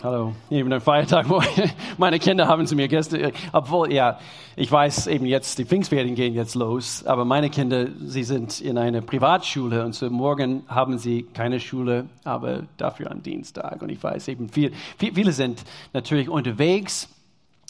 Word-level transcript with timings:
Hallo, 0.00 0.32
eben 0.48 0.72
ein 0.72 0.80
Feiertag, 0.80 1.28
wo 1.28 1.42
meine 1.98 2.20
Kinder 2.20 2.46
haben 2.46 2.68
zu 2.68 2.76
mir 2.76 2.86
gestern, 2.86 3.32
obwohl, 3.50 3.92
ja, 3.92 4.20
ich 4.54 4.70
weiß 4.70 5.08
eben 5.08 5.26
jetzt, 5.26 5.58
die 5.58 5.64
Pfingstferien 5.64 6.14
gehen 6.14 6.34
jetzt 6.34 6.54
los, 6.54 7.04
aber 7.04 7.24
meine 7.24 7.50
Kinder, 7.50 7.88
sie 8.06 8.22
sind 8.22 8.60
in 8.60 8.78
einer 8.78 9.00
Privatschule 9.00 9.84
und 9.84 9.96
so 9.96 10.08
morgen 10.08 10.62
haben 10.68 10.98
sie 10.98 11.24
keine 11.34 11.58
Schule, 11.58 12.06
aber 12.22 12.62
dafür 12.76 13.10
am 13.10 13.24
Dienstag. 13.24 13.82
Und 13.82 13.88
ich 13.88 14.00
weiß 14.00 14.28
eben, 14.28 14.48
viel, 14.48 14.70
viel, 14.98 15.12
viele 15.12 15.32
sind 15.32 15.64
natürlich 15.92 16.28
unterwegs 16.28 17.08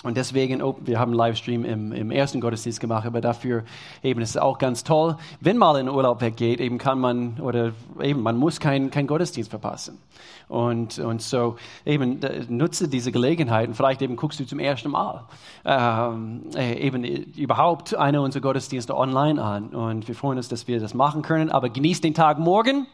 und 0.04 0.16
deswegen, 0.16 0.62
oh, 0.62 0.76
wir 0.80 1.00
haben 1.00 1.10
einen 1.10 1.18
Livestream 1.18 1.64
im, 1.64 1.90
im 1.90 2.12
ersten 2.12 2.40
Gottesdienst 2.40 2.78
gemacht, 2.78 3.04
aber 3.04 3.20
dafür 3.20 3.64
eben 4.04 4.20
ist 4.20 4.30
es 4.30 4.36
auch 4.36 4.58
ganz 4.58 4.84
toll. 4.84 5.16
Wenn 5.40 5.56
mal 5.58 5.76
in 5.80 5.88
Urlaub 5.88 6.20
weggeht, 6.20 6.60
eben 6.60 6.78
kann 6.78 7.00
man, 7.00 7.40
oder 7.40 7.72
eben, 8.00 8.22
man 8.22 8.36
muss 8.36 8.60
keinen 8.60 8.92
kein 8.92 9.08
Gottesdienst 9.08 9.50
verpassen. 9.50 9.98
Und, 10.46 11.00
und 11.00 11.20
so 11.20 11.56
eben 11.84 12.20
nutze 12.48 12.86
diese 12.86 13.10
Gelegenheit 13.10 13.68
und 13.68 13.74
vielleicht 13.74 14.00
eben 14.00 14.14
guckst 14.14 14.38
du 14.38 14.46
zum 14.46 14.60
ersten 14.60 14.90
Mal 14.90 15.24
ähm, 15.64 16.42
äh, 16.54 16.74
eben 16.78 17.04
überhaupt 17.04 17.96
eine 17.96 18.20
unserer 18.22 18.42
Gottesdienste 18.42 18.96
online 18.96 19.42
an. 19.42 19.70
Und 19.70 20.06
wir 20.06 20.14
freuen 20.14 20.38
uns, 20.38 20.48
dass 20.48 20.68
wir 20.68 20.78
das 20.78 20.94
machen 20.94 21.22
können. 21.22 21.50
Aber 21.50 21.68
genießt 21.70 22.04
den 22.04 22.14
Tag 22.14 22.38
morgen. 22.38 22.86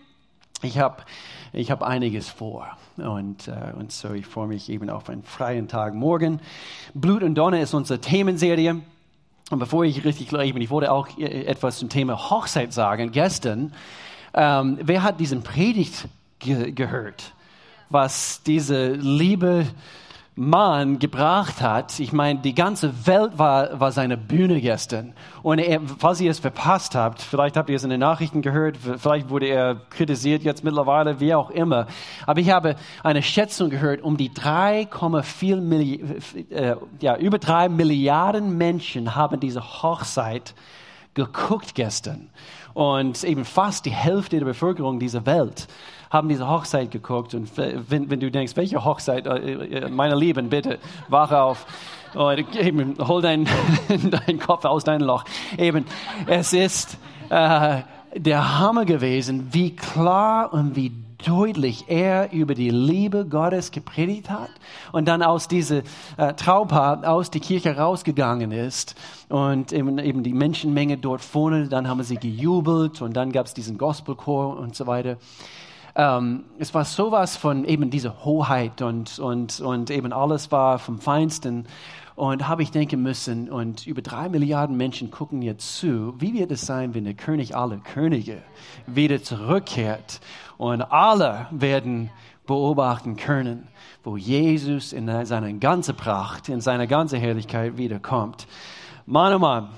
Ich 0.62 0.78
habe 0.78 1.02
ich 1.54 1.70
hab 1.70 1.82
einiges 1.82 2.28
vor. 2.28 2.76
Und, 2.96 3.48
äh, 3.48 3.72
und 3.78 3.92
so, 3.92 4.12
ich 4.12 4.26
freue 4.26 4.48
mich 4.48 4.68
eben 4.68 4.90
auf 4.90 5.08
einen 5.08 5.22
freien 5.22 5.68
Tag 5.68 5.94
morgen. 5.94 6.40
Blut 6.94 7.22
und 7.22 7.34
Donner 7.34 7.60
ist 7.60 7.74
unsere 7.74 8.00
Themenserie. 8.00 8.80
Und 9.50 9.58
bevor 9.58 9.84
ich 9.84 10.04
richtig 10.04 10.32
eben, 10.32 10.60
ich 10.60 10.70
wollte 10.70 10.90
auch 10.92 11.08
äh, 11.18 11.44
etwas 11.44 11.78
zum 11.78 11.88
Thema 11.88 12.30
Hochzeit 12.30 12.72
sagen. 12.72 13.12
Gestern, 13.12 13.72
ähm, 14.34 14.78
wer 14.82 15.02
hat 15.02 15.20
diesen 15.20 15.42
Predigt 15.42 16.08
ge 16.38 16.72
gehört? 16.72 17.32
Was 17.90 18.42
diese 18.42 18.92
liebe 18.92 19.66
Mann 20.36 20.98
gebracht 20.98 21.60
hat. 21.60 22.00
Ich 22.00 22.12
meine, 22.12 22.40
die 22.40 22.54
ganze 22.54 23.06
Welt 23.06 23.38
war, 23.38 23.78
war 23.78 23.92
seine 23.92 24.16
Bühne 24.16 24.60
gestern. 24.60 25.14
Und 25.44 25.60
er, 25.60 25.80
falls 25.98 26.20
ihr 26.20 26.30
es 26.30 26.40
verpasst 26.40 26.96
habt, 26.96 27.22
vielleicht 27.22 27.56
habt 27.56 27.70
ihr 27.70 27.76
es 27.76 27.84
in 27.84 27.90
den 27.90 28.00
Nachrichten 28.00 28.42
gehört, 28.42 28.76
vielleicht 28.76 29.30
wurde 29.30 29.46
er 29.46 29.76
kritisiert 29.90 30.42
jetzt 30.42 30.64
mittlerweile, 30.64 31.20
wie 31.20 31.34
auch 31.34 31.50
immer. 31.50 31.86
Aber 32.26 32.40
ich 32.40 32.50
habe 32.50 32.74
eine 33.04 33.22
Schätzung 33.22 33.70
gehört, 33.70 34.02
um 34.02 34.16
die 34.16 34.30
3,4 34.30 35.60
Milliarden, 35.60 36.50
äh, 36.50 36.76
ja, 36.98 37.16
über 37.16 37.38
drei 37.38 37.68
Milliarden 37.68 38.58
Menschen 38.58 39.14
haben 39.14 39.38
diese 39.38 39.82
Hochzeit 39.82 40.54
geguckt 41.14 41.76
gestern. 41.76 42.28
Und 42.74 43.22
eben 43.22 43.44
fast 43.44 43.86
die 43.86 43.92
Hälfte 43.92 44.38
der 44.38 44.44
Bevölkerung 44.44 44.98
dieser 44.98 45.24
Welt 45.26 45.68
haben 46.10 46.28
diese 46.28 46.48
Hochzeit 46.48 46.90
geguckt. 46.90 47.34
Und 47.34 47.50
wenn, 47.56 48.10
wenn 48.10 48.20
du 48.20 48.30
denkst, 48.30 48.56
welche 48.56 48.84
Hochzeit, 48.84 49.26
äh, 49.26 49.52
äh, 49.52 49.88
meine 49.88 50.16
Lieben, 50.16 50.48
bitte, 50.48 50.78
wache 51.08 51.40
auf. 51.40 51.66
Und 52.14 52.56
eben, 52.56 52.96
hol 52.98 53.22
deinen 53.22 53.48
dein 54.26 54.38
Kopf 54.38 54.64
aus 54.64 54.84
deinem 54.84 55.06
Loch. 55.06 55.24
Eben, 55.56 55.84
es 56.26 56.52
ist 56.52 56.98
äh, 57.30 57.82
der 58.16 58.58
Hammer 58.58 58.84
gewesen, 58.84 59.48
wie 59.52 59.74
klar 59.74 60.52
und 60.52 60.76
wie 60.76 60.92
deutlich 61.26 61.86
er 61.88 62.32
über 62.32 62.54
die 62.54 62.70
Liebe 62.70 63.26
Gottes 63.26 63.70
gepredigt 63.70 64.30
hat 64.30 64.50
und 64.92 65.06
dann 65.08 65.22
aus 65.22 65.48
dieser 65.48 65.82
äh, 66.16 66.34
Traupaar 66.34 67.08
aus 67.08 67.30
der 67.30 67.40
Kirche 67.40 67.76
rausgegangen 67.76 68.52
ist 68.52 68.94
und 69.28 69.72
eben, 69.72 69.98
eben 69.98 70.22
die 70.22 70.32
Menschenmenge 70.32 70.98
dort 70.98 71.22
vorne, 71.22 71.68
dann 71.68 71.88
haben 71.88 72.02
sie 72.02 72.16
gejubelt 72.16 73.02
und 73.02 73.14
dann 73.16 73.32
gab 73.32 73.46
es 73.46 73.54
diesen 73.54 73.78
Gospelchor 73.78 74.58
und 74.58 74.74
so 74.74 74.86
weiter. 74.86 75.16
Ähm, 75.96 76.44
es 76.58 76.74
war 76.74 76.84
sowas 76.84 77.36
von 77.36 77.64
eben 77.64 77.90
dieser 77.90 78.24
Hoheit 78.24 78.82
und, 78.82 79.18
und, 79.18 79.60
und 79.60 79.90
eben 79.90 80.12
alles 80.12 80.50
war 80.50 80.78
vom 80.78 80.98
Feinsten. 80.98 81.66
Und 82.16 82.46
habe 82.46 82.62
ich 82.62 82.70
denken 82.70 83.02
müssen, 83.02 83.50
und 83.50 83.86
über 83.88 84.00
drei 84.00 84.28
Milliarden 84.28 84.76
Menschen 84.76 85.10
gucken 85.10 85.42
jetzt 85.42 85.78
zu, 85.78 86.14
wie 86.20 86.32
wird 86.34 86.52
es 86.52 86.64
sein, 86.64 86.94
wenn 86.94 87.04
der 87.04 87.14
König 87.14 87.56
aller 87.56 87.78
Könige 87.78 88.42
wieder 88.86 89.20
zurückkehrt 89.20 90.20
und 90.56 90.82
alle 90.82 91.48
werden 91.50 92.10
beobachten 92.46 93.16
können, 93.16 93.66
wo 94.04 94.16
Jesus 94.16 94.92
in 94.92 95.06
seiner 95.24 95.52
ganzen 95.54 95.96
Pracht, 95.96 96.48
in 96.48 96.60
seiner 96.60 96.86
ganzen 96.86 97.18
Herrlichkeit 97.18 97.78
wiederkommt. 97.78 98.46
Mann, 99.06 99.34
oh 99.34 99.38
Mann, 99.40 99.70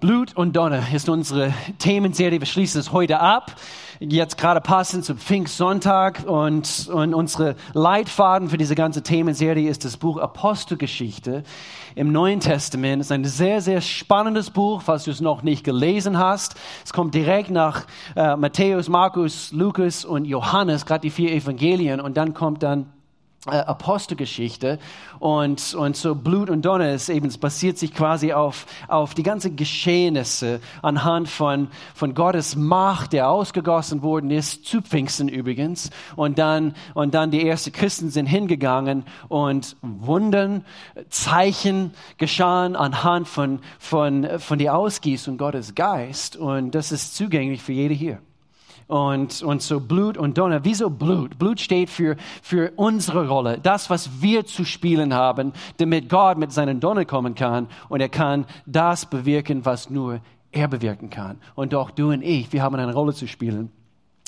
Blut 0.00 0.36
und 0.36 0.56
Donner 0.56 0.82
ist 0.92 1.08
unsere 1.08 1.54
Themenserie. 1.78 2.40
Wir 2.40 2.46
schließen 2.46 2.80
es 2.80 2.90
heute 2.90 3.20
ab 3.20 3.54
jetzt 4.10 4.36
gerade 4.36 4.60
passend 4.60 5.04
zum 5.04 5.18
Pfingstsonntag 5.18 6.24
und, 6.26 6.88
und 6.92 7.14
unsere 7.14 7.54
Leitfaden 7.72 8.48
für 8.48 8.58
diese 8.58 8.74
ganze 8.74 9.02
Themenserie 9.02 9.68
ist 9.68 9.84
das 9.84 9.96
Buch 9.96 10.18
Apostelgeschichte 10.18 11.44
im 11.94 12.10
Neuen 12.10 12.40
Testament. 12.40 13.00
Es 13.00 13.08
ist 13.08 13.12
ein 13.12 13.24
sehr, 13.24 13.60
sehr 13.60 13.80
spannendes 13.80 14.50
Buch, 14.50 14.82
falls 14.82 15.04
du 15.04 15.10
es 15.10 15.20
noch 15.20 15.42
nicht 15.42 15.64
gelesen 15.64 16.18
hast. 16.18 16.56
Es 16.84 16.92
kommt 16.92 17.14
direkt 17.14 17.50
nach 17.50 17.86
äh, 18.16 18.36
Matthäus, 18.36 18.88
Markus, 18.88 19.52
Lukas 19.52 20.04
und 20.04 20.24
Johannes, 20.24 20.86
gerade 20.86 21.02
die 21.02 21.10
vier 21.10 21.32
Evangelien 21.32 22.00
und 22.00 22.16
dann 22.16 22.34
kommt 22.34 22.62
dann 22.62 22.86
Apostelgeschichte 23.46 24.78
und, 25.18 25.74
und 25.74 25.96
so 25.96 26.14
Blut 26.14 26.48
und 26.48 26.64
Donner 26.64 26.92
ist 26.92 27.08
eben, 27.08 27.26
es 27.26 27.38
basiert 27.38 27.76
sich 27.76 27.92
quasi 27.92 28.32
auf, 28.32 28.66
auf 28.86 29.14
die 29.14 29.24
ganzen 29.24 29.56
Geschehnisse 29.56 30.60
anhand 30.80 31.28
von, 31.28 31.66
von 31.92 32.14
Gottes 32.14 32.54
Macht, 32.54 33.12
der 33.12 33.28
ausgegossen 33.28 34.02
worden 34.02 34.30
ist, 34.30 34.64
zu 34.64 34.80
Pfingsten 34.80 35.28
übrigens. 35.28 35.90
Und 36.14 36.38
dann, 36.38 36.76
und 36.94 37.14
dann 37.14 37.32
die 37.32 37.44
ersten 37.44 37.72
Christen 37.72 38.10
sind 38.10 38.26
hingegangen 38.26 39.02
und 39.28 39.76
Wundern, 39.82 40.64
Zeichen 41.10 41.94
geschahen 42.18 42.76
anhand 42.76 43.26
von, 43.26 43.58
von, 43.80 44.38
von 44.38 44.58
der 44.60 44.76
Ausgießung 44.76 45.36
Gottes 45.36 45.74
Geist. 45.74 46.36
Und 46.36 46.76
das 46.76 46.92
ist 46.92 47.16
zugänglich 47.16 47.60
für 47.60 47.72
jede 47.72 47.94
hier 47.94 48.20
und, 48.92 49.42
und 49.42 49.62
so 49.62 49.80
Blut 49.80 50.18
und 50.18 50.36
Donner. 50.36 50.66
Wieso 50.66 50.90
Blut? 50.90 51.38
Blut 51.38 51.60
steht 51.60 51.88
für, 51.88 52.16
für 52.42 52.72
unsere 52.76 53.26
Rolle, 53.26 53.58
das, 53.58 53.88
was 53.88 54.20
wir 54.20 54.44
zu 54.44 54.66
spielen 54.66 55.14
haben, 55.14 55.54
damit 55.78 56.10
Gott 56.10 56.36
mit 56.36 56.52
seinen 56.52 56.78
Donner 56.78 57.06
kommen 57.06 57.34
kann 57.34 57.68
und 57.88 58.02
er 58.02 58.10
kann 58.10 58.44
das 58.66 59.06
bewirken, 59.06 59.64
was 59.64 59.88
nur 59.88 60.20
er 60.50 60.68
bewirken 60.68 61.08
kann. 61.08 61.38
Und 61.54 61.74
auch 61.74 61.90
du 61.90 62.10
und 62.10 62.20
ich, 62.20 62.52
wir 62.52 62.62
haben 62.62 62.74
eine 62.74 62.92
Rolle 62.92 63.14
zu 63.14 63.26
spielen. 63.26 63.72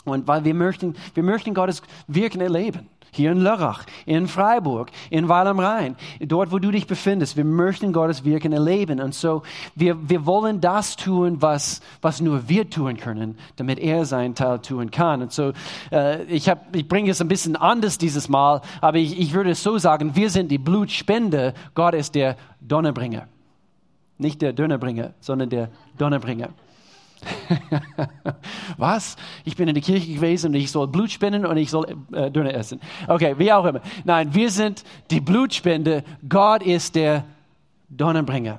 Und 0.06 0.26
weil 0.28 0.44
wir 0.44 0.54
möchten, 0.54 0.94
wir 1.12 1.22
möchten 1.22 1.52
Gottes 1.52 1.82
Wirken 2.06 2.40
erleben 2.40 2.88
hier 3.14 3.32
in 3.32 3.40
Lörrach, 3.40 3.84
in 4.06 4.28
Freiburg, 4.28 4.90
in 5.10 5.28
Weil 5.28 5.46
am 5.46 5.58
Rhein, 5.58 5.96
dort, 6.20 6.52
wo 6.52 6.58
du 6.58 6.70
dich 6.70 6.86
befindest. 6.86 7.36
Wir 7.36 7.44
möchten 7.44 7.92
Gottes 7.92 8.24
Wirken 8.24 8.52
erleben. 8.52 9.00
Und 9.00 9.14
so, 9.14 9.42
wir, 9.74 10.08
wir 10.08 10.26
wollen 10.26 10.60
das 10.60 10.96
tun, 10.96 11.40
was, 11.40 11.80
was 12.02 12.20
nur 12.20 12.48
wir 12.48 12.68
tun 12.68 12.96
können, 12.96 13.38
damit 13.56 13.78
er 13.78 14.04
seinen 14.04 14.34
Teil 14.34 14.58
tun 14.60 14.90
kann. 14.90 15.22
Und 15.22 15.32
so, 15.32 15.52
äh, 15.90 16.22
ich, 16.24 16.50
ich 16.72 16.88
bringe 16.88 17.10
es 17.10 17.20
ein 17.20 17.28
bisschen 17.28 17.56
anders 17.56 17.98
dieses 17.98 18.28
Mal, 18.28 18.60
aber 18.80 18.98
ich, 18.98 19.18
ich 19.18 19.32
würde 19.32 19.50
es 19.50 19.62
so 19.62 19.78
sagen, 19.78 20.14
wir 20.14 20.30
sind 20.30 20.50
die 20.50 20.58
Blutspende, 20.58 21.54
Gott 21.74 21.94
ist 21.94 22.14
der 22.14 22.36
Donnerbringer. 22.60 23.26
Nicht 24.18 24.42
der 24.42 24.52
Dönerbringer, 24.52 25.12
sondern 25.20 25.50
der 25.50 25.70
Donnerbringer. 25.98 26.50
Was? 28.76 29.16
Ich 29.44 29.56
bin 29.56 29.68
in 29.68 29.74
der 29.74 29.82
Kirche 29.82 30.12
gewesen 30.12 30.48
und 30.48 30.54
ich 30.54 30.70
soll 30.70 30.88
Blut 30.88 31.10
spenden 31.10 31.46
und 31.46 31.56
ich 31.56 31.70
soll 31.70 31.86
äh, 32.12 32.30
Döner 32.30 32.54
essen. 32.54 32.80
Okay, 33.08 33.34
wie 33.38 33.52
auch 33.52 33.64
immer. 33.64 33.80
Nein, 34.04 34.34
wir 34.34 34.50
sind 34.50 34.84
die 35.10 35.20
Blutspende. 35.20 36.04
Gott 36.28 36.62
ist 36.62 36.94
der 36.94 37.24
Donnerbringer. 37.88 38.58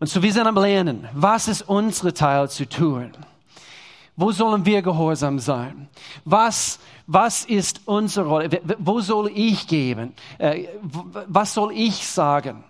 Und 0.00 0.08
so 0.08 0.22
wir 0.22 0.32
sind 0.32 0.46
am 0.46 0.56
Lernen. 0.56 1.08
Was 1.12 1.48
ist 1.48 1.62
unsere 1.62 2.12
Teil 2.12 2.50
zu 2.50 2.68
tun? 2.68 3.12
Wo 4.16 4.30
sollen 4.30 4.66
wir 4.66 4.82
gehorsam 4.82 5.38
sein? 5.38 5.88
Was, 6.24 6.78
was 7.06 7.44
ist 7.44 7.82
unsere 7.86 8.26
Rolle? 8.26 8.60
Wo 8.78 9.00
soll 9.00 9.30
ich 9.34 9.66
geben? 9.66 10.12
Äh, 10.38 10.66
was 11.28 11.54
soll 11.54 11.72
ich 11.72 12.06
sagen? 12.06 12.64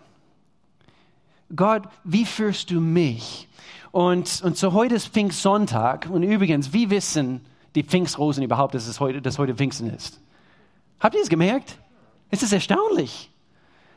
Gott, 1.54 1.82
wie 2.04 2.24
führst 2.24 2.70
du 2.70 2.80
mich? 2.80 3.48
Und, 3.90 4.40
und 4.42 4.56
so 4.56 4.72
heute 4.72 4.94
ist 4.94 5.08
Pfingstsonntag. 5.08 6.08
Und 6.10 6.22
übrigens, 6.22 6.72
wie 6.72 6.88
wissen 6.90 7.42
die 7.74 7.82
Pfingstrosen 7.82 8.42
überhaupt, 8.42 8.74
dass 8.74 8.86
es 8.86 9.00
heute, 9.00 9.20
dass 9.20 9.38
heute 9.38 9.54
Pfingsten 9.54 9.90
ist? 9.90 10.20
Habt 11.00 11.14
ihr 11.14 11.22
es 11.22 11.28
gemerkt? 11.28 11.78
Es 12.30 12.42
ist 12.42 12.52
erstaunlich. 12.52 13.30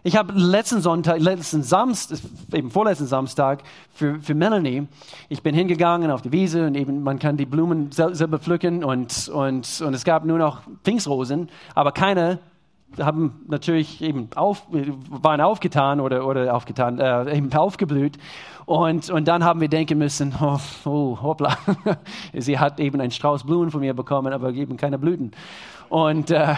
Ich 0.04 0.16
habe 0.18 0.34
letzten 0.34 0.82
Sonntag, 0.82 1.20
letzten 1.20 1.64
Samstag, 1.64 2.20
eben 2.54 2.70
vorletzten 2.70 3.08
Samstag 3.08 3.64
für, 3.90 4.20
für 4.20 4.36
Melanie, 4.36 4.88
ich 5.30 5.42
bin 5.42 5.56
hingegangen 5.56 6.12
auf 6.12 6.22
die 6.22 6.32
Wiese 6.32 6.68
und 6.68 6.76
eben 6.76 7.02
man 7.02 7.18
kann 7.18 7.38
die 7.38 7.48
Blumen 7.48 7.92
selber 7.92 8.38
pflücken 8.38 8.84
und, 8.84 9.30
und, 9.30 9.82
und 9.82 9.94
es 9.96 10.04
gab 10.04 10.26
nur 10.26 10.38
noch 10.38 10.62
Pfingstrosen, 10.84 11.50
aber 11.74 11.92
keine 11.92 12.38
haben 13.00 13.46
natürlich 13.48 14.02
eben 14.02 14.30
auf, 14.36 14.68
waren 14.70 15.42
aufgetan 15.42 16.00
oder, 16.00 16.26
oder 16.26 16.56
aufgetan, 16.56 17.00
äh, 17.00 17.38
eben 17.38 17.54
aufgeblüht. 17.54 18.18
Und, 18.66 19.10
und 19.10 19.28
dann 19.28 19.44
haben 19.44 19.62
wir 19.62 19.68
denken 19.68 19.98
müssen, 19.98 20.34
oh, 20.42 20.60
oh 20.86 21.18
hoppla, 21.22 21.58
sie 22.34 22.58
hat 22.60 22.80
eben 22.80 23.00
einen 23.00 23.12
Strauß 23.12 23.44
Blumen 23.44 23.72
von 23.72 23.82
mir 23.82 23.94
bekommen, 23.94 24.34
aber 24.34 24.54
eben 24.54 24.78
keine 24.78 24.98
Blüten. 24.98 25.32
Und, 25.90 26.32
äh, 26.32 26.56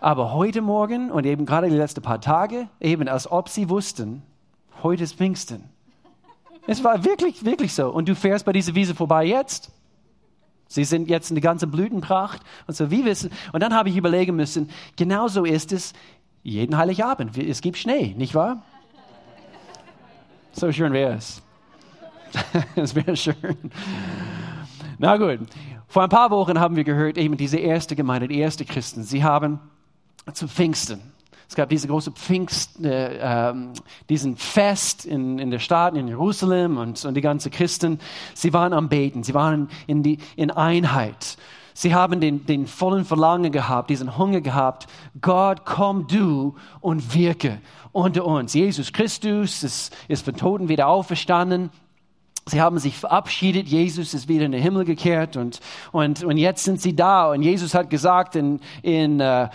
Aber 0.00 0.32
heute 0.32 0.60
Morgen 0.60 1.10
und 1.10 1.26
eben 1.26 1.46
gerade 1.46 1.68
die 1.68 1.76
letzten 1.76 2.02
paar 2.02 2.20
Tage, 2.20 2.68
eben 2.80 3.08
als 3.08 3.30
ob 3.30 3.48
sie 3.48 3.68
wussten, 3.68 4.22
heute 4.82 5.02
ist 5.04 5.16
Pfingsten. 5.16 5.64
Es 6.66 6.84
war 6.84 7.04
wirklich, 7.04 7.44
wirklich 7.44 7.72
so. 7.74 7.88
Und 7.88 8.08
du 8.08 8.14
fährst 8.14 8.44
bei 8.44 8.52
dieser 8.52 8.74
Wiese 8.74 8.94
vorbei 8.94 9.24
jetzt. 9.24 9.72
Sie 10.68 10.84
sind 10.84 11.08
jetzt 11.08 11.30
in 11.30 11.36
der 11.36 11.42
ganzen 11.42 11.70
Blütenpracht 11.70 12.42
und 12.66 12.74
so 12.74 12.90
wie 12.90 13.04
wissen. 13.04 13.30
Und 13.52 13.62
dann 13.62 13.74
habe 13.74 13.88
ich 13.88 13.96
überlegen 13.96 14.34
müssen, 14.34 14.70
genauso 14.96 15.44
ist 15.44 15.72
es 15.72 15.92
jeden 16.42 16.76
Heiligabend. 16.76 17.36
Es 17.38 17.60
gibt 17.60 17.78
Schnee, 17.78 18.14
nicht 18.16 18.34
wahr? 18.34 18.62
So 20.52 20.72
schön 20.72 20.92
wäre 20.92 21.14
es. 21.14 21.42
Es 22.76 22.94
wäre 22.94 23.16
schön. 23.16 23.34
Na 24.98 25.16
gut. 25.16 25.40
Vor 25.88 26.02
ein 26.02 26.08
paar 26.08 26.30
Wochen 26.30 26.58
haben 26.58 26.76
wir 26.76 26.84
gehört, 26.84 27.16
eben 27.16 27.36
diese 27.36 27.58
erste 27.58 27.96
Gemeinde, 27.96 28.28
die 28.28 28.38
erste 28.38 28.64
Christen, 28.64 29.04
sie 29.04 29.22
haben 29.22 29.60
zu 30.34 30.48
Pfingsten 30.48 31.00
es 31.48 31.54
gab 31.54 31.68
diese 31.68 31.86
große 31.86 32.10
Pfingst, 32.10 32.84
äh, 32.84 33.18
ähm, 33.20 33.72
diesen 34.08 34.36
Fest 34.36 35.06
in, 35.06 35.38
in 35.38 35.50
der 35.50 35.60
Stadt, 35.60 35.96
in 35.96 36.08
Jerusalem 36.08 36.76
und, 36.76 37.04
und 37.04 37.14
die 37.14 37.20
ganze 37.20 37.50
Christen. 37.50 38.00
Sie 38.34 38.52
waren 38.52 38.72
am 38.72 38.88
Beten, 38.88 39.22
sie 39.22 39.34
waren 39.34 39.68
in, 39.86 40.02
die, 40.02 40.18
in 40.34 40.50
Einheit. 40.50 41.36
Sie 41.72 41.94
haben 41.94 42.20
den, 42.20 42.46
den 42.46 42.66
vollen 42.66 43.04
Verlangen 43.04 43.52
gehabt, 43.52 43.90
diesen 43.90 44.16
Hunger 44.16 44.40
gehabt. 44.40 44.86
Gott, 45.20 45.64
komm 45.64 46.06
du 46.08 46.56
und 46.80 47.14
wirke 47.14 47.60
unter 47.92 48.24
uns. 48.24 48.54
Jesus 48.54 48.92
Christus 48.92 49.62
ist, 49.62 49.96
ist 50.08 50.24
von 50.24 50.36
Toten 50.36 50.68
wieder 50.68 50.88
auferstanden. 50.88 51.70
Sie 52.48 52.60
haben 52.60 52.78
sich 52.78 52.96
verabschiedet, 52.96 53.66
Jesus 53.66 54.14
ist 54.14 54.28
wieder 54.28 54.44
in 54.44 54.52
den 54.52 54.62
Himmel 54.62 54.84
gekehrt 54.84 55.36
und, 55.36 55.58
und, 55.90 56.22
und 56.22 56.36
jetzt 56.36 56.62
sind 56.62 56.80
sie 56.80 56.94
da. 56.94 57.32
Und 57.32 57.42
Jesus 57.42 57.74
hat 57.74 57.90
gesagt 57.90 58.36
in, 58.36 58.60
in, 58.82 59.18
äh, 59.18 59.48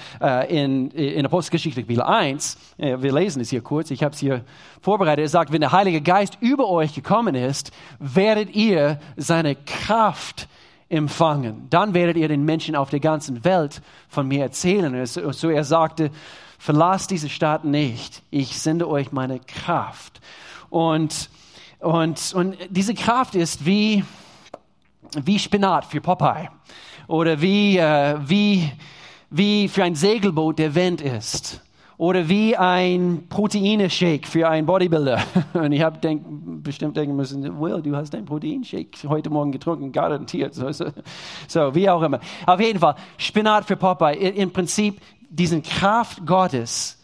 in, 0.50 0.92
in 0.92 1.26
Apostelgeschichte 1.26 1.84
Kapitel 1.84 2.04
1, 2.04 2.58
äh, 2.78 2.98
wir 3.00 3.14
lesen 3.14 3.42
es 3.42 3.50
hier 3.50 3.62
kurz, 3.62 3.92
ich 3.92 4.04
habe 4.04 4.14
es 4.14 4.20
hier 4.20 4.44
vorbereitet, 4.82 5.24
er 5.24 5.30
sagt, 5.30 5.54
wenn 5.54 5.62
der 5.62 5.72
Heilige 5.72 6.02
Geist 6.02 6.38
über 6.42 6.68
euch 6.68 6.94
gekommen 6.94 7.34
ist, 7.34 7.72
werdet 8.00 8.54
ihr 8.54 9.00
seine 9.16 9.56
Kraft 9.56 10.50
empfangen. 10.90 11.68
Dann 11.70 11.94
werdet 11.94 12.18
ihr 12.18 12.28
den 12.28 12.44
Menschen 12.44 12.76
auf 12.76 12.90
der 12.90 13.00
ganzen 13.00 13.46
Welt 13.46 13.82
von 14.10 14.28
mir 14.28 14.42
erzählen. 14.42 15.06
So 15.06 15.50
er 15.50 15.64
sagte, 15.64 16.12
verlasst 16.60 17.10
diese 17.10 17.30
Stadt 17.30 17.64
nicht, 17.64 18.22
ich 18.32 18.60
sende 18.60 18.90
euch 18.90 19.14
meine 19.14 19.40
Kraft. 19.40 20.20
Und 20.70 21.30
und, 21.82 22.34
und 22.36 22.58
diese 22.70 22.94
Kraft 22.94 23.36
ist 23.36 23.66
wie, 23.66 24.04
wie 25.24 25.40
Spinat 25.40 25.86
für 25.86 26.00
Popeye 26.00 26.50
oder 27.08 27.42
wie, 27.42 27.78
äh, 27.78 28.18
wie, 28.26 28.72
wie 29.30 29.68
für 29.68 29.84
ein 29.84 29.96
Segelboot 29.96 30.60
der 30.60 30.76
Wind 30.76 31.02
ist 31.02 31.62
oder 31.98 32.28
wie 32.30 32.56
ein 32.56 33.26
Proteinshake 33.30 34.28
für 34.28 34.50
einen 34.50 34.66
Bodybuilder. 34.66 35.22
Und 35.54 35.72
ich 35.72 35.84
habe 35.84 36.00
denk, 36.00 36.24
bestimmt 36.64 36.98
denken 36.98 37.16
müssen, 37.16 37.44
Will, 37.62 37.80
du 37.82 37.96
hast 37.96 38.16
einen 38.16 38.26
Proteinshake 38.26 39.08
heute 39.08 39.30
Morgen 39.30 39.52
getrunken, 39.52 39.92
garantiert. 39.92 40.56
So, 40.56 40.72
so, 40.72 40.86
so, 41.48 41.76
wie 41.76 41.88
auch 41.88 42.02
immer. 42.02 42.20
Auf 42.48 42.60
jeden 42.60 42.80
Fall, 42.80 42.96
Spinat 43.18 43.66
für 43.66 43.78
Popeye. 43.78 44.16
Im 44.16 44.52
Prinzip, 44.52 45.00
diesen 45.30 45.62
Kraft 45.62 46.26
Gottes 46.26 46.98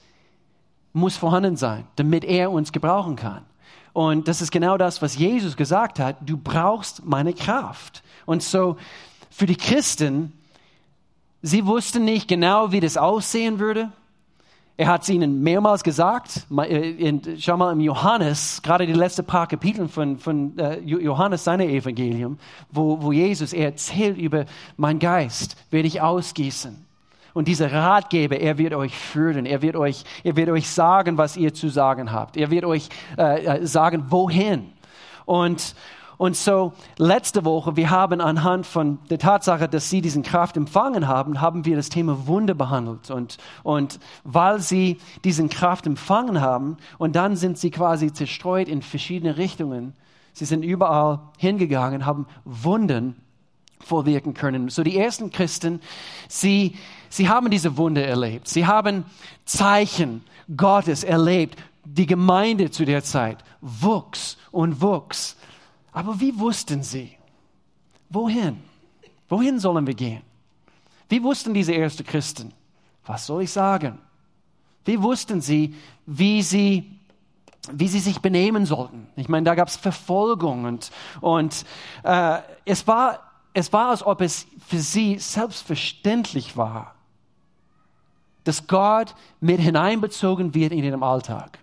muss 0.94 1.15
vorhanden 1.15 1.57
sein, 1.57 1.85
damit 1.95 2.23
er 2.23 2.51
uns 2.51 2.71
gebrauchen 2.71 3.15
kann. 3.15 3.45
Und 3.97 4.27
das 4.27 4.44
ist 4.44 4.51
genau 4.51 4.77
das, 4.77 5.01
was 5.01 5.17
Jesus 5.17 5.57
gesagt 5.57 5.97
hat. 5.97 6.17
Du 6.23 6.38
brauchst 6.38 7.03
meine 7.03 7.33
Kraft. 7.33 8.03
Und 8.27 8.44
so 8.44 8.77
für 9.31 9.47
die 9.47 9.55
Christen, 9.55 10.33
sie 11.41 11.65
wussten 11.65 12.05
nicht 12.05 12.27
genau, 12.27 12.71
wie 12.71 12.79
das 12.79 12.95
aussehen 12.95 13.57
würde. 13.57 13.91
Er 14.77 14.89
hat 14.89 15.01
es 15.01 15.09
ihnen 15.09 15.41
mehrmals 15.41 15.81
gesagt. 15.81 16.45
Äh, 16.55 17.39
schau 17.39 17.57
mal 17.57 17.71
im 17.71 17.79
Johannes, 17.79 18.61
gerade 18.61 18.85
die 18.85 18.94
letzten 18.94 19.25
paar 19.25 19.47
Kapitel 19.47 19.88
von, 19.88 20.19
von 20.19 20.55
äh, 20.59 20.77
Johannes, 20.81 21.44
seine 21.44 21.65
Evangelium, 21.65 22.38
wo, 22.69 23.01
wo 23.01 23.11
Jesus 23.11 23.51
er 23.51 23.65
erzählt 23.65 24.19
über 24.19 24.45
mein 24.75 24.99
Geist, 24.99 25.57
werde 25.71 25.88
ich 25.88 26.01
ausgießen. 26.01 26.86
Und 27.33 27.47
dieser 27.47 27.71
Ratgeber, 27.71 28.39
er 28.39 28.57
wird 28.57 28.74
euch 28.74 28.97
führen, 28.97 29.45
er 29.45 29.62
wird 29.62 29.75
euch, 29.75 30.03
er 30.24 30.35
wird 30.35 30.50
euch 30.50 30.69
sagen, 30.69 31.18
was 31.18 31.38
ihr 31.38 31.53
zu 31.53 31.69
sagen 31.69 32.12
habt. 32.12 32.38
Er 32.38 32.51
wird 32.51 32.65
euch 32.65 32.89
äh, 33.18 33.45
äh, 33.45 33.65
sagen, 33.65 34.06
wohin. 34.09 34.74
Und, 35.25 35.75
und 36.18 36.35
so 36.35 36.74
letzte 36.97 37.45
Woche, 37.45 37.75
wir 37.75 37.89
haben 37.89 38.21
anhand 38.21 38.65
von 38.65 39.00
der 39.09 39.19
Tatsache, 39.19 39.68
dass 39.68 39.89
sie 39.89 40.01
diesen 40.01 40.24
Kraft 40.24 40.57
empfangen 40.57 41.07
haben, 41.07 41.41
haben 41.41 41.65
wir 41.65 41.75
das 41.75 41.89
Thema 41.89 42.27
Wunder 42.27 42.53
behandelt. 42.53 43.12
Und, 43.12 43.38
und 43.63 44.00
weil 44.23 44.59
sie 44.59 44.97
diesen 45.23 45.50
Kraft 45.50 45.85
empfangen 45.85 46.41
haben 46.41 46.77
und 46.97 47.15
dann 47.15 47.35
sind 47.35 47.57
sie 47.57 47.71
quasi 47.71 48.12
zerstreut 48.12 48.68
in 48.68 48.81
verschiedene 48.81 49.38
Richtungen, 49.38 49.94
sie 50.33 50.45
sind 50.45 50.63
überall 50.63 51.19
hingegangen, 51.38 52.06
haben 52.06 52.25
Wunden 52.45 53.15
vorwirken 53.80 54.33
können. 54.33 54.69
So 54.69 54.83
die 54.83 54.97
ersten 54.97 55.31
Christen, 55.31 55.81
sie, 56.27 56.75
sie 57.09 57.30
haben 57.30 57.50
diese 57.50 57.77
Wunder 57.77 58.06
erlebt. 58.06 58.48
Sie 58.48 58.65
haben 58.65 59.06
Zeichen 59.45 60.24
Gottes 60.56 61.04
erlebt. 61.04 61.57
Die 61.83 62.06
Gemeinde 62.06 62.69
zu 62.69 62.86
der 62.86 63.04
Zeit 63.04 63.44
wuchs 63.62 64.38
und 64.51 64.81
wuchs. 64.81 65.38
Aber 65.94 66.19
wie 66.19 66.38
wussten 66.38 66.83
sie? 66.83 67.12
Wohin? 68.09 68.57
Wohin 69.30 69.59
sollen 69.59 69.88
wir 69.88 69.94
gehen? 69.94 70.21
Wie 71.09 71.24
wussten 71.24 71.54
diese 71.54 71.74
ersten 71.74 72.06
Christen? 72.06 72.54
Was 73.06 73.25
soll 73.25 73.44
ich 73.44 73.51
sagen? 73.51 74.00
Wie 74.83 75.01
wussten 75.01 75.42
sie, 75.42 75.75
wie 76.06 76.42
sie 76.42 76.94
wie 77.69 77.89
sie 77.89 78.00
sich 78.00 78.21
benehmen 78.21 78.65
sollten. 78.65 79.09
Ich 79.18 79.27
meine, 79.27 79.44
da 79.44 79.54
gab 79.54 79.68
es 79.68 79.75
Verfolgung 79.75 80.63
und, 80.63 80.89
und 81.19 81.65
äh, 82.04 82.38
es 82.63 82.88
war 82.88 83.27
es 83.57 83.74
war, 83.74 83.89
als 83.89 84.06
ob 84.06 84.21
es 84.21 84.45
für 84.68 84.77
sie 84.77 85.18
selbstverständlich 85.18 86.56
war, 86.57 86.94
dass 88.47 88.67
Gott 88.67 89.13
mit 89.41 89.59
hineinbezogen 89.59 90.53
wird 90.53 90.71
in 90.71 90.83
ihrem 90.83 91.03
Alltag. 91.03 91.59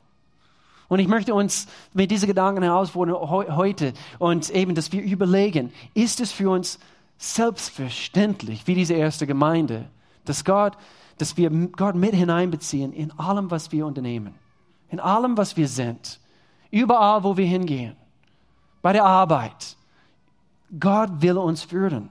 Und 0.88 0.98
ich 0.98 1.08
möchte 1.08 1.34
uns 1.34 1.66
mit 1.94 2.10
diesen 2.10 2.26
Gedanken 2.26 2.62
herausfordern 2.62 3.16
heute 3.16 3.94
und 4.19 4.50
eben, 4.50 4.75
dass 4.75 4.92
wir 4.92 5.02
überlegen, 5.02 5.72
ist 5.94 6.20
es 6.20 6.31
für 6.31 6.50
uns 6.50 6.78
selbstverständlich, 7.16 8.66
wie 8.66 8.75
diese 8.75 8.94
erste 8.94 9.26
Gemeinde, 9.26 9.86
dass 10.25 10.44
Gott, 10.44 10.75
dass 11.19 11.36
wir 11.36 11.50
Gott 11.50 11.94
mit 11.94 12.14
hineinbeziehen 12.14 12.92
in 12.92 13.10
allem, 13.19 13.50
was 13.50 13.72
wir 13.72 13.86
unternehmen, 13.86 14.34
in 14.91 15.00
allem, 15.00 15.36
was 15.36 15.56
wir 15.56 15.69
sind, 15.69 16.20
überall, 16.70 17.24
wo 17.24 17.36
wir 17.36 17.46
hingehen, 17.46 17.96
bei 18.82 18.93
der 18.93 19.05
Arbeit, 19.05 19.76
Gott 20.79 21.10
will 21.22 21.38
uns 21.38 21.62
führen. 21.62 22.10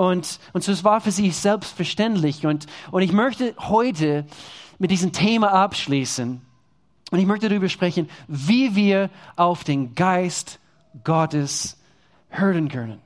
Und, 0.00 0.40
und 0.54 0.64
so 0.64 0.72
es 0.72 0.82
war 0.82 1.02
für 1.02 1.10
sie 1.10 1.30
selbstverständlich. 1.30 2.46
Und, 2.46 2.64
und 2.90 3.02
ich 3.02 3.12
möchte 3.12 3.54
heute 3.58 4.24
mit 4.78 4.90
diesem 4.90 5.12
Thema 5.12 5.52
abschließen. 5.52 6.40
Und 7.10 7.18
ich 7.18 7.26
möchte 7.26 7.50
darüber 7.50 7.68
sprechen, 7.68 8.08
wie 8.26 8.74
wir 8.74 9.10
auf 9.36 9.62
den 9.62 9.94
Geist 9.94 10.58
Gottes 11.04 11.78
hören 12.30 12.70
können. 12.70 12.98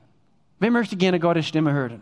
Wer 0.59 0.71
möchte 0.71 0.95
gerne 0.95 1.19
Gottes 1.19 1.49
Stimme 1.49 1.73
hören? 1.73 2.01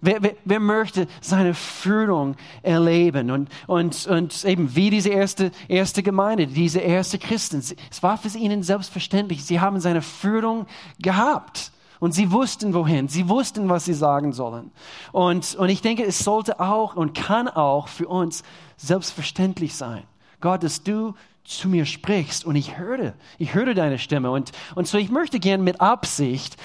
Wer, 0.00 0.20
wer, 0.20 0.34
wer, 0.44 0.58
möchte 0.58 1.06
seine 1.20 1.54
Führung 1.54 2.34
erleben? 2.64 3.30
Und, 3.30 3.48
und, 3.68 4.08
und 4.08 4.44
eben 4.44 4.74
wie 4.74 4.90
diese 4.90 5.10
erste, 5.10 5.52
erste 5.68 6.02
Gemeinde, 6.02 6.48
diese 6.48 6.80
erste 6.80 7.20
Christen. 7.20 7.62
Es 7.92 8.02
war 8.02 8.18
für 8.18 8.36
ihnen 8.36 8.64
selbstverständlich. 8.64 9.44
Sie 9.44 9.60
haben 9.60 9.78
seine 9.78 10.02
Führung 10.02 10.66
gehabt. 10.98 11.70
Und 12.02 12.10
sie 12.10 12.32
wussten 12.32 12.74
wohin, 12.74 13.06
sie 13.06 13.28
wussten, 13.28 13.68
was 13.68 13.84
sie 13.84 13.94
sagen 13.94 14.32
sollen. 14.32 14.72
Und, 15.12 15.54
und 15.54 15.68
ich 15.68 15.82
denke, 15.82 16.02
es 16.04 16.18
sollte 16.18 16.58
auch 16.58 16.96
und 16.96 17.14
kann 17.14 17.46
auch 17.46 17.86
für 17.86 18.08
uns 18.08 18.42
selbstverständlich 18.76 19.76
sein. 19.76 20.02
Gott, 20.40 20.64
dass 20.64 20.82
du 20.82 21.14
zu 21.44 21.68
mir 21.68 21.86
sprichst 21.86 22.44
und 22.44 22.56
ich 22.56 22.76
höre, 22.76 23.12
ich 23.38 23.54
höre 23.54 23.74
deine 23.74 24.00
Stimme. 24.00 24.32
Und, 24.32 24.50
und 24.74 24.88
so 24.88 24.98
ich 24.98 25.10
möchte 25.10 25.38
gern 25.38 25.62
mit 25.62 25.80
Absicht 25.80 26.56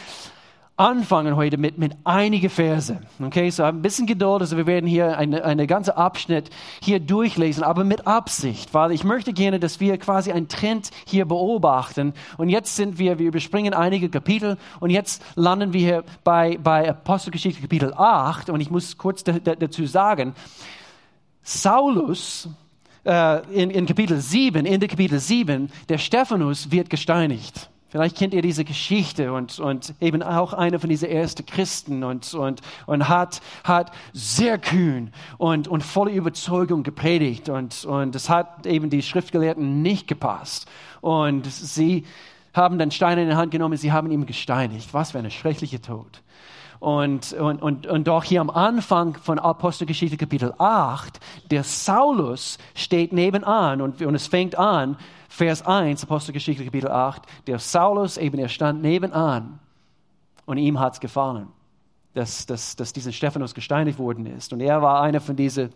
anfangen 0.78 1.36
heute 1.36 1.58
mit, 1.58 1.80
mit 1.80 1.98
einige 2.04 2.50
Verse. 2.50 3.00
Okay, 3.20 3.50
so 3.50 3.64
ein 3.64 3.82
bisschen 3.82 4.06
Geduld. 4.06 4.42
Also 4.42 4.58
wir 4.58 4.68
werden 4.68 4.86
hier 4.86 5.18
eine, 5.18 5.44
eine 5.44 5.66
ganze 5.66 5.98
Abschnitt 5.98 6.52
hier 6.82 7.00
durchlesen, 7.00 7.64
aber 7.64 7.84
mit 7.84 8.06
Absicht, 8.06 8.74
weil 8.76 8.92
ich 8.92 9.04
möchte 9.04 9.34
gerne, 9.34 9.60
dass 9.60 9.80
wir 9.80 9.98
quasi 9.98 10.32
einen 10.32 10.48
Trend 10.48 10.92
hier 11.06 11.26
beobachten. 11.26 12.14
Und 12.38 12.50
jetzt 12.50 12.76
sind 12.76 13.00
wir, 13.00 13.18
wir 13.18 13.28
überspringen 13.28 13.74
einige 13.74 14.08
Kapitel 14.10 14.58
und 14.80 14.92
jetzt 14.92 15.24
landen 15.36 15.74
wir 15.74 15.82
hier 15.82 16.04
bei, 16.24 16.60
bei 16.62 16.88
Apostelgeschichte 16.88 17.60
Kapitel 17.60 17.94
8 17.96 18.52
und 18.52 18.62
ich 18.62 18.70
muss 18.70 18.98
kurz 18.98 19.24
da, 19.24 19.34
da, 19.34 19.56
dazu 19.56 19.86
sagen, 19.88 20.36
Saulus, 21.42 22.50
äh, 23.04 23.42
in, 23.52 23.72
in 23.72 23.88
Kapitel 23.88 24.20
7, 24.20 24.66
in 24.66 24.80
der 24.80 24.90
Kapitel 24.90 25.20
7, 25.20 25.72
der 25.90 25.98
Stephanus 25.98 26.70
wird 26.70 26.90
gesteinigt. 26.92 27.70
Vielleicht 27.90 28.18
kennt 28.18 28.34
ihr 28.34 28.42
diese 28.42 28.66
Geschichte 28.66 29.32
und, 29.32 29.60
und 29.60 29.94
eben 30.02 30.22
auch 30.22 30.52
einer 30.52 30.78
von 30.78 30.90
diesen 30.90 31.10
ersten 31.10 31.46
Christen 31.46 32.04
und, 32.04 32.34
und, 32.34 32.62
und 32.86 33.08
hat, 33.08 33.42
hat 33.64 33.92
sehr 34.12 34.58
kühn 34.58 35.14
und, 35.38 35.70
und 35.70 35.84
voller 35.84 36.12
Überzeugung 36.12 36.84
gepredigt 36.84 37.48
und, 37.48 37.86
und 37.86 38.14
es 38.14 38.30
hat 38.30 38.66
eben 38.66 38.90
die 38.90 39.02
Schriftgelehrten 39.02 39.82
nicht 39.82 40.08
gepasst. 40.08 40.68
Und 41.00 41.46
sie 41.46 42.06
haben 42.54 42.78
dann 42.78 42.92
Steine 42.92 43.24
in 43.24 43.30
die 43.30 43.36
Hand 43.36 43.52
genommen, 43.52 43.78
sie 43.78 43.94
haben 43.94 44.12
ihn 44.12 44.26
gesteinigt. 44.26 44.94
Was 44.94 45.12
für 45.12 45.20
eine 45.20 45.32
schreckliche 45.32 45.82
Tod. 45.82 46.22
Und, 46.80 47.34
und, 47.34 47.62
und, 47.62 47.88
und 47.88 48.08
doch 48.08 48.24
hier 48.24 48.42
am 48.42 48.50
Anfang 48.50 49.16
von 49.16 49.40
Apostelgeschichte 49.40 50.18
Kapitel 50.18 50.54
8, 50.58 51.20
der 51.50 51.64
Saulus 51.64 52.58
steht 52.76 53.14
nebenan 53.14 53.82
und, 53.82 54.02
und 54.02 54.16
es 54.16 54.28
fängt 54.28 54.58
an, 54.58 54.98
Vers 55.30 55.66
1, 55.66 56.04
Apostelgeschichte 56.04 56.64
Kapitel 56.64 56.90
8, 56.90 57.24
der 57.48 57.60
Saulus 57.60 58.18
eben, 58.18 58.40
er 58.40 58.50
stand 58.50 58.82
nebenan 58.82 59.60
und 60.46 60.58
ihm 60.58 60.80
hat 60.80 60.94
es 60.94 61.00
gefallen, 61.00 61.48
dass, 62.14 62.46
dass, 62.46 62.76
dass 62.76 62.94
dieser 62.94 63.12
Stephanus 63.12 63.54
gesteinigt 63.54 64.00
worden 64.00 64.26
ist. 64.26 64.54
Und 64.54 64.62
er 64.62 64.82
war 64.82 65.02
einer 65.02 65.20
von 65.20 65.36
diesen 65.36 65.74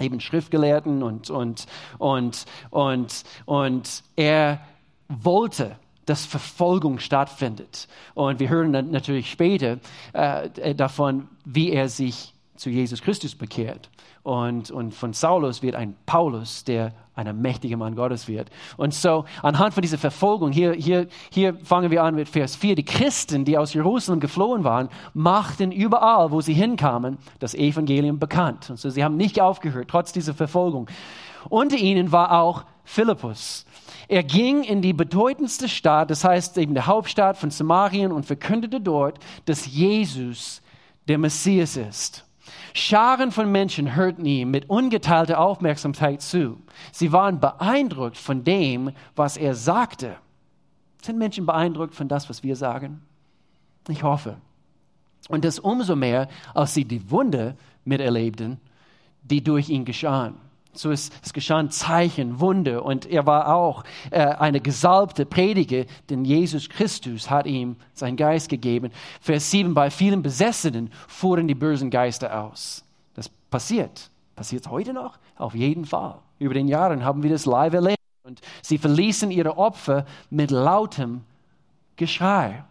eben 0.00 0.20
Schriftgelehrten 0.20 1.02
und, 1.02 1.30
und, 1.30 1.66
und, 1.98 2.46
und, 2.70 3.24
und 3.44 4.02
er 4.16 4.60
wollte 5.08 5.76
dass 6.10 6.26
Verfolgung 6.26 6.98
stattfindet. 6.98 7.86
Und 8.14 8.40
wir 8.40 8.48
hören 8.48 8.72
dann 8.72 8.90
natürlich 8.90 9.30
später 9.30 9.78
äh, 10.12 10.74
davon, 10.74 11.28
wie 11.44 11.70
er 11.70 11.88
sich 11.88 12.34
zu 12.56 12.68
Jesus 12.68 13.00
Christus 13.00 13.36
bekehrt. 13.36 13.88
Und, 14.24 14.70
und 14.70 14.92
von 14.92 15.12
Saulus 15.12 15.62
wird 15.62 15.76
ein 15.76 15.94
Paulus, 16.06 16.64
der 16.64 16.92
ein 17.14 17.40
mächtiger 17.40 17.76
Mann 17.76 17.94
Gottes 17.94 18.26
wird. 18.26 18.50
Und 18.76 18.92
so, 18.92 19.24
anhand 19.40 19.72
von 19.72 19.82
dieser 19.82 19.98
Verfolgung, 19.98 20.50
hier, 20.50 20.72
hier, 20.72 21.06
hier 21.30 21.54
fangen 21.62 21.90
wir 21.90 22.02
an 22.02 22.16
mit 22.16 22.28
Vers 22.28 22.56
4. 22.56 22.74
Die 22.74 22.84
Christen, 22.84 23.44
die 23.44 23.56
aus 23.56 23.72
Jerusalem 23.72 24.18
geflohen 24.18 24.64
waren, 24.64 24.88
machten 25.14 25.70
überall, 25.70 26.32
wo 26.32 26.40
sie 26.40 26.54
hinkamen, 26.54 27.18
das 27.38 27.54
Evangelium 27.54 28.18
bekannt. 28.18 28.68
Und 28.68 28.78
so, 28.78 28.90
sie 28.90 29.04
haben 29.04 29.16
nicht 29.16 29.40
aufgehört, 29.40 29.88
trotz 29.88 30.12
dieser 30.12 30.34
Verfolgung. 30.34 30.88
Unter 31.48 31.76
ihnen 31.76 32.10
war 32.10 32.40
auch 32.40 32.64
Philippus. 32.84 33.64
Er 34.10 34.24
ging 34.24 34.64
in 34.64 34.82
die 34.82 34.92
bedeutendste 34.92 35.68
Stadt, 35.68 36.10
das 36.10 36.24
heißt 36.24 36.58
eben 36.58 36.74
der 36.74 36.88
Hauptstadt 36.88 37.36
von 37.36 37.52
Samarien 37.52 38.10
und 38.10 38.26
verkündete 38.26 38.80
dort, 38.80 39.20
dass 39.44 39.66
Jesus 39.66 40.62
der 41.06 41.16
Messias 41.16 41.76
ist. 41.76 42.26
Scharen 42.74 43.30
von 43.30 43.52
Menschen 43.52 43.94
hörten 43.94 44.26
ihm 44.26 44.50
mit 44.50 44.68
ungeteilter 44.68 45.38
Aufmerksamkeit 45.38 46.22
zu. 46.22 46.58
Sie 46.90 47.12
waren 47.12 47.38
beeindruckt 47.38 48.16
von 48.16 48.42
dem, 48.42 48.90
was 49.14 49.36
er 49.36 49.54
sagte. 49.54 50.16
Sind 51.00 51.16
Menschen 51.16 51.46
beeindruckt 51.46 51.94
von 51.94 52.08
das, 52.08 52.28
was 52.28 52.42
wir 52.42 52.56
sagen? 52.56 53.02
Ich 53.86 54.02
hoffe. 54.02 54.38
Und 55.28 55.44
das 55.44 55.60
umso 55.60 55.94
mehr, 55.94 56.26
als 56.52 56.74
sie 56.74 56.84
die 56.84 57.12
Wunde 57.12 57.56
miterlebten, 57.84 58.58
die 59.22 59.44
durch 59.44 59.68
ihn 59.68 59.84
geschahen. 59.84 60.49
So 60.72 60.90
es, 60.92 61.10
es 61.22 61.32
geschahen 61.32 61.70
Zeichen, 61.70 62.38
Wunder 62.38 62.84
und 62.84 63.06
er 63.06 63.26
war 63.26 63.54
auch 63.54 63.82
äh, 64.10 64.20
eine 64.20 64.60
gesalbte 64.60 65.26
Prediger, 65.26 65.84
denn 66.08 66.24
Jesus 66.24 66.68
Christus 66.68 67.28
hat 67.28 67.46
ihm 67.46 67.76
seinen 67.92 68.16
Geist 68.16 68.48
gegeben. 68.48 68.92
Vers 69.20 69.50
7, 69.50 69.74
bei 69.74 69.90
vielen 69.90 70.22
Besessenen 70.22 70.90
fuhren 71.08 71.48
die 71.48 71.56
bösen 71.56 71.90
Geister 71.90 72.44
aus. 72.44 72.84
Das 73.14 73.28
passiert. 73.28 74.10
Passiert 74.36 74.64
es 74.64 74.70
heute 74.70 74.92
noch? 74.92 75.18
Auf 75.36 75.54
jeden 75.54 75.84
Fall. 75.84 76.18
Über 76.38 76.54
den 76.54 76.68
Jahren 76.68 77.04
haben 77.04 77.22
wir 77.22 77.30
das 77.30 77.46
live 77.46 77.74
erlebt 77.74 77.98
und 78.22 78.40
sie 78.62 78.78
verließen 78.78 79.30
ihre 79.30 79.58
Opfer 79.58 80.06
mit 80.30 80.50
lautem 80.50 81.22
Geschrei. 81.96 82.64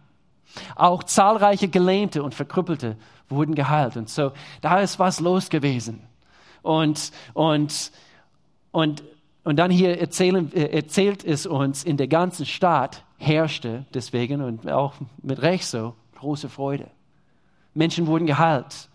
Auch 0.74 1.04
zahlreiche 1.04 1.68
Gelähmte 1.68 2.22
und 2.22 2.34
Verkrüppelte 2.34 2.96
wurden 3.28 3.54
geheilt 3.54 3.96
und 3.96 4.08
so, 4.08 4.32
da 4.60 4.80
ist 4.80 4.98
was 4.98 5.20
los 5.20 5.50
gewesen. 5.50 6.02
Und, 6.62 7.12
und, 7.34 7.92
und, 8.70 9.02
und 9.44 9.56
dann 9.56 9.70
hier 9.70 9.98
erzählen, 9.98 10.52
äh, 10.52 10.66
erzählt 10.66 11.24
es 11.24 11.46
uns, 11.46 11.84
in 11.84 11.96
der 11.96 12.08
ganzen 12.08 12.46
Stadt 12.46 13.04
herrschte 13.16 13.84
deswegen 13.94 14.42
und 14.42 14.70
auch 14.70 14.94
mit 15.22 15.42
Recht 15.42 15.66
so 15.66 15.94
große 16.18 16.48
Freude. 16.48 16.90
Menschen 17.74 18.06
wurden 18.06 18.26
geheilt. 18.26 18.88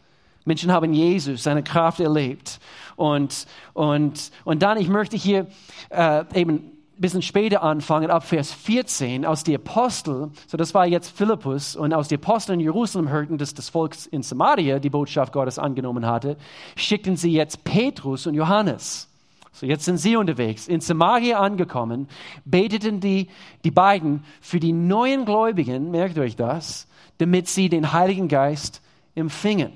Menschen 0.46 0.72
haben 0.72 0.94
Jesus, 0.94 1.44
seine 1.44 1.64
Kraft 1.64 2.00
erlebt. 2.00 2.60
Und, 2.96 3.48
und, 3.74 4.32
und 4.44 4.62
dann, 4.62 4.78
ich 4.78 4.88
möchte 4.88 5.18
hier 5.18 5.48
äh, 5.90 6.24
eben 6.34 6.72
bisschen 6.98 7.22
später 7.22 7.64
anfangen, 7.64 8.10
ab 8.10 8.24
Vers 8.24 8.52
14, 8.52 9.26
aus 9.26 9.44
die 9.44 9.56
Apostel, 9.56 10.32
so 10.48 10.58
das 10.58 10.74
war 10.74 10.86
jetzt 10.86 11.10
Philippus, 11.10 11.76
und 11.76 11.94
aus 11.94 12.08
die 12.08 12.16
Apostel 12.16 12.54
in 12.54 12.60
Jerusalem 12.60 13.10
hörten, 13.10 13.38
dass 13.38 13.54
das 13.54 13.70
Volk 13.70 13.96
in 14.12 14.24
Samaria 14.24 14.80
die 14.80 14.90
Botschaft 14.90 15.34
Gottes 15.34 15.60
angenommen 15.60 16.06
hatte, 16.06 16.38
schickten 16.76 17.18
sie 17.18 17.32
jetzt 17.32 17.64
Petrus 17.64 18.28
und 18.28 18.34
Johannes. 18.36 19.10
So 19.52 19.66
jetzt 19.66 19.86
sind 19.86 19.98
sie 19.98 20.18
unterwegs. 20.18 20.68
In 20.68 20.82
Samaria 20.82 21.40
angekommen, 21.40 22.10
beteten 22.44 23.00
die, 23.00 23.30
die 23.64 23.72
beiden 23.72 24.24
für 24.42 24.60
die 24.60 24.74
neuen 24.74 25.26
Gläubigen, 25.26 25.92
merkt 25.92 26.18
euch 26.18 26.36
das, 26.36 26.88
damit 27.20 27.48
sie 27.48 27.70
den 27.70 27.94
Heiligen 27.94 28.28
Geist 28.28 28.82
empfingen. 29.16 29.72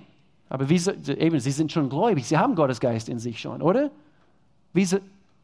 Aber 0.50 0.68
wie, 0.70 0.82
eben, 1.14 1.40
sie 1.40 1.52
sind 1.52 1.72
schon 1.72 1.90
gläubig, 1.90 2.28
sie 2.28 2.38
haben 2.38 2.56
Gottes 2.56 2.80
Geist 2.80 3.08
in 3.08 3.20
sich 3.20 3.40
schon, 3.40 3.62
oder? 3.62 3.92
Wie, 4.74 4.88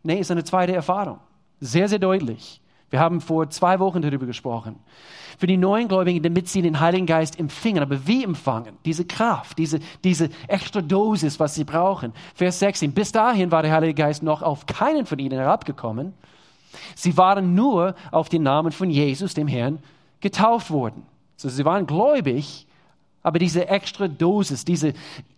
nee, 0.03 0.19
ist 0.19 0.31
eine 0.31 0.43
zweite 0.43 0.73
Erfahrung. 0.73 1.19
Sehr, 1.59 1.87
sehr 1.87 1.99
deutlich. 1.99 2.61
Wir 2.89 2.99
haben 2.99 3.21
vor 3.21 3.49
zwei 3.49 3.79
Wochen 3.79 4.01
darüber 4.01 4.25
gesprochen. 4.25 4.77
Für 5.37 5.47
die 5.47 5.57
neuen 5.57 5.87
Gläubigen, 5.87 6.23
damit 6.23 6.47
sie 6.47 6.61
den 6.61 6.79
Heiligen 6.79 7.05
Geist 7.05 7.39
empfingen. 7.39 7.83
Aber 7.83 8.07
wie 8.07 8.23
empfangen? 8.23 8.77
Diese 8.85 9.05
Kraft, 9.05 9.57
diese, 9.57 9.79
diese 10.03 10.29
extra 10.47 10.81
Dosis, 10.81 11.39
was 11.39 11.55
sie 11.55 11.65
brauchen. 11.65 12.13
Vers 12.35 12.59
16. 12.59 12.93
Bis 12.93 13.11
dahin 13.11 13.51
war 13.51 13.63
der 13.63 13.73
Heilige 13.73 13.95
Geist 13.95 14.23
noch 14.23 14.41
auf 14.41 14.65
keinen 14.65 15.05
von 15.05 15.19
ihnen 15.19 15.37
herabgekommen. 15.37 16.13
Sie 16.95 17.17
waren 17.17 17.55
nur 17.55 17.95
auf 18.11 18.29
den 18.29 18.43
Namen 18.43 18.71
von 18.71 18.89
Jesus, 18.89 19.33
dem 19.33 19.47
Herrn, 19.47 19.79
getauft 20.21 20.71
worden. 20.71 21.03
So, 21.35 21.49
sie 21.49 21.65
waren 21.65 21.85
gläubig, 21.85 22.65
aber 23.23 23.39
diese 23.39 23.67
extra 23.67 24.07
Dosis, 24.07 24.63
diese 24.63 24.93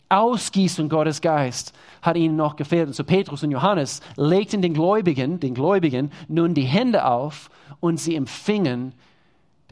Ausgießung 0.10 0.90
Gottes 0.90 1.22
Geist 1.22 1.74
hat 2.02 2.18
ihnen 2.18 2.36
noch 2.36 2.56
gefehlt. 2.56 2.88
Und 2.88 2.94
so 2.94 3.04
Petrus 3.04 3.44
und 3.44 3.52
Johannes 3.52 4.02
legten 4.16 4.62
den 4.62 4.74
Gläubigen, 4.74 5.40
den 5.40 5.54
Gläubigen 5.54 6.12
nun 6.28 6.54
die 6.54 6.64
Hände 6.64 7.06
auf 7.06 7.50
und 7.80 8.00
sie 8.00 8.16
empfingen 8.16 8.94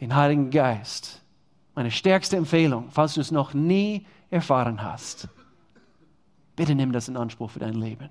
den 0.01 0.15
Heiligen 0.15 0.49
Geist. 0.49 1.21
Meine 1.73 1.91
stärkste 1.91 2.37
Empfehlung, 2.37 2.89
falls 2.89 3.15
du 3.15 3.21
es 3.21 3.31
noch 3.31 3.53
nie 3.53 4.05
erfahren 4.29 4.81
hast, 4.83 5.29
bitte 6.55 6.75
nimm 6.75 6.91
das 6.91 7.07
in 7.07 7.17
Anspruch 7.17 7.51
für 7.51 7.59
dein 7.59 7.75
Leben. 7.75 8.09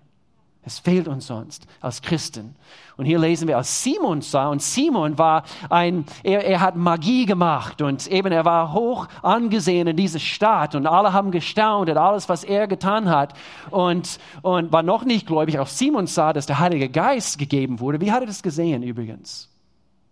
Es 0.67 0.79
fehlt 0.79 1.09
uns 1.09 1.27
sonst 1.27 1.67
als 1.83 2.01
Christen. 2.01 2.57
Und 2.97 3.05
hier 3.05 3.19
lesen 3.19 3.49
wir, 3.49 3.59
als 3.59 3.83
Simon 3.83 4.23
sah, 4.23 4.49
und 4.49 4.63
Simon 4.63 5.19
war 5.19 5.45
ein, 5.69 6.07
er, 6.23 6.47
er 6.47 6.61
hat 6.61 6.75
Magie 6.75 7.27
gemacht 7.27 7.83
und 7.83 8.07
eben 8.07 8.33
er 8.33 8.47
war 8.47 8.73
hoch 8.73 9.07
angesehen 9.23 9.89
in 9.89 9.97
dieser 9.97 10.21
Stadt 10.21 10.75
und 10.75 10.87
alle 10.87 11.13
haben 11.13 11.31
gestaunt 11.31 11.91
und 11.91 11.99
alles, 11.99 12.31
was 12.31 12.45
er 12.45 12.67
getan 12.67 13.11
hat 13.11 13.35
und, 13.71 14.19
und 14.41 14.73
war 14.73 14.83
noch 14.83 15.05
nicht 15.05 15.27
gläubig. 15.27 15.59
Auch 15.59 15.67
Simon 15.67 16.07
sah, 16.07 16.33
dass 16.33 16.47
der 16.47 16.59
Heilige 16.59 16.89
Geist 16.89 17.39
gegeben 17.39 17.81
wurde. 17.81 18.01
Wie 18.01 18.11
hat 18.11 18.23
er 18.23 18.27
das 18.27 18.43
gesehen 18.43 18.83
übrigens? 18.83 19.51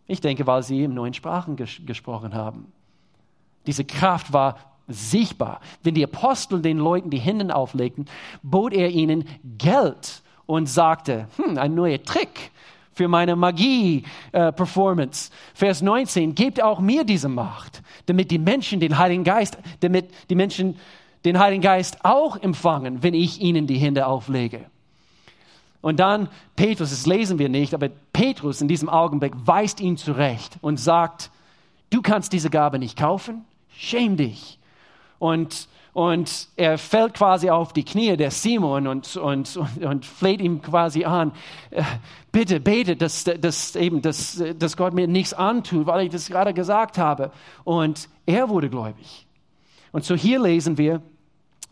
Ich 0.06 0.21
denke, 0.21 0.47
weil 0.47 0.62
sie 0.62 0.85
in 0.85 0.92
neuen 0.92 1.14
Sprachen 1.14 1.56
ges 1.56 1.80
gesprochen 1.87 2.35
haben. 2.35 2.71
Diese 3.66 3.85
Kraft 3.85 4.35
war 4.35 4.56
sichtbar. 4.88 5.61
Wenn 5.82 5.94
die 5.94 6.04
Apostel 6.04 6.61
den 6.61 6.76
Leuten 6.78 7.09
die 7.09 7.21
Hände 7.21 7.54
auflegten, 7.54 8.06
bot 8.42 8.75
er 8.75 8.90
ihnen 8.90 9.25
Geld 9.56 10.22
und 10.47 10.69
sagte, 10.69 11.29
hm, 11.37 11.59
ein 11.59 11.75
neuer 11.75 12.03
Trick 12.03 12.51
für 12.93 13.09
meine 13.09 13.37
Magie-Performance. 13.37 15.31
Äh, 15.31 15.57
Vers 15.57 15.83
19, 15.83 16.35
gebt 16.35 16.63
auch 16.63 16.81
mir 16.81 17.05
diese 17.05 17.29
Macht, 17.29 17.83
damit 18.07 18.31
die 18.31 18.39
Menschen 18.39 18.81
den 18.81 18.99
Heiligen 18.99 19.25
Geist, 19.25 19.59
damit 19.81 20.11
die 20.31 20.35
Menschen 20.35 20.79
den 21.25 21.39
Heiligen 21.39 21.63
Geist 21.63 22.05
auch 22.05 22.37
empfangen, 22.37 23.03
wenn 23.03 23.15
ich 23.15 23.41
ihnen 23.41 23.67
die 23.67 23.79
Hände 23.79 24.07
auflege. 24.07 24.67
Und 25.81 25.99
dann 25.99 26.29
Petrus, 26.55 26.91
das 26.91 27.07
lesen 27.07 27.39
wir 27.39 27.49
nicht, 27.49 27.75
aber 27.75 27.89
Petrus 28.13 28.61
in 28.61 28.69
diesem 28.69 28.89
Augenblick 28.89 29.33
weist 29.35 29.81
ihn 29.81 29.97
zurecht 29.97 30.59
und 30.61 30.79
sagt, 30.79 31.31
du 31.91 32.03
kannst 32.03 32.33
diese 32.33 32.51
Gabe 32.51 32.79
nicht 32.79 32.97
kaufen, 32.97 33.45
schäm 33.77 34.17
dich. 34.17 34.59
Und 35.19 35.69
und 35.93 36.49
er 36.57 36.79
fällt 36.79 37.15
quasi 37.15 37.51
auf 37.51 37.75
die 37.75 37.85
Knie 37.85 38.17
der 38.17 38.31
Simon 38.31 38.87
und, 38.87 39.17
und, 39.17 39.57
und, 39.57 39.85
und 39.85 40.07
fleht 40.07 40.41
ihm 40.41 40.63
quasi 40.63 41.05
an, 41.05 41.33
äh, 41.71 41.83
bitte 42.31 42.61
bete, 42.61 42.97
dass, 42.97 43.25
dass, 43.25 43.77
eben, 43.77 44.01
dass, 44.01 44.43
dass 44.59 44.77
Gott 44.77 44.95
mir 44.95 45.07
nichts 45.07 45.35
antut, 45.35 45.87
weil 45.87 46.07
ich 46.07 46.13
das 46.13 46.29
gerade 46.29 46.55
gesagt 46.55 46.97
habe. 46.97 47.31
Und 47.65 48.09
er 48.25 48.49
wurde 48.49 48.71
gläubig. 48.71 49.27
Und 49.93 50.05
so 50.05 50.15
hier 50.15 50.41
lesen 50.41 50.79
wir 50.79 51.03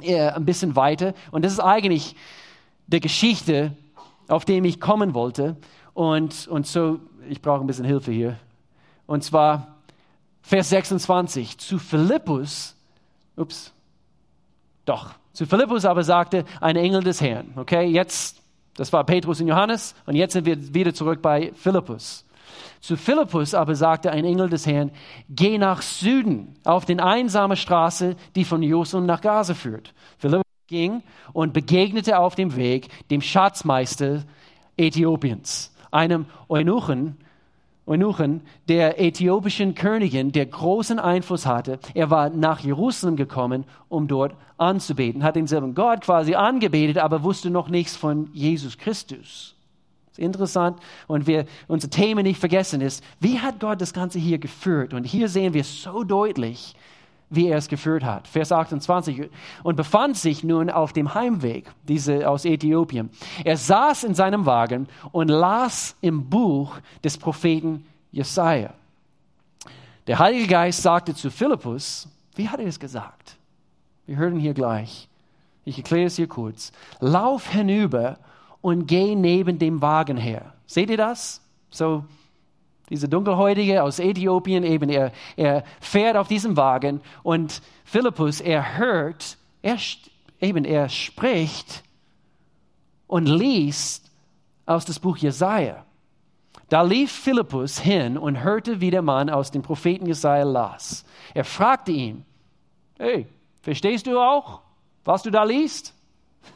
äh, 0.02 0.28
ein 0.28 0.44
bisschen 0.44 0.76
weiter. 0.76 1.14
Und 1.30 1.44
das 1.44 1.54
ist 1.54 1.60
eigentlich 1.60 2.14
der 2.88 3.00
Geschichte, 3.00 3.74
auf 4.28 4.44
dem 4.44 4.66
ich 4.66 4.80
kommen 4.80 5.14
wollte. 5.14 5.56
Und, 5.94 6.46
und 6.48 6.66
so, 6.66 7.00
ich 7.30 7.40
brauche 7.40 7.62
ein 7.62 7.66
bisschen 7.66 7.86
Hilfe 7.86 8.12
hier. 8.12 8.38
Und 9.06 9.24
zwar 9.24 9.78
Vers 10.42 10.68
26. 10.68 11.56
Zu 11.56 11.78
Philippus, 11.78 12.76
ups, 13.36 13.72
doch, 14.84 15.14
zu 15.32 15.46
Philippus 15.46 15.84
aber 15.84 16.02
sagte 16.02 16.44
ein 16.60 16.76
Engel 16.76 17.02
des 17.02 17.20
Herrn. 17.20 17.52
Okay, 17.56 17.86
jetzt, 17.86 18.42
das 18.76 18.92
war 18.92 19.04
Petrus 19.04 19.40
und 19.40 19.48
Johannes 19.48 19.94
und 20.06 20.16
jetzt 20.16 20.32
sind 20.32 20.46
wir 20.46 20.74
wieder 20.74 20.94
zurück 20.94 21.22
bei 21.22 21.52
Philippus. 21.54 22.26
Zu 22.80 22.96
Philippus 22.96 23.54
aber 23.54 23.74
sagte 23.74 24.10
ein 24.10 24.24
Engel 24.24 24.48
des 24.48 24.66
Herrn, 24.66 24.90
geh 25.28 25.58
nach 25.58 25.82
Süden 25.82 26.54
auf 26.64 26.84
den 26.86 26.98
einsame 26.98 27.56
Straße, 27.56 28.16
die 28.34 28.44
von 28.44 28.62
Josun 28.62 29.06
nach 29.06 29.20
Gaza 29.20 29.54
führt. 29.54 29.92
Philippus 30.18 30.44
ging 30.66 31.02
und 31.32 31.52
begegnete 31.52 32.18
auf 32.18 32.34
dem 32.34 32.56
Weg 32.56 32.88
dem 33.10 33.20
Schatzmeister 33.20 34.24
Äthiopiens, 34.76 35.74
einem 35.90 36.26
Eunuchen, 36.48 37.18
Eunuchen 37.90 38.42
der 38.68 39.00
äthiopischen 39.00 39.74
Königin, 39.74 40.30
der 40.30 40.46
großen 40.46 41.00
Einfluss 41.00 41.44
hatte. 41.44 41.80
Er 41.92 42.08
war 42.08 42.30
nach 42.30 42.60
Jerusalem 42.60 43.16
gekommen, 43.16 43.64
um 43.88 44.06
dort 44.06 44.36
anzubeten, 44.58 45.24
hat 45.24 45.34
denselben 45.34 45.74
Gott 45.74 46.02
quasi 46.02 46.36
angebetet, 46.36 46.98
aber 46.98 47.24
wusste 47.24 47.50
noch 47.50 47.68
nichts 47.68 47.96
von 47.96 48.30
Jesus 48.32 48.78
Christus. 48.78 49.56
Ist 50.12 50.20
interessant 50.20 50.78
und 51.08 51.26
wir 51.26 51.46
unser 51.66 51.90
Thema 51.90 52.22
nicht 52.22 52.38
vergessen 52.38 52.80
ist, 52.80 53.02
wie 53.18 53.40
hat 53.40 53.58
Gott 53.58 53.80
das 53.80 53.92
Ganze 53.92 54.20
hier 54.20 54.38
geführt? 54.38 54.94
Und 54.94 55.02
hier 55.02 55.28
sehen 55.28 55.52
wir 55.52 55.64
so 55.64 56.04
deutlich, 56.04 56.76
wie 57.30 57.46
er 57.46 57.58
es 57.58 57.68
geführt 57.68 58.04
hat. 58.04 58.26
Vers 58.26 58.52
28. 58.52 59.30
Und 59.62 59.76
befand 59.76 60.16
sich 60.16 60.44
nun 60.44 60.68
auf 60.68 60.92
dem 60.92 61.14
Heimweg, 61.14 61.70
diese 61.84 62.28
aus 62.28 62.44
Äthiopien. 62.44 63.10
Er 63.44 63.56
saß 63.56 64.04
in 64.04 64.14
seinem 64.14 64.46
Wagen 64.46 64.88
und 65.12 65.28
las 65.28 65.96
im 66.00 66.28
Buch 66.28 66.76
des 67.04 67.16
Propheten 67.16 67.86
Jesaja. 68.10 68.74
Der 70.08 70.18
Heilige 70.18 70.48
Geist 70.48 70.82
sagte 70.82 71.14
zu 71.14 71.30
Philippus, 71.30 72.08
wie 72.34 72.48
hat 72.48 72.58
er 72.58 72.66
es 72.66 72.80
gesagt? 72.80 73.36
Wir 74.06 74.16
hören 74.16 74.38
hier 74.38 74.54
gleich. 74.54 75.08
Ich 75.64 75.78
erkläre 75.78 76.06
es 76.06 76.16
hier 76.16 76.26
kurz. 76.26 76.72
Lauf 76.98 77.48
hinüber 77.50 78.18
und 78.60 78.86
geh 78.86 79.14
neben 79.14 79.58
dem 79.58 79.80
Wagen 79.82 80.16
her. 80.16 80.54
Seht 80.66 80.90
ihr 80.90 80.96
das? 80.96 81.40
So 81.70 82.04
diese 82.90 83.08
Dunkelhäutige 83.08 83.82
aus 83.82 84.00
Äthiopien, 84.00 84.64
eben 84.64 84.90
er, 84.90 85.12
er 85.36 85.64
fährt 85.80 86.16
auf 86.16 86.28
diesem 86.28 86.56
Wagen 86.56 87.00
und 87.22 87.62
Philippus, 87.84 88.40
er 88.40 88.76
hört, 88.76 89.38
er, 89.62 89.78
eben 90.40 90.64
er 90.64 90.88
spricht 90.88 91.84
und 93.06 93.26
liest 93.26 94.10
aus 94.66 94.84
dem 94.84 94.96
Buch 95.00 95.16
Jesaja. 95.16 95.84
Da 96.68 96.82
lief 96.82 97.10
Philippus 97.10 97.80
hin 97.80 98.16
und 98.16 98.42
hörte, 98.42 98.80
wie 98.80 98.90
der 98.90 99.02
Mann 99.02 99.30
aus 99.30 99.50
dem 99.50 99.62
Propheten 99.62 100.06
Jesaja 100.06 100.44
las. 100.44 101.04
Er 101.34 101.44
fragte 101.44 101.90
ihn, 101.90 102.24
hey, 102.98 103.26
verstehst 103.62 104.06
du 104.06 104.18
auch, 104.20 104.60
was 105.04 105.22
du 105.22 105.30
da 105.30 105.42
liest? 105.42 105.94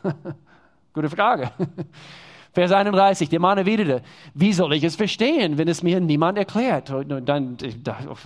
Gute 0.92 1.10
Frage. 1.10 1.50
Vers 2.54 2.70
31, 2.70 3.28
der 3.28 3.40
Mann 3.40 3.58
erwiderte, 3.58 4.02
wie 4.32 4.52
soll 4.52 4.74
ich 4.74 4.84
es 4.84 4.94
verstehen, 4.94 5.58
wenn 5.58 5.66
es 5.66 5.82
mir 5.82 5.98
niemand 5.98 6.38
erklärt? 6.38 6.88
Und 6.90 7.26
dann, 7.28 7.56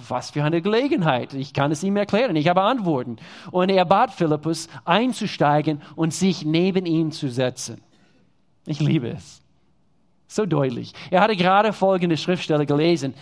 was 0.07 0.31
für 0.33 0.45
eine 0.45 0.61
Gelegenheit, 0.61 1.33
ich 1.33 1.55
kann 1.55 1.73
es 1.73 1.83
ihm 1.83 1.97
erklären, 1.97 2.37
ich 2.37 2.47
habe 2.47 2.61
Antworten. 2.61 3.17
Und 3.51 3.71
er 3.71 3.87
bat 3.87 4.13
Philippus, 4.13 4.69
einzusteigen 4.85 5.81
und 5.97 6.13
sich 6.13 6.45
neben 6.45 6.85
ihn 6.85 7.11
zu 7.11 7.31
setzen. 7.31 7.81
Ich 8.67 8.81
liebe 8.81 9.09
es. 9.09 9.41
So 10.27 10.45
deutlich. 10.45 10.93
Er 11.11 11.23
hatte 11.23 11.35
gerade 11.35 11.73
folgende 11.73 12.19
Schriftstelle 12.19 12.67
gelesen 12.67 13.15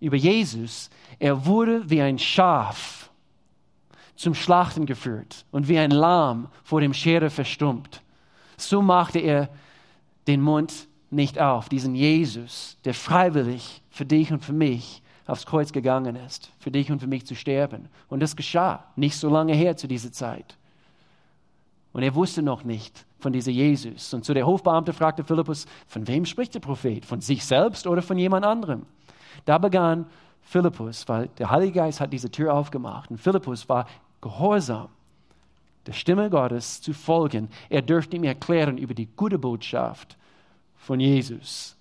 über 0.00 0.16
Jesus. 0.16 0.88
Er 1.18 1.44
wurde 1.44 1.90
wie 1.90 2.00
ein 2.00 2.18
Schaf 2.18 3.10
zum 4.16 4.34
Schlachten 4.34 4.86
geführt 4.86 5.44
und 5.50 5.68
wie 5.68 5.78
ein 5.78 5.90
Lamm 5.90 6.48
vor 6.64 6.80
dem 6.80 6.94
Schere 6.94 7.28
verstummt. 7.28 8.00
So 8.56 8.80
machte 8.80 9.18
er 9.18 9.50
den 10.26 10.40
Mund 10.40 10.88
nicht 11.10 11.38
auf, 11.40 11.68
diesen 11.68 11.94
Jesus, 11.94 12.76
der 12.84 12.94
freiwillig 12.94 13.82
für 13.90 14.04
dich 14.04 14.32
und 14.32 14.44
für 14.44 14.52
mich 14.52 15.02
aufs 15.26 15.46
Kreuz 15.46 15.72
gegangen 15.72 16.16
ist, 16.16 16.50
für 16.58 16.70
dich 16.70 16.90
und 16.90 17.00
für 17.00 17.06
mich 17.06 17.26
zu 17.26 17.34
sterben. 17.34 17.88
Und 18.08 18.20
das 18.20 18.36
geschah 18.36 18.84
nicht 18.96 19.16
so 19.16 19.28
lange 19.28 19.54
her 19.54 19.76
zu 19.76 19.86
dieser 19.86 20.12
Zeit. 20.12 20.56
Und 21.92 22.02
er 22.02 22.14
wusste 22.14 22.42
noch 22.42 22.64
nicht 22.64 23.04
von 23.18 23.32
diesem 23.32 23.52
Jesus. 23.52 24.14
Und 24.14 24.24
zu 24.24 24.34
der 24.34 24.46
Hofbeamte 24.46 24.92
fragte 24.92 25.24
Philippus, 25.24 25.66
von 25.86 26.06
wem 26.06 26.24
spricht 26.24 26.54
der 26.54 26.60
Prophet? 26.60 27.04
Von 27.04 27.20
sich 27.20 27.44
selbst 27.44 27.86
oder 27.86 28.02
von 28.02 28.18
jemand 28.18 28.44
anderem? 28.44 28.86
Da 29.44 29.58
begann 29.58 30.06
Philippus, 30.42 31.08
weil 31.08 31.28
der 31.38 31.50
Heilige 31.50 31.72
Geist 31.72 32.00
hat 32.00 32.12
diese 32.12 32.30
Tür 32.30 32.54
aufgemacht. 32.54 33.10
Und 33.10 33.18
Philippus 33.18 33.68
war 33.68 33.86
gehorsam 34.20 34.88
der 35.86 35.92
Stimme 35.92 36.30
Gottes 36.30 36.80
zu 36.82 36.92
folgen. 36.92 37.48
Er 37.68 37.82
dürfte 37.82 38.16
ihm 38.16 38.24
erklären 38.24 38.78
über 38.78 38.94
die 38.94 39.06
gute 39.06 39.38
Botschaft 39.38 40.16
von 40.76 41.00
Jesus. 41.00 41.76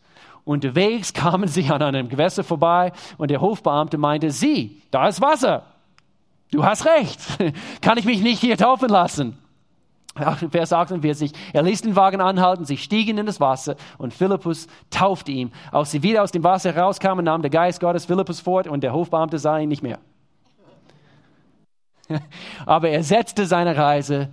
Unterwegs 0.45 1.13
kamen 1.13 1.47
sie 1.47 1.69
an 1.69 1.81
einem 1.81 2.09
Gewässer 2.09 2.43
vorbei 2.43 2.91
und 3.17 3.29
der 3.29 3.41
Hofbeamte 3.41 3.97
meinte, 3.97 4.31
sieh, 4.31 4.81
da 4.91 5.07
ist 5.07 5.21
Wasser. 5.21 5.63
Du 6.51 6.63
hast 6.63 6.85
recht. 6.85 7.19
Kann 7.81 7.97
ich 7.97 8.05
mich 8.05 8.21
nicht 8.21 8.39
hier 8.39 8.57
taufen 8.57 8.89
lassen? 8.89 9.37
Vers 10.51 10.73
48, 10.73 11.31
er 11.53 11.63
ließ 11.63 11.81
den 11.81 11.95
Wagen 11.95 12.19
anhalten, 12.19 12.65
sie 12.65 12.77
stiegen 12.77 13.17
in 13.17 13.25
das 13.25 13.39
Wasser 13.39 13.75
und 13.97 14.13
Philippus 14.13 14.67
taufte 14.89 15.31
ihn. 15.31 15.51
Als 15.71 15.91
sie 15.91 16.03
wieder 16.03 16.23
aus 16.23 16.31
dem 16.31 16.43
Wasser 16.43 16.73
herauskamen, 16.73 17.23
nahm 17.23 17.41
der 17.41 17.51
Geist 17.51 17.79
Gottes 17.79 18.05
Philippus 18.05 18.39
fort 18.41 18.67
und 18.67 18.83
der 18.83 18.91
Hofbeamte 18.91 19.39
sah 19.39 19.59
ihn 19.59 19.69
nicht 19.69 19.83
mehr. 19.83 19.99
Aber 22.65 22.89
er 22.89 23.03
setzte 23.03 23.45
seine 23.45 23.75
Reise 23.77 24.29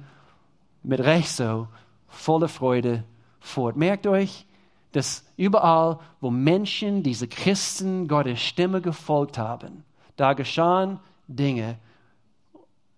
mit 0.82 1.00
Recht 1.00 1.28
so 1.28 1.68
voller 2.08 2.48
Freude 2.48 3.04
fort. 3.40 3.76
Merkt 3.76 4.06
euch, 4.06 4.46
dass 4.92 5.24
überall, 5.36 5.98
wo 6.20 6.30
Menschen, 6.30 7.02
diese 7.02 7.28
Christen, 7.28 8.08
Gottes 8.08 8.40
Stimme 8.40 8.80
gefolgt 8.80 9.36
haben, 9.36 9.84
da 10.16 10.32
geschahen 10.32 11.00
Dinge 11.28 11.76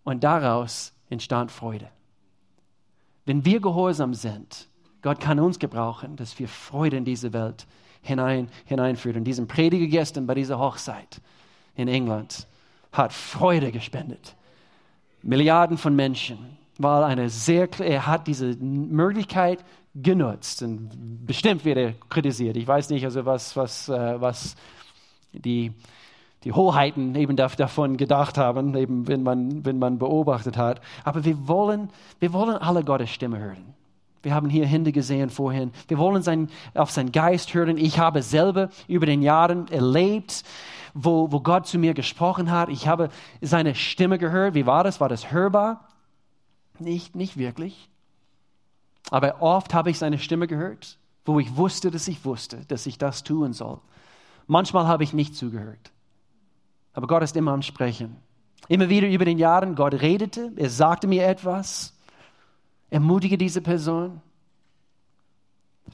und 0.04 0.22
daraus 0.22 0.92
entstand 1.10 1.50
Freude. 1.50 1.88
Wenn 3.24 3.44
wir 3.44 3.60
gehorsam 3.60 4.14
sind, 4.14 4.68
Gott 5.02 5.20
kann 5.20 5.40
uns 5.40 5.58
gebrauchen, 5.58 6.16
dass 6.16 6.38
wir 6.38 6.48
Freude 6.48 6.96
in 6.96 7.04
diese 7.04 7.32
Welt 7.32 7.66
hinein, 8.02 8.48
hineinführen. 8.64 9.18
Und 9.18 9.24
diesen 9.24 9.48
Prediger 9.48 9.86
gestern 9.86 10.26
bei 10.26 10.34
dieser 10.34 10.58
Hochzeit 10.58 11.20
in 11.74 11.88
England 11.88 12.46
hat 12.92 13.12
Freude 13.12 13.70
gespendet. 13.70 14.34
Milliarden 15.22 15.78
von 15.78 15.94
Menschen, 15.94 16.38
weil 16.78 17.04
eine 17.04 17.28
sehr, 17.28 17.68
er 17.80 18.06
hat 18.06 18.26
diese 18.26 18.56
Möglichkeit 18.56 19.64
genutzt 19.94 20.62
und 20.62 21.26
bestimmt 21.26 21.64
wird 21.64 21.78
er 21.78 21.92
kritisiert. 22.08 22.56
Ich 22.56 22.66
weiß 22.66 22.90
nicht, 22.90 23.04
also 23.04 23.24
was, 23.26 23.56
was, 23.56 23.88
äh, 23.88 24.20
was 24.20 24.54
die, 25.32 25.72
die 26.44 26.52
Hoheiten 26.52 27.14
eben 27.14 27.36
davon 27.36 27.96
gedacht 27.96 28.38
haben, 28.38 28.76
eben 28.76 29.08
wenn 29.08 29.22
man, 29.22 29.64
wenn 29.64 29.78
man 29.78 29.98
beobachtet 29.98 30.56
hat. 30.56 30.80
Aber 31.04 31.24
wir 31.24 31.48
wollen, 31.48 31.90
wir 32.20 32.32
wollen 32.32 32.56
alle 32.56 32.84
Gottes 32.84 33.10
Stimme 33.10 33.38
hören. 33.38 33.74
Wir 34.22 34.34
haben 34.34 34.48
hier 34.48 34.66
Hände 34.66 34.92
gesehen 34.92 35.30
vorhin. 35.30 35.72
Wir 35.86 35.98
wollen 35.98 36.22
sein, 36.22 36.48
auf 36.74 36.90
seinen 36.90 37.12
Geist 37.12 37.54
hören. 37.54 37.78
Ich 37.78 37.98
habe 37.98 38.22
selber 38.22 38.70
über 38.86 39.06
den 39.06 39.22
Jahren 39.22 39.68
erlebt, 39.68 40.44
wo, 40.94 41.30
wo 41.30 41.40
Gott 41.40 41.66
zu 41.66 41.78
mir 41.78 41.94
gesprochen 41.94 42.50
hat. 42.50 42.68
Ich 42.68 42.88
habe 42.88 43.10
seine 43.40 43.74
Stimme 43.74 44.18
gehört. 44.18 44.54
Wie 44.54 44.66
war 44.66 44.84
das? 44.84 45.00
War 45.00 45.08
das 45.08 45.30
hörbar? 45.30 45.88
Nicht, 46.78 47.14
nicht 47.14 47.36
wirklich. 47.36 47.88
Aber 49.10 49.40
oft 49.40 49.74
habe 49.74 49.90
ich 49.90 49.98
seine 49.98 50.18
Stimme 50.18 50.46
gehört, 50.46 50.98
wo 51.24 51.40
ich 51.40 51.56
wusste, 51.56 51.90
dass 51.90 52.08
ich 52.08 52.24
wusste, 52.24 52.64
dass 52.68 52.86
ich 52.86 52.98
das 52.98 53.22
tun 53.24 53.52
soll. 53.52 53.80
Manchmal 54.46 54.86
habe 54.86 55.04
ich 55.04 55.12
nicht 55.12 55.36
zugehört. 55.36 55.92
Aber 56.92 57.06
Gott 57.06 57.22
ist 57.22 57.36
immer 57.36 57.52
am 57.52 57.62
Sprechen. 57.62 58.16
Immer 58.68 58.88
wieder 58.88 59.08
über 59.08 59.24
den 59.24 59.38
Jahren, 59.38 59.74
Gott 59.76 59.94
redete, 59.94 60.52
er 60.56 60.68
sagte 60.68 61.06
mir 61.06 61.26
etwas, 61.26 61.97
ermutige 62.90 63.38
diese 63.38 63.60
Person. 63.60 64.20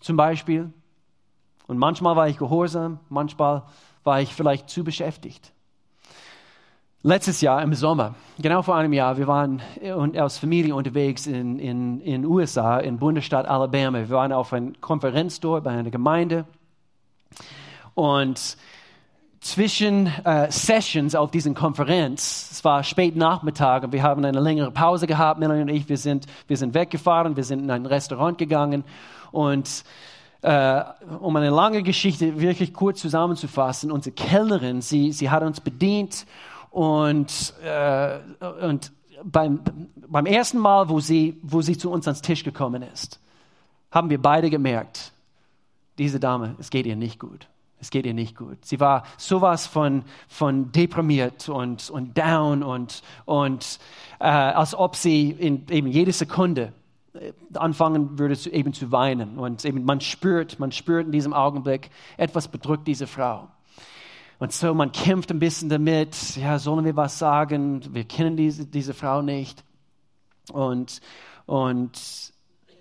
Zum 0.01 0.17
Beispiel. 0.17 0.73
Und 1.67 1.79
manchmal 1.79 2.17
war 2.17 2.29
ich 2.29 2.37
gehorsam, 2.37 2.99
manchmal 3.09 3.63
war 4.03 4.21
ich 4.21 4.35
vielleicht 4.35 4.69
zu 4.69 4.85
beschäftigt. 4.85 5.53
Letztes 7.03 7.43
Jahr 7.43 7.63
im 7.63 7.75
Sommer, 7.75 8.15
genau 8.39 8.63
vor 8.63 8.77
einem 8.77 8.95
Jahr, 8.95 9.19
wir 9.19 9.27
waren 9.27 9.61
als 10.17 10.39
Familie 10.39 10.75
unterwegs 10.75 11.27
in 11.27 11.59
den 11.59 11.59
in, 11.59 12.01
in 12.01 12.25
USA, 12.25 12.79
in 12.79 12.99
Bundesstaat 12.99 13.47
Alabama. 13.47 13.99
Wir 13.99 14.11
waren 14.11 14.33
auf 14.33 14.53
einer 14.55 14.73
Konferenz 14.81 15.39
dort 15.39 15.65
bei 15.65 15.71
einer 15.71 15.91
Gemeinde. 15.91 16.47
Und 17.95 18.57
zwischen 19.45 20.07
äh, 20.25 20.51
Sessions 20.51 21.15
auf 21.15 21.31
diesen 21.31 21.55
Konferenz, 21.55 22.49
es 22.51 22.65
war 22.65 22.83
spät 22.83 23.15
Nachmittag 23.15 23.85
und 23.85 23.93
wir 23.93 24.03
haben 24.03 24.25
eine 24.25 24.41
längere 24.41 24.71
Pause 24.71 25.07
gehabt, 25.07 25.39
Melanie 25.39 25.61
und 25.61 25.69
ich, 25.69 25.87
wir 25.87 25.99
sind, 25.99 26.27
wir 26.49 26.57
sind 26.57 26.73
weggefahren, 26.73 27.37
wir 27.37 27.45
sind 27.45 27.61
in 27.61 27.71
ein 27.71 27.85
Restaurant 27.85 28.39
gegangen 28.39 28.85
und 29.33 29.85
äh, 30.41 30.83
um 31.21 31.37
eine 31.37 31.51
lange 31.51 31.83
Geschichte 31.83 32.41
wirklich 32.41 32.73
kurz 32.73 33.01
zusammenzufassen, 33.03 33.93
unsere 33.93 34.15
Kellnerin, 34.15 34.81
sie, 34.81 35.13
sie 35.13 35.29
hat 35.29 35.43
uns 35.43 35.61
bedient 35.61 36.25
und, 36.71 37.53
äh, 37.63 38.21
und 38.63 38.93
beim, 39.25 39.61
beim 40.09 40.25
ersten 40.25 40.59
Mal, 40.59 40.89
wo 40.89 41.01
sie, 41.01 41.39
wo 41.43 41.61
sie 41.61 41.77
zu 41.77 41.91
uns 41.91 42.09
ans 42.09 42.23
Tisch 42.23 42.45
gekommen 42.45 42.83
ist, 42.83 43.21
haben 43.91 44.09
wir 44.09 44.21
beide 44.21 44.49
gemerkt, 44.49 45.13
diese 45.99 46.19
Dame, 46.19 46.57
es 46.59 46.71
geht 46.71 46.87
ihr 46.87 46.97
nicht 46.97 47.19
gut. 47.19 47.47
Es 47.85 47.91
geht 47.91 48.07
ihr 48.07 48.15
nicht 48.15 48.35
gut. 48.35 48.65
Sie 48.65 48.81
war 48.81 49.03
sowas 49.19 49.67
von, 49.67 50.05
von 50.27 50.73
deprimiert 50.73 51.51
und, 51.51 51.91
und 51.91 52.17
down 52.17 52.63
und, 52.63 53.03
und 53.27 53.79
äh, 54.21 54.25
als 54.25 54.75
ob 54.75 54.97
sie 54.97 55.31
in 55.33 55.67
eben 55.69 55.87
jede 55.87 56.13
Sekunde 56.13 56.73
äh, 57.13 57.35
anfangen 57.53 58.19
würde 58.19 58.39
zu, 58.39 58.51
eben 58.51 58.73
zu 58.73 58.91
weinen. 58.91 59.37
Und 59.37 59.67
eben 59.67 59.85
man 59.85 60.01
spürt, 60.01 60.59
man 60.59 60.73
spürt 60.73 61.05
in 61.05 61.13
diesem 61.13 61.35
Augenblick, 61.35 61.91
etwas 62.17 62.49
bedrückt 62.49 62.89
diese 62.89 63.07
Frau. 63.07 63.49
Und 64.39 64.51
so, 64.55 64.73
man 64.73 64.91
kämpft 64.91 65.31
ein 65.31 65.39
bisschen 65.39 65.69
damit, 65.69 66.37
ja, 66.37 66.59
sollen 66.59 66.87
wir 66.87 66.97
was 66.97 67.19
sagen? 67.19 67.83
Wir 67.93 68.05
kennen 68.05 68.35
diese, 68.39 68.65
diese 68.65 68.95
Frau 68.95 69.21
nicht. 69.21 69.63
Und, 70.51 71.03
und 71.45 72.33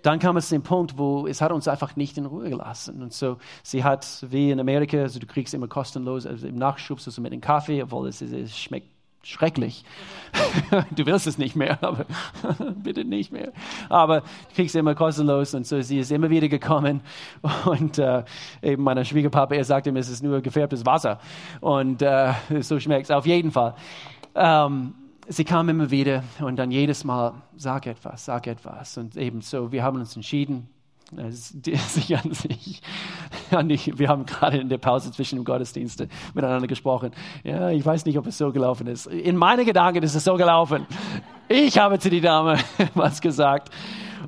dann 0.04 0.18
kam 0.18 0.36
es 0.36 0.48
zu 0.48 0.54
dem 0.54 0.62
Punkt, 0.62 0.98
wo 0.98 1.26
es 1.26 1.40
hat 1.40 1.50
uns 1.50 1.66
einfach 1.66 1.96
nicht 1.96 2.18
in 2.18 2.26
Ruhe 2.26 2.50
gelassen. 2.50 3.02
Und 3.02 3.14
so, 3.14 3.38
sie 3.62 3.84
hat, 3.84 4.26
wie 4.28 4.50
in 4.50 4.60
Amerika, 4.60 4.98
also 4.98 5.18
du 5.18 5.26
kriegst 5.26 5.54
immer 5.54 5.66
kostenlos 5.66 6.26
also 6.26 6.46
im 6.46 6.56
Nachschub 6.56 7.00
so 7.00 7.20
mit 7.22 7.32
dem 7.32 7.40
Kaffee, 7.40 7.82
obwohl 7.82 8.08
es, 8.08 8.20
es 8.20 8.56
schmeckt 8.56 8.88
schrecklich. 9.22 9.82
du 10.94 11.06
willst 11.06 11.26
es 11.26 11.38
nicht 11.38 11.56
mehr, 11.56 11.78
aber 11.82 12.04
bitte 12.82 13.06
nicht 13.06 13.32
mehr. 13.32 13.52
Aber 13.88 14.20
du 14.20 14.54
kriegst 14.54 14.76
immer 14.76 14.94
kostenlos 14.94 15.54
und 15.54 15.66
so, 15.66 15.80
sie 15.80 15.98
ist 15.98 16.12
immer 16.12 16.28
wieder 16.28 16.48
gekommen 16.48 17.00
und 17.64 17.98
äh, 17.98 18.24
eben 18.60 18.82
meiner 18.82 19.06
Schwiegerpapa, 19.06 19.54
er 19.54 19.64
sagte 19.64 19.90
mir, 19.90 20.00
es 20.00 20.10
ist 20.10 20.22
nur 20.22 20.42
gefärbtes 20.42 20.84
Wasser 20.84 21.18
und 21.62 22.02
äh, 22.02 22.34
so 22.60 22.78
schmeckt 22.78 23.04
es 23.04 23.10
auf 23.10 23.24
jeden 23.24 23.52
Fall. 23.52 23.74
Ähm, 24.34 24.92
sie 25.28 25.44
kam 25.44 25.68
immer 25.68 25.90
wieder 25.90 26.22
und 26.40 26.56
dann 26.56 26.70
jedes 26.70 27.04
Mal, 27.04 27.34
sag 27.56 27.86
etwas, 27.86 28.24
sag 28.24 28.46
etwas. 28.46 28.96
Und 28.98 29.16
ebenso, 29.16 29.72
wir 29.72 29.82
haben 29.82 29.98
uns 29.98 30.14
entschieden, 30.16 30.68
sich 31.30 32.16
an 32.16 32.32
sich, 32.32 32.82
an 33.50 33.68
die, 33.68 33.98
wir 33.98 34.08
haben 34.08 34.26
gerade 34.26 34.58
in 34.58 34.68
der 34.68 34.78
Pause 34.78 35.12
zwischen 35.12 35.36
dem 35.36 35.44
Gottesdienste 35.44 36.08
miteinander 36.32 36.66
gesprochen. 36.66 37.12
Ja, 37.42 37.70
ich 37.70 37.84
weiß 37.84 38.04
nicht, 38.06 38.18
ob 38.18 38.26
es 38.26 38.38
so 38.38 38.52
gelaufen 38.52 38.86
ist. 38.86 39.06
In 39.06 39.36
meinen 39.36 39.64
Gedanken 39.64 40.02
ist 40.02 40.14
es 40.14 40.24
so 40.24 40.34
gelaufen. 40.34 40.86
Ich 41.48 41.78
habe 41.78 41.98
zu 41.98 42.10
die 42.10 42.20
Dame 42.20 42.58
was 42.94 43.20
gesagt. 43.20 43.70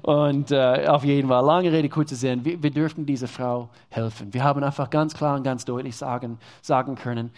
Und 0.03 0.53
äh, 0.53 0.87
auf 0.87 1.05
jeden 1.05 1.29
Fall, 1.29 1.45
lange 1.45 1.73
Rede, 1.73 1.89
kurze 1.89 2.15
Sinn, 2.15 2.45
wir, 2.45 2.63
wir 2.63 2.71
dürften 2.71 3.07
dieser 3.07 3.27
Frau 3.27 3.71
helfen. 3.89 4.33
Wir 4.33 4.45
haben 4.45 4.63
einfach 4.63 4.91
ganz 4.91 5.15
klar 5.15 5.37
und 5.37 5.43
ganz 5.43 5.65
deutlich 5.65 5.97
sagen, 5.97 6.39
sagen 6.61 6.95
können 6.95 7.31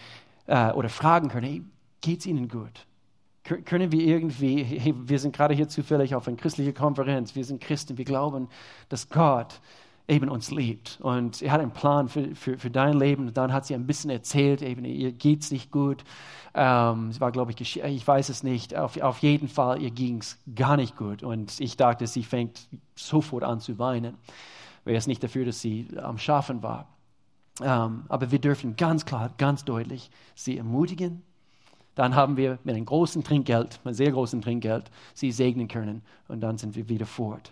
äh, 0.45 0.71
oder 0.73 0.89
fragen 0.89 1.29
können, 1.29 1.47
hey, 1.47 1.63
geht 2.01 2.19
es 2.19 2.25
Ihnen 2.25 2.47
gut? 2.47 2.85
Können 3.57 3.91
wir 3.91 4.01
irgendwie, 4.01 4.63
hey, 4.63 4.93
wir 4.97 5.19
sind 5.19 5.35
gerade 5.35 5.53
hier 5.53 5.67
zufällig 5.67 6.15
auf 6.15 6.27
einer 6.27 6.37
christlichen 6.37 6.73
Konferenz, 6.73 7.35
wir 7.35 7.45
sind 7.45 7.61
Christen, 7.61 7.97
wir 7.97 8.05
glauben, 8.05 8.47
dass 8.89 9.09
Gott 9.09 9.59
eben 10.09 10.29
uns 10.29 10.51
liebt. 10.51 10.99
Und 11.01 11.41
er 11.41 11.51
hat 11.51 11.61
einen 11.61 11.71
Plan 11.71 12.09
für, 12.09 12.35
für, 12.35 12.57
für 12.57 12.71
dein 12.71 12.97
Leben. 12.97 13.27
Und 13.27 13.37
dann 13.37 13.53
hat 13.53 13.65
sie 13.65 13.75
ein 13.75 13.85
bisschen 13.85 14.09
erzählt, 14.09 14.61
eben, 14.61 14.83
ihr 14.83 15.13
es 15.39 15.51
nicht 15.51 15.71
gut. 15.71 16.03
Ähm, 16.55 17.09
es 17.09 17.21
war, 17.21 17.31
glaube 17.31 17.51
ich, 17.51 17.83
ich 17.83 18.07
weiß 18.07 18.29
es 18.29 18.43
nicht. 18.43 18.75
Auf, 18.75 18.99
auf 18.99 19.19
jeden 19.19 19.47
Fall, 19.47 19.81
ihr 19.81 19.91
ging 19.91 20.17
es 20.17 20.39
gar 20.55 20.77
nicht 20.77 20.97
gut. 20.97 21.21
Und 21.21 21.59
ich 21.59 21.77
dachte, 21.77 22.07
sie 22.07 22.23
fängt 22.23 22.67
sofort 22.95 23.43
an 23.43 23.59
zu 23.59 23.77
weinen. 23.77 24.17
Wäre 24.83 24.97
es 24.97 25.07
nicht 25.07 25.23
dafür, 25.23 25.45
dass 25.45 25.61
sie 25.61 25.87
am 26.01 26.17
Schaffen 26.17 26.63
war. 26.63 26.87
Ähm, 27.61 28.05
aber 28.09 28.31
wir 28.31 28.39
dürfen 28.39 28.75
ganz 28.75 29.05
klar, 29.05 29.31
ganz 29.37 29.63
deutlich 29.63 30.09
sie 30.33 30.57
ermutigen, 30.57 31.21
dann 31.99 32.15
haben 32.15 32.37
wir 32.37 32.59
mit 32.63 32.75
einem 32.75 32.85
großen 32.85 33.25
Trinkgeld, 33.25 33.81
einem 33.83 33.93
sehr 33.93 34.11
großen 34.11 34.41
Trinkgeld, 34.41 34.85
sie 35.13 35.33
segnen 35.33 35.67
können 35.67 36.01
und 36.29 36.39
dann 36.39 36.57
sind 36.57 36.77
wir 36.77 36.87
wieder 36.87 37.05
fort. 37.05 37.51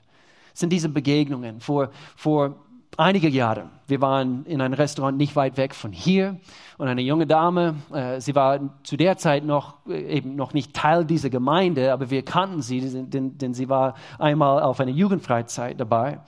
Das 0.52 0.62
sind 0.62 0.72
diese 0.72 0.88
Begegnungen 0.88 1.60
vor, 1.60 1.90
vor 2.16 2.56
einige 2.96 3.28
Jahre. 3.28 3.70
Wir 3.88 4.00
waren 4.00 4.46
in 4.46 4.62
einem 4.62 4.74
Restaurant 4.74 5.18
nicht 5.18 5.36
weit 5.36 5.58
weg 5.58 5.76
von 5.76 5.92
hier 5.92 6.40
und 6.78 6.88
eine 6.88 7.02
junge 7.02 7.28
Dame, 7.28 7.76
äh, 7.94 8.22
sie 8.22 8.36
war 8.36 8.62
zu 8.84 8.96
der 8.96 9.18
Zeit 9.18 9.44
noch 9.44 9.86
äh, 9.86 10.16
eben 10.16 10.38
noch 10.38 10.54
nicht 10.54 10.74
Teil 10.74 11.04
dieser 11.04 11.30
Gemeinde, 11.30 11.92
aber 11.92 12.10
wir 12.10 12.24
kannten 12.24 12.62
sie, 12.62 12.80
denn, 12.80 13.38
denn 13.38 13.54
sie 13.54 13.68
war 13.68 13.96
einmal 14.18 14.64
auf 14.64 14.80
einer 14.80 14.92
Jugendfreizeit 14.92 15.78
dabei 15.78 16.22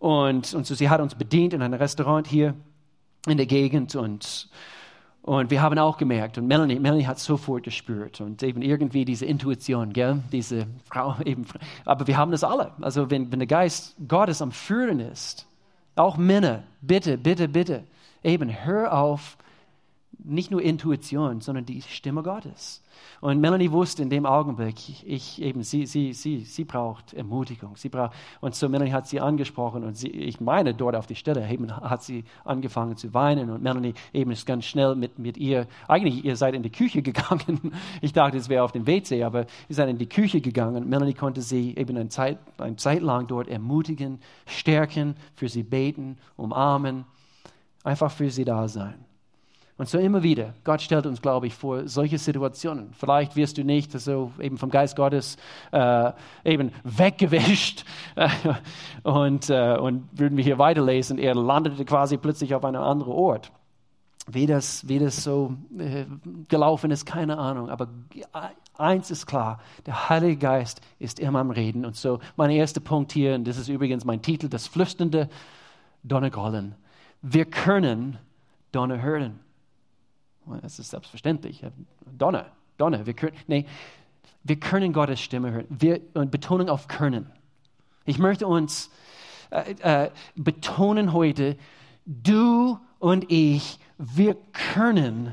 und, 0.00 0.52
und 0.54 0.66
so 0.66 0.74
sie 0.74 0.90
hat 0.90 1.00
uns 1.00 1.14
bedient 1.14 1.54
in 1.54 1.62
einem 1.62 1.74
Restaurant 1.74 2.26
hier 2.26 2.54
in 3.28 3.36
der 3.36 3.46
Gegend 3.46 3.94
und 3.94 4.48
und 5.24 5.50
wir 5.50 5.62
haben 5.62 5.78
auch 5.78 5.96
gemerkt, 5.96 6.36
und 6.36 6.46
Melanie, 6.46 6.78
Melanie 6.78 7.06
hat 7.06 7.18
sofort 7.18 7.62
gespürt 7.62 8.20
und 8.20 8.42
eben 8.42 8.60
irgendwie 8.60 9.06
diese 9.06 9.24
Intuition, 9.24 9.94
gell? 9.94 10.22
diese 10.30 10.66
Frau 10.84 11.16
eben. 11.24 11.46
Aber 11.86 12.06
wir 12.06 12.18
haben 12.18 12.30
das 12.30 12.44
alle. 12.44 12.72
Also 12.82 13.10
wenn, 13.10 13.32
wenn 13.32 13.38
der 13.38 13.48
Geist 13.48 13.96
Gottes 14.06 14.42
am 14.42 14.52
Führen 14.52 15.00
ist, 15.00 15.46
auch 15.96 16.18
Männer, 16.18 16.64
bitte, 16.82 17.16
bitte, 17.16 17.48
bitte, 17.48 17.84
eben 18.22 18.50
hör 18.50 18.92
auf, 18.92 19.38
nicht 20.24 20.50
nur 20.50 20.62
Intuition, 20.62 21.40
sondern 21.40 21.66
die 21.66 21.82
Stimme 21.82 22.22
Gottes. 22.22 22.82
Und 23.20 23.40
Melanie 23.40 23.70
wusste 23.70 24.02
in 24.02 24.10
dem 24.10 24.26
Augenblick, 24.26 25.04
ich 25.04 25.40
eben, 25.40 25.62
sie, 25.62 25.86
sie, 25.86 26.12
sie, 26.12 26.40
sie 26.40 26.64
braucht 26.64 27.12
Ermutigung. 27.12 27.76
Sie 27.76 27.88
braucht, 27.88 28.12
und 28.40 28.54
so 28.54 28.68
Melanie 28.68 28.92
hat 28.92 29.06
sie 29.06 29.20
angesprochen 29.20 29.84
und 29.84 29.96
sie, 29.96 30.08
ich 30.08 30.40
meine, 30.40 30.74
dort 30.74 30.96
auf 30.96 31.06
die 31.06 31.14
Stelle 31.14 31.48
eben 31.48 31.74
hat 31.76 32.02
sie 32.02 32.24
angefangen 32.44 32.96
zu 32.96 33.12
weinen 33.12 33.50
und 33.50 33.62
Melanie 33.62 33.94
eben 34.12 34.30
ist 34.30 34.46
ganz 34.46 34.64
schnell 34.64 34.94
mit, 34.94 35.18
mit 35.18 35.36
ihr, 35.36 35.66
eigentlich 35.88 36.24
ihr 36.24 36.36
seid 36.36 36.54
in 36.54 36.62
die 36.62 36.70
Küche 36.72 37.02
gegangen. 37.02 37.72
Ich 38.00 38.12
dachte, 38.12 38.36
es 38.36 38.48
wäre 38.48 38.64
auf 38.64 38.72
dem 38.72 38.86
WC, 38.86 39.22
aber 39.22 39.46
ihr 39.68 39.74
seid 39.74 39.88
in 39.88 39.98
die 39.98 40.08
Küche 40.08 40.40
gegangen. 40.40 40.88
Melanie 40.88 41.14
konnte 41.14 41.42
sie 41.42 41.76
eben 41.76 41.96
eine 41.96 42.08
Zeit, 42.08 42.38
eine 42.58 42.76
Zeit 42.76 43.02
lang 43.02 43.26
dort 43.26 43.48
ermutigen, 43.48 44.20
stärken, 44.46 45.16
für 45.34 45.48
sie 45.48 45.62
beten, 45.62 46.18
umarmen, 46.36 47.04
einfach 47.82 48.10
für 48.10 48.30
sie 48.30 48.44
da 48.44 48.68
sein. 48.68 49.04
Und 49.76 49.88
so 49.88 49.98
immer 49.98 50.22
wieder, 50.22 50.54
Gott 50.62 50.82
stellt 50.82 51.04
uns, 51.04 51.20
glaube 51.20 51.48
ich, 51.48 51.54
vor 51.54 51.88
solche 51.88 52.16
Situationen. 52.18 52.92
Vielleicht 52.92 53.34
wirst 53.34 53.58
du 53.58 53.64
nicht 53.64 53.90
so 53.90 54.30
eben 54.38 54.56
vom 54.56 54.70
Geist 54.70 54.94
Gottes 54.94 55.36
äh, 55.72 56.12
eben 56.44 56.70
weggewischt. 56.84 57.84
und, 59.02 59.50
äh, 59.50 59.76
und 59.76 60.08
würden 60.12 60.36
wir 60.36 60.44
hier 60.44 60.58
weiterlesen, 60.58 61.18
er 61.18 61.34
landete 61.34 61.84
quasi 61.84 62.18
plötzlich 62.18 62.54
auf 62.54 62.64
einem 62.64 62.82
anderen 62.82 63.12
Ort. 63.12 63.50
Wie 64.28 64.46
das, 64.46 64.88
wie 64.88 65.00
das 65.00 65.24
so 65.24 65.56
äh, 65.76 66.04
gelaufen 66.46 66.92
ist, 66.92 67.04
keine 67.04 67.36
Ahnung. 67.36 67.68
Aber 67.68 67.88
eins 68.78 69.10
ist 69.10 69.26
klar, 69.26 69.60
der 69.86 70.08
Heilige 70.08 70.36
Geist 70.36 70.82
ist 71.00 71.18
immer 71.18 71.40
am 71.40 71.50
Reden. 71.50 71.84
Und 71.84 71.96
so 71.96 72.20
mein 72.36 72.50
erster 72.50 72.80
Punkt 72.80 73.10
hier, 73.10 73.34
und 73.34 73.46
das 73.46 73.58
ist 73.58 73.68
übrigens 73.68 74.04
mein 74.04 74.22
Titel, 74.22 74.48
das 74.48 74.68
flüsternde 74.68 75.28
Donnergrollen. 76.04 76.76
Wir 77.22 77.44
können 77.44 78.18
Donner 78.70 79.02
hören. 79.02 79.40
Das 80.62 80.78
ist 80.78 80.90
selbstverständlich. 80.90 81.64
Donner, 82.18 82.46
Donner. 82.76 83.06
Wir 83.06 83.14
können, 83.14 83.36
nee, 83.46 83.66
wir 84.42 84.56
können 84.56 84.92
Gottes 84.92 85.20
Stimme 85.20 85.52
hören. 85.52 85.66
Wir, 85.68 86.00
und 86.14 86.30
Betonung 86.30 86.68
auf 86.68 86.88
können. 86.88 87.30
Ich 88.04 88.18
möchte 88.18 88.46
uns 88.46 88.90
äh, 89.50 89.74
äh, 89.80 90.10
betonen 90.34 91.12
heute, 91.12 91.56
du 92.04 92.78
und 92.98 93.30
ich, 93.30 93.78
wir 93.98 94.36
können 94.52 95.32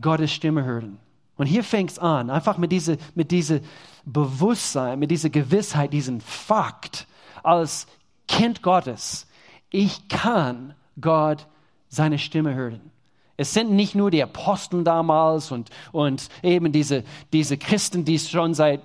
Gottes 0.00 0.32
Stimme 0.32 0.64
hören. 0.64 0.98
Und 1.36 1.46
hier 1.46 1.62
fängt 1.62 1.90
es 1.92 1.98
an, 1.98 2.30
einfach 2.30 2.58
mit 2.58 2.72
diesem 2.72 2.98
mit 3.14 3.30
diese 3.30 3.60
Bewusstsein, 4.04 4.98
mit 4.98 5.10
dieser 5.10 5.30
Gewissheit, 5.30 5.92
diesem 5.92 6.20
Fakt, 6.20 7.06
als 7.42 7.86
Kind 8.26 8.62
Gottes, 8.62 9.26
ich 9.70 10.08
kann 10.08 10.74
Gott 11.00 11.46
seine 11.88 12.18
Stimme 12.18 12.54
hören. 12.54 12.90
Es 13.38 13.54
sind 13.54 13.70
nicht 13.70 13.94
nur 13.94 14.10
die 14.10 14.22
Aposteln 14.22 14.84
damals 14.84 15.52
und, 15.52 15.70
und 15.92 16.28
eben 16.42 16.72
diese, 16.72 17.04
diese 17.32 17.56
Christen, 17.56 18.04
die 18.04 18.18
schon 18.18 18.52
seit 18.52 18.82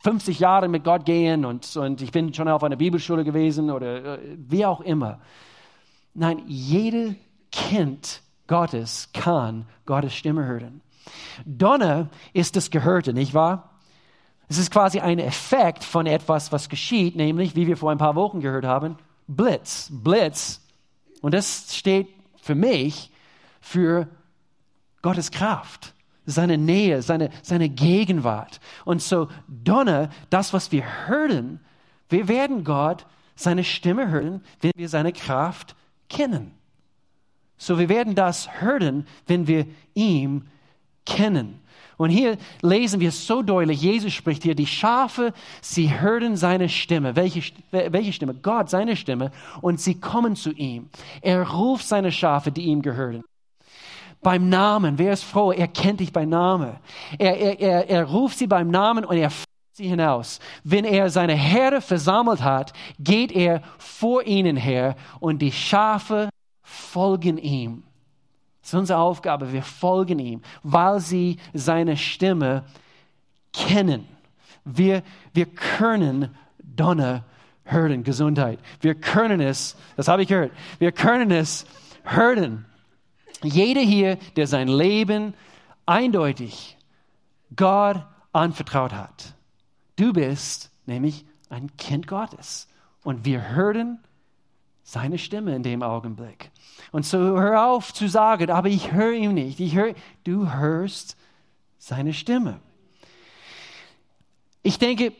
50 0.00 0.40
Jahren 0.40 0.72
mit 0.72 0.82
Gott 0.82 1.04
gehen 1.04 1.44
und, 1.44 1.76
und 1.76 2.02
ich 2.02 2.10
bin 2.10 2.34
schon 2.34 2.48
auf 2.48 2.64
einer 2.64 2.74
Bibelschule 2.74 3.22
gewesen 3.22 3.70
oder 3.70 4.18
äh, 4.18 4.36
wie 4.36 4.66
auch 4.66 4.80
immer. 4.80 5.20
Nein, 6.14 6.42
jede 6.48 7.14
Kind 7.52 8.22
Gottes 8.48 9.08
kann 9.14 9.66
Gottes 9.86 10.14
Stimme 10.14 10.44
hören. 10.46 10.80
Donner 11.46 12.08
ist 12.32 12.56
das 12.56 12.72
Gehörte, 12.72 13.12
nicht 13.12 13.34
wahr? 13.34 13.70
Es 14.48 14.58
ist 14.58 14.72
quasi 14.72 14.98
ein 14.98 15.20
Effekt 15.20 15.84
von 15.84 16.06
etwas, 16.06 16.50
was 16.50 16.68
geschieht, 16.68 17.14
nämlich, 17.14 17.54
wie 17.54 17.68
wir 17.68 17.76
vor 17.76 17.92
ein 17.92 17.98
paar 17.98 18.16
Wochen 18.16 18.40
gehört 18.40 18.64
haben, 18.64 18.96
Blitz. 19.28 19.90
Blitz. 19.92 20.60
Und 21.20 21.34
das 21.34 21.76
steht 21.76 22.08
für 22.42 22.56
mich 22.56 23.11
für 23.62 24.08
Gottes 25.00 25.30
Kraft, 25.30 25.94
seine 26.26 26.58
Nähe, 26.58 27.00
seine, 27.00 27.30
seine 27.42 27.70
Gegenwart. 27.70 28.60
Und 28.84 29.00
so 29.00 29.28
Donner, 29.48 30.10
das, 30.28 30.52
was 30.52 30.70
wir 30.70 30.84
hören, 31.06 31.60
wir 32.10 32.28
werden 32.28 32.64
Gott 32.64 33.06
seine 33.34 33.64
Stimme 33.64 34.10
hören, 34.10 34.42
wenn 34.60 34.72
wir 34.76 34.88
seine 34.88 35.12
Kraft 35.12 35.74
kennen. 36.10 36.52
So, 37.56 37.78
wir 37.78 37.88
werden 37.88 38.14
das 38.14 38.60
hören, 38.60 39.06
wenn 39.26 39.46
wir 39.46 39.66
ihn 39.94 40.48
kennen. 41.06 41.60
Und 41.96 42.10
hier 42.10 42.36
lesen 42.62 43.00
wir 43.00 43.12
so 43.12 43.42
deutlich, 43.42 43.80
Jesus 43.80 44.12
spricht 44.12 44.42
hier, 44.42 44.54
die 44.54 44.66
Schafe, 44.66 45.32
sie 45.60 46.00
hören 46.00 46.36
seine 46.36 46.68
Stimme. 46.68 47.14
Welche, 47.14 47.42
welche 47.70 48.12
Stimme? 48.12 48.34
Gott, 48.34 48.70
seine 48.70 48.96
Stimme. 48.96 49.30
Und 49.60 49.80
sie 49.80 50.00
kommen 50.00 50.34
zu 50.34 50.50
ihm. 50.52 50.88
Er 51.20 51.48
ruft 51.48 51.86
seine 51.86 52.10
Schafe, 52.10 52.50
die 52.50 52.62
ihm 52.62 52.82
gehören. 52.82 53.22
Beim 54.22 54.48
Namen. 54.48 54.98
Wer 54.98 55.12
ist 55.12 55.24
froh? 55.24 55.52
Er 55.52 55.68
kennt 55.68 56.00
dich 56.00 56.12
beim 56.12 56.28
Namen. 56.28 56.76
Er, 57.18 57.38
er, 57.38 57.60
er, 57.60 57.90
er 57.90 58.04
ruft 58.04 58.38
sie 58.38 58.46
beim 58.46 58.70
Namen 58.70 59.04
und 59.04 59.16
er 59.16 59.30
führt 59.30 59.46
sie 59.72 59.88
hinaus. 59.88 60.38
Wenn 60.64 60.84
er 60.84 61.10
seine 61.10 61.34
Herde 61.34 61.80
versammelt 61.80 62.42
hat, 62.42 62.72
geht 62.98 63.32
er 63.32 63.62
vor 63.78 64.24
ihnen 64.24 64.56
her 64.56 64.96
und 65.18 65.40
die 65.40 65.52
Schafe 65.52 66.28
folgen 66.62 67.36
ihm. 67.36 67.82
Das 68.60 68.72
ist 68.72 68.78
unsere 68.78 69.00
Aufgabe. 69.00 69.52
Wir 69.52 69.62
folgen 69.62 70.20
ihm, 70.20 70.40
weil 70.62 71.00
sie 71.00 71.38
seine 71.52 71.96
Stimme 71.96 72.64
kennen. 73.52 74.06
Wir, 74.64 75.02
wir 75.32 75.46
können 75.46 76.34
Donner 76.62 77.24
hören, 77.64 78.04
Gesundheit. 78.04 78.60
Wir 78.80 78.94
können 78.94 79.40
es, 79.40 79.76
das 79.96 80.06
habe 80.08 80.22
ich 80.22 80.28
gehört, 80.28 80.52
wir 80.78 80.92
können 80.92 81.30
es 81.32 81.66
hören. 82.04 82.66
Jeder 83.44 83.80
hier, 83.80 84.16
der 84.36 84.46
sein 84.46 84.68
Leben 84.68 85.34
eindeutig 85.86 86.76
Gott 87.56 88.04
anvertraut 88.32 88.92
hat. 88.92 89.34
Du 89.96 90.12
bist 90.12 90.70
nämlich 90.86 91.24
ein 91.48 91.76
Kind 91.76 92.06
Gottes. 92.06 92.68
Und 93.04 93.24
wir 93.24 93.50
hören 93.50 93.98
seine 94.84 95.18
Stimme 95.18 95.54
in 95.56 95.62
dem 95.62 95.82
Augenblick. 95.82 96.50
Und 96.92 97.04
so 97.04 97.18
hör 97.18 97.66
auf 97.66 97.92
zu 97.92 98.08
sagen, 98.08 98.50
aber 98.50 98.68
ich 98.68 98.92
höre 98.92 99.12
ihn 99.12 99.34
nicht. 99.34 99.60
Ich 99.60 99.74
höre, 99.74 99.94
du 100.24 100.52
hörst 100.52 101.16
seine 101.78 102.12
Stimme. 102.12 102.60
Ich 104.62 104.78
denke, 104.78 105.12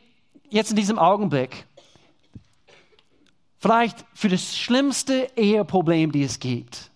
jetzt 0.49 0.71
in 0.71 0.77
diesem 0.77 0.99
Augenblick, 0.99 1.67
vielleicht 3.59 4.05
für 4.15 4.29
das 4.29 4.57
schlimmste 4.57 5.29
Eheproblem, 5.37 6.13
die 6.13 6.23
es 6.23 6.39
gibt. 6.39 6.91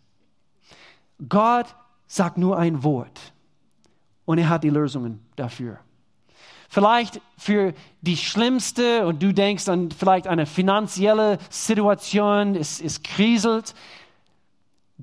Gott 1.29 1.75
sagt 2.07 2.39
nur 2.39 2.59
ein 2.59 2.83
Wort 2.83 3.33
und 4.25 4.39
er 4.39 4.49
hat 4.49 4.65
die 4.65 4.71
Lösungen 4.71 5.25
dafür. 5.37 5.79
Vielleicht 6.69 7.21
für 7.39 7.75
die 8.01 8.17
schlimmste 8.17 9.07
und 9.07 9.23
du 9.23 9.33
denkst 9.33 9.69
an 9.69 9.91
vielleicht 9.91 10.27
eine 10.27 10.47
finanzielle 10.47 11.39
Situation, 11.49 12.55
es, 12.55 12.81
es 12.81 13.03
kriselt. 13.03 13.75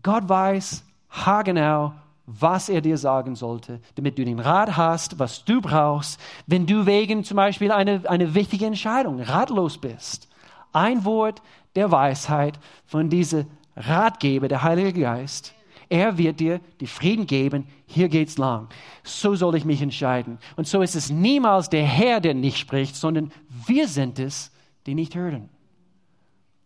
Gott 0.02 0.28
weiß 0.28 0.84
haargenau, 1.10 1.94
was 2.26 2.70
er 2.70 2.82
dir 2.82 2.98
sagen 2.98 3.36
sollte, 3.36 3.80
damit 3.96 4.18
du 4.18 4.26
den 4.26 4.40
Rat 4.40 4.78
hast, 4.78 5.20
was 5.20 5.46
du 5.46 5.62
brauchst, 5.62 6.20
wenn 6.48 6.66
du 6.66 6.86
wegen 6.86 7.24
zum 7.24 7.38
Beispiel 7.38 7.72
eine, 7.72 8.02
eine 8.10 8.34
wichtige 8.34 8.66
Entscheidung 8.66 9.20
ratlos 9.22 9.78
bist. 9.78 10.28
Ein 10.72 11.06
Wort 11.06 11.42
der 11.76 11.92
Weisheit 11.92 12.60
von 12.86 13.10
diesem 13.10 13.46
Ratgeber, 13.76 14.48
der 14.48 14.64
Heilige 14.64 14.94
Geist, 14.94 15.54
er 15.94 16.18
wird 16.18 16.40
dir 16.40 16.60
die 16.80 16.88
Frieden 16.88 17.28
geben, 17.28 17.68
hier 17.86 18.10
geht's 18.10 18.40
lang. 18.40 18.68
So 19.04 19.36
soll 19.36 19.56
ich 19.56 19.64
mich 19.64 19.80
entscheiden. 19.80 20.40
Und 20.56 20.68
so 20.68 20.82
ist 20.82 20.96
es 20.96 21.12
niemals 21.12 21.70
der 21.70 21.86
Herr, 21.86 22.20
der 22.20 22.34
nicht 22.34 22.58
spricht, 22.58 22.96
sondern 22.96 23.32
wir 23.68 23.88
sind 23.88 24.18
es, 24.18 24.52
die 24.88 24.96
nicht 24.96 25.14
hören. 25.14 25.50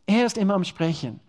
Er 0.06 0.26
ist 0.26 0.38
immer 0.38 0.54
am 0.54 0.64
Sprechen. 0.64 1.20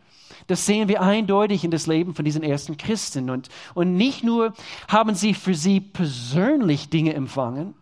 Das 0.47 0.65
sehen 0.65 0.87
wir 0.87 1.03
eindeutig 1.03 1.65
in 1.65 1.73
das 1.73 1.89
Leben 1.89 2.15
von 2.15 2.25
diesen 2.25 2.45
ersten 2.45 2.77
Christen. 2.77 3.31
Und, 3.31 3.49
und 3.75 3.97
nicht 3.97 4.23
nur 4.23 4.53
haben 4.87 5.17
sie 5.17 5.35
für 5.35 5.57
sie 5.57 5.81
persönlich 5.81 6.91
Dinge 6.91 7.15
empfangen. 7.15 7.75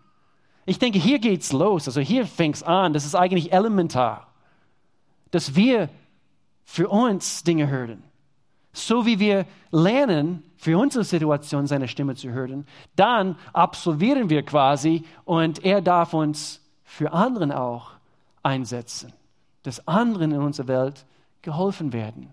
Ich 0.64 0.78
denke, 0.78 0.98
hier 0.98 1.18
geht's 1.18 1.52
los. 1.52 1.88
Also 1.88 2.00
hier 2.00 2.26
fängt's 2.26 2.62
an. 2.62 2.94
Das 2.94 3.04
ist 3.04 3.14
eigentlich 3.14 3.52
elementar, 3.52 4.28
dass 5.30 5.54
wir 5.54 5.90
für 6.64 6.88
uns 6.88 7.44
Dinge 7.44 7.68
hören 7.68 8.05
so 8.76 9.06
wie 9.06 9.18
wir 9.18 9.46
lernen, 9.70 10.42
für 10.56 10.78
unsere 10.78 11.04
Situation 11.04 11.66
seine 11.66 11.86
Stimme 11.86 12.14
zu 12.14 12.30
hören, 12.30 12.66
dann 12.96 13.36
absolvieren 13.52 14.30
wir 14.30 14.42
quasi 14.42 15.04
und 15.24 15.64
er 15.64 15.80
darf 15.80 16.14
uns 16.14 16.60
für 16.84 17.12
anderen 17.12 17.52
auch 17.52 17.92
einsetzen, 18.42 19.12
dass 19.62 19.86
anderen 19.86 20.32
in 20.32 20.40
unserer 20.40 20.68
Welt 20.68 21.04
geholfen 21.42 21.92
werden. 21.92 22.32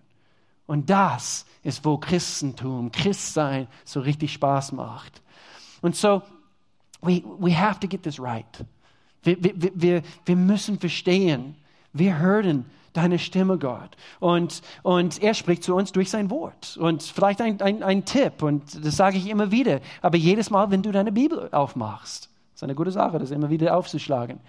Und 0.65 0.89
das 0.89 1.45
ist, 1.63 1.83
wo 1.83 1.97
Christentum, 1.97 2.91
Christsein 2.91 3.67
so 3.83 3.99
richtig 3.99 4.33
Spaß 4.33 4.71
macht. 4.71 5.21
Und 5.81 5.95
so, 5.95 6.21
we, 7.01 7.21
we 7.37 7.57
have 7.57 7.79
to 7.79 7.87
get 7.87 8.03
this 8.03 8.19
right. 8.19 8.45
Wir, 9.21 9.43
wir, 9.43 9.71
wir, 9.75 10.01
wir 10.25 10.35
müssen 10.35 10.79
verstehen, 10.79 11.55
wir 11.91 12.17
hören 12.17 12.65
deine 12.93 13.19
Stimme, 13.19 13.57
Gott. 13.57 13.97
Und, 14.19 14.61
und 14.83 15.21
er 15.21 15.33
spricht 15.33 15.63
zu 15.63 15.75
uns 15.75 15.91
durch 15.91 16.09
sein 16.09 16.29
Wort. 16.29 16.77
Und 16.77 17.03
vielleicht 17.03 17.41
ein, 17.41 17.59
ein, 17.61 17.83
ein 17.83 18.05
Tipp, 18.05 18.41
und 18.41 18.85
das 18.85 18.95
sage 18.95 19.17
ich 19.17 19.27
immer 19.27 19.51
wieder, 19.51 19.81
aber 20.01 20.17
jedes 20.17 20.49
Mal, 20.49 20.71
wenn 20.71 20.83
du 20.83 20.91
deine 20.91 21.11
Bibel 21.11 21.49
aufmachst, 21.51 22.29
ist 22.53 22.63
eine 22.63 22.75
gute 22.75 22.91
Sache, 22.91 23.19
das 23.19 23.31
immer 23.31 23.49
wieder 23.49 23.75
aufzuschlagen. 23.75 24.39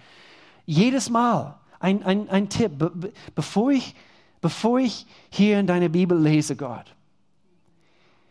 Jedes 0.65 1.09
Mal 1.09 1.55
ein, 1.79 2.03
ein, 2.03 2.29
ein 2.29 2.49
Tipp, 2.49 2.77
be, 2.77 2.91
be, 2.91 3.13
bevor, 3.33 3.71
ich, 3.71 3.95
bevor 4.41 4.79
ich 4.79 5.05
hier 5.29 5.59
in 5.59 5.67
deine 5.67 5.89
Bibel 5.89 6.19
lese, 6.19 6.55
Gott. 6.55 6.95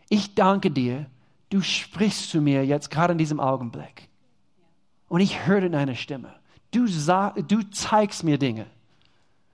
Ich 0.09 0.35
danke 0.35 0.71
dir, 0.71 1.07
du 1.49 1.61
sprichst 1.61 2.29
zu 2.29 2.41
mir 2.41 2.65
jetzt 2.65 2.89
gerade 2.89 3.11
in 3.11 3.17
diesem 3.17 3.39
Augenblick. 3.39 4.09
Und 5.07 5.21
ich 5.21 5.45
höre 5.45 5.69
deine 5.69 5.95
Stimme. 5.95 6.33
Du, 6.71 6.87
sag, 6.87 7.47
du 7.47 7.61
zeigst 7.69 8.23
mir 8.23 8.37
Dinge. 8.37 8.65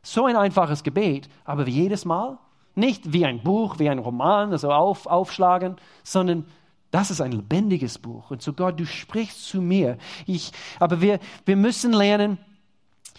So 0.04 0.26
ein 0.26 0.36
einfaches 0.36 0.84
Gebet, 0.84 1.30
aber 1.46 1.66
wie 1.66 1.72
jedes 1.72 2.06
Mal. 2.06 2.38
Nicht 2.74 3.12
wie 3.12 3.26
ein 3.26 3.44
Buch, 3.44 3.80
wie 3.80 3.90
ein 3.90 4.00
Roman, 4.00 4.52
also 4.52 4.72
auf, 4.72 5.06
aufschlagen, 5.06 5.76
sondern 6.04 6.46
das 6.90 7.12
ist 7.12 7.22
ein 7.22 7.32
lebendiges 7.32 7.98
Buch. 7.98 8.32
Und 8.32 8.42
so 8.42 8.54
Gott, 8.54 8.80
du 8.80 8.86
sprichst 8.86 9.46
zu 9.46 9.62
mir. 9.62 9.98
Ich, 10.26 10.52
aber 10.80 11.02
wir, 11.02 11.20
wir 11.46 11.56
müssen 11.56 11.94
lernen, 11.94 12.38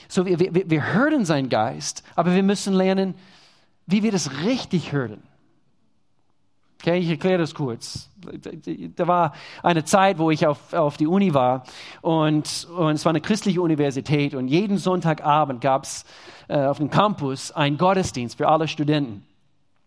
so 0.09 0.27
wir, 0.27 0.39
wir, 0.39 0.71
wir 0.71 0.93
hören 0.95 1.25
seinen 1.25 1.49
Geist, 1.49 2.03
aber 2.15 2.35
wir 2.35 2.43
müssen 2.43 2.75
lernen, 2.75 3.15
wie 3.87 4.03
wir 4.03 4.13
das 4.13 4.43
richtig 4.43 4.93
hören. 4.93 5.23
Okay, 6.83 6.99
ich 6.99 7.11
erkläre 7.11 7.39
das 7.39 7.55
kurz. 7.55 8.11
Da 8.97 9.07
war 9.07 9.35
eine 9.63 9.85
Zeit, 9.85 10.19
wo 10.19 10.33
ich 10.33 10.49
auf, 10.49 10.73
auf 10.73 10.97
die 10.97 11.07
Uni 11.07 11.33
war 11.33 11.63
und, 12.01 12.67
und 12.77 12.95
es 12.95 13.05
war 13.05 13.11
eine 13.11 13.21
christliche 13.21 13.63
Universität 13.63 14.35
und 14.35 14.49
jeden 14.49 14.79
Sonntagabend 14.79 15.61
gab 15.61 15.85
es 15.85 16.05
äh, 16.49 16.57
auf 16.65 16.79
dem 16.79 16.91
Campus 16.91 17.53
einen 17.53 17.79
Gottesdienst 17.79 18.37
für 18.37 18.49
alle 18.49 18.67
Studenten. 18.67 19.25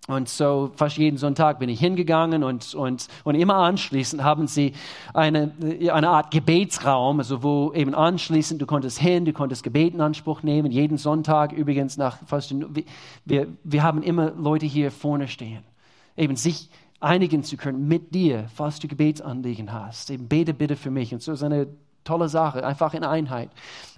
Und 0.08 0.29
so 0.29 0.71
fast 0.75 0.97
jeden 0.97 1.17
Sonntag 1.17 1.60
bin 1.60 1.67
ich 1.67 1.81
hingegangen 1.81 2.45
und, 2.45 2.73
und, 2.75 3.08
und 3.25 3.36
immer 3.36 3.55
anschließend 3.55 4.23
haben 4.23 4.47
sie 4.47 4.71
eine, 5.13 5.51
eine 5.91 6.10
Art 6.10 6.31
Gebetsraum, 6.31 7.19
also 7.19 7.43
wo 7.43 7.73
eben 7.73 7.93
anschließend 7.93 8.62
du 8.62 8.65
konntest 8.65 8.99
hin, 8.99 9.25
du 9.25 9.34
konntest 9.34 9.63
Gebet 9.63 9.95
in 9.95 10.01
Anspruch 10.01 10.43
nehmen. 10.43 10.71
Jeden 10.71 10.97
Sonntag 10.97 11.51
übrigens 11.51 11.97
nach 11.97 12.19
fast, 12.25 12.55
wir, 13.25 13.47
wir 13.63 13.84
haben 13.84 14.01
immer 14.01 14.31
Leute 14.31 14.65
hier 14.65 14.91
vorne 14.91 15.27
stehen. 15.27 15.63
Eben 16.15 16.38
sich 16.38 16.69
einigen 17.06 17.44
zu 17.44 17.56
können 17.56 17.88
mit 17.88 18.15
dir, 18.15 18.48
falls 18.54 18.80
du 18.80 18.88
Gebetsanliegen 18.88 19.72
hast. 19.72 20.10
Eben 20.10 20.28
bete 20.28 20.54
bitte 20.54 20.76
für 20.76 20.89
mich. 20.89 21.13
Und 21.13 21.22
so 21.22 21.34
ist 21.34 21.44
eine 21.44 21.68
tolle 22.04 22.30
Sache, 22.30 22.65
einfach 22.65 22.94
in 22.94 23.04
Einheit, 23.04 23.50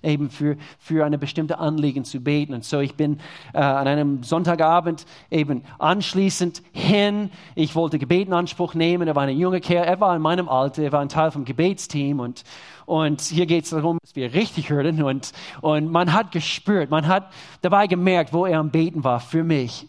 eben 0.01 0.29
für, 0.29 0.57
für 0.79 1.05
eine 1.05 1.17
bestimmte 1.17 1.59
Anliegen 1.59 2.05
zu 2.05 2.21
beten. 2.21 2.53
Und 2.53 2.63
so, 2.63 2.79
ich 2.79 2.95
bin 2.95 3.19
äh, 3.53 3.59
an 3.59 3.87
einem 3.87 4.23
Sonntagabend 4.23 5.05
eben 5.29 5.63
anschließend 5.77 6.63
hin. 6.71 7.29
Ich 7.55 7.75
wollte 7.75 7.99
Gebet 7.99 8.27
in 8.27 8.33
Anspruch 8.33 8.73
nehmen. 8.73 9.07
Er 9.07 9.15
war 9.15 9.23
ein 9.23 9.37
junger 9.37 9.59
Kerl, 9.59 9.85
er 9.85 9.99
war 9.99 10.15
in 10.15 10.21
meinem 10.21 10.49
Alter, 10.49 10.83
er 10.83 10.91
war 10.91 11.01
ein 11.01 11.09
Teil 11.09 11.31
vom 11.31 11.45
Gebetsteam. 11.45 12.19
Und, 12.19 12.43
und 12.85 13.21
hier 13.21 13.45
geht 13.45 13.65
es 13.65 13.69
darum, 13.69 13.99
dass 14.01 14.15
wir 14.15 14.33
richtig 14.33 14.69
hören. 14.69 15.03
Und, 15.03 15.33
und 15.61 15.91
man 15.91 16.13
hat 16.13 16.31
gespürt, 16.31 16.89
man 16.89 17.07
hat 17.07 17.31
dabei 17.61 17.87
gemerkt, 17.87 18.33
wo 18.33 18.45
er 18.45 18.59
am 18.59 18.69
Beten 18.69 19.03
war 19.03 19.19
für 19.19 19.43
mich. 19.43 19.87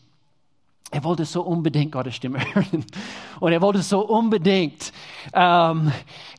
Er 0.90 1.04
wollte 1.04 1.24
so 1.24 1.42
unbedingt 1.42 1.92
Gottes 1.92 2.14
Stimme 2.14 2.38
hören. 2.54 2.84
Und 3.40 3.52
er 3.52 3.60
wollte 3.60 3.82
so 3.82 4.00
unbedingt 4.06 4.92
ähm, 5.34 5.92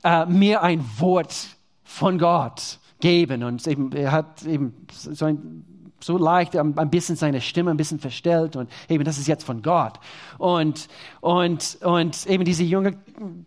äh, 0.03 0.25
mir 0.25 0.63
ein 0.63 0.83
Wort 0.97 1.35
von 1.83 2.17
Gott 2.17 2.79
geben. 2.99 3.43
Und 3.43 3.65
eben, 3.67 3.91
er 3.91 4.11
hat 4.11 4.43
eben 4.43 4.87
so, 4.91 5.25
ein, 5.25 5.65
so 5.99 6.17
leicht 6.17 6.55
ein 6.55 6.89
bisschen 6.89 7.15
seine 7.15 7.41
Stimme 7.41 7.69
ein 7.71 7.77
bisschen 7.77 7.99
verstellt. 7.99 8.55
Und 8.55 8.71
eben, 8.89 9.03
das 9.03 9.19
ist 9.19 9.27
jetzt 9.27 9.43
von 9.43 9.61
Gott. 9.61 9.99
Und, 10.39 10.87
und, 11.21 11.77
und 11.83 12.25
eben 12.25 12.43
dieser 12.43 12.63
junge 12.63 12.97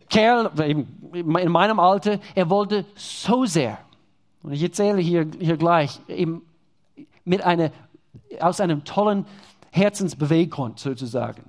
Kerl, 0.08 0.50
eben 0.64 0.86
in 1.12 1.50
meinem 1.50 1.80
Alter, 1.80 2.20
er 2.34 2.48
wollte 2.48 2.84
so 2.94 3.44
sehr, 3.44 3.78
und 4.42 4.52
ich 4.52 4.62
erzähle 4.62 5.00
hier, 5.00 5.26
hier 5.38 5.56
gleich, 5.56 6.00
eben 6.08 6.42
mit 7.24 7.42
einer, 7.42 7.70
aus 8.40 8.60
einem 8.60 8.84
tollen 8.84 9.26
Herzensbeweggrund 9.72 10.78
sozusagen. 10.78 11.42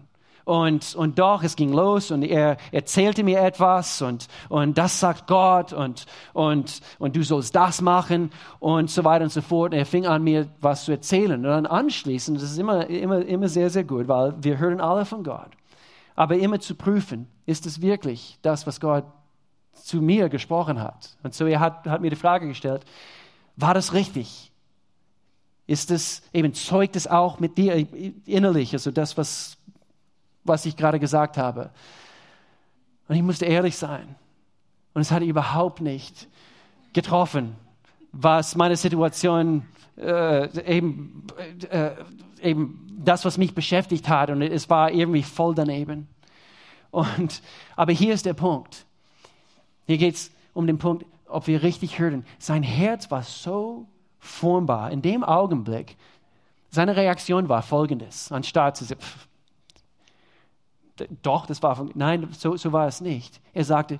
Und, 0.45 0.95
und 0.95 1.19
doch, 1.19 1.43
es 1.43 1.55
ging 1.55 1.71
los 1.71 2.11
und 2.11 2.23
er 2.23 2.57
erzählte 2.71 3.23
mir 3.23 3.39
etwas 3.41 4.01
und, 4.01 4.27
und 4.49 4.77
das 4.77 4.99
sagt 4.99 5.25
Gott 5.27 5.71
und, 5.71 6.05
und, 6.33 6.81
und 6.99 7.15
du 7.15 7.23
sollst 7.23 7.55
das 7.55 7.81
machen 7.81 8.29
und 8.59 8.89
so 8.89 9.05
weiter 9.05 9.23
und 9.23 9.31
so 9.31 9.41
fort. 9.41 9.71
Und 9.71 9.77
er 9.77 9.85
fing 9.85 10.05
an, 10.05 10.23
mir 10.23 10.49
was 10.59 10.83
zu 10.83 10.91
erzählen. 10.91 11.33
Und 11.33 11.43
dann 11.43 11.65
anschließend, 11.65 12.41
das 12.41 12.51
ist 12.51 12.57
immer, 12.57 12.87
immer, 12.87 13.23
immer 13.25 13.47
sehr, 13.47 13.69
sehr 13.69 13.85
gut, 13.85 14.09
weil 14.09 14.33
wir 14.41 14.57
hören 14.57 14.81
alle 14.81 15.05
von 15.05 15.23
Gott. 15.23 15.51
Aber 16.15 16.35
immer 16.35 16.59
zu 16.59 16.75
prüfen, 16.75 17.27
ist 17.45 17.65
es 17.65 17.81
wirklich 17.81 18.37
das, 18.41 18.67
was 18.67 18.81
Gott 18.81 19.05
zu 19.73 20.01
mir 20.01 20.27
gesprochen 20.27 20.81
hat? 20.81 21.17
Und 21.23 21.33
so 21.33 21.45
er 21.45 21.61
hat, 21.61 21.87
hat 21.87 22.01
mir 22.01 22.09
die 22.09 22.15
Frage 22.17 22.47
gestellt, 22.47 22.83
war 23.55 23.73
das 23.73 23.93
richtig? 23.93 24.52
Ist 25.65 25.91
es 25.91 26.21
eben, 26.33 26.53
zeugt 26.53 26.95
es 26.95 27.07
auch 27.07 27.39
mit 27.39 27.57
dir 27.57 27.87
innerlich, 28.25 28.73
also 28.73 28.91
das, 28.91 29.17
was 29.17 29.57
was 30.43 30.65
ich 30.65 30.75
gerade 30.75 30.99
gesagt 30.99 31.37
habe. 31.37 31.69
Und 33.07 33.15
ich 33.15 33.21
musste 33.21 33.45
ehrlich 33.45 33.75
sein. 33.75 34.15
Und 34.93 35.01
es 35.01 35.11
hat 35.11 35.23
überhaupt 35.23 35.81
nicht 35.81 36.27
getroffen, 36.93 37.55
was 38.11 38.55
meine 38.55 38.75
Situation 38.75 39.65
äh, 39.97 40.77
eben, 40.77 41.27
äh, 41.69 41.91
eben 42.41 43.01
das, 43.03 43.25
was 43.25 43.37
mich 43.37 43.55
beschäftigt 43.55 44.07
hat. 44.07 44.29
Und 44.29 44.41
es 44.41 44.69
war 44.69 44.91
irgendwie 44.91 45.23
voll 45.23 45.55
daneben. 45.55 46.07
Und, 46.91 47.41
aber 47.75 47.91
hier 47.91 48.13
ist 48.13 48.25
der 48.25 48.33
Punkt. 48.33 48.85
Hier 49.87 49.97
geht 49.97 50.15
es 50.15 50.31
um 50.53 50.67
den 50.67 50.77
Punkt, 50.77 51.05
ob 51.27 51.47
wir 51.47 51.63
richtig 51.63 51.97
hören. 51.97 52.25
Sein 52.37 52.61
Herz 52.63 53.09
war 53.09 53.23
so 53.23 53.87
formbar. 54.23 54.91
In 54.91 55.01
dem 55.01 55.23
Augenblick, 55.23 55.97
seine 56.69 56.95
Reaktion 56.95 57.49
war 57.49 57.61
folgendes. 57.61 58.31
Anstatt 58.31 58.77
zu 58.77 58.85
sagen, 58.85 59.01
doch, 61.21 61.45
das 61.45 61.61
war 61.61 61.75
von, 61.75 61.91
nein, 61.93 62.29
so, 62.31 62.55
so 62.55 62.71
war 62.71 62.87
es 62.87 63.01
nicht. 63.01 63.41
Er 63.53 63.65
sagte, 63.65 63.99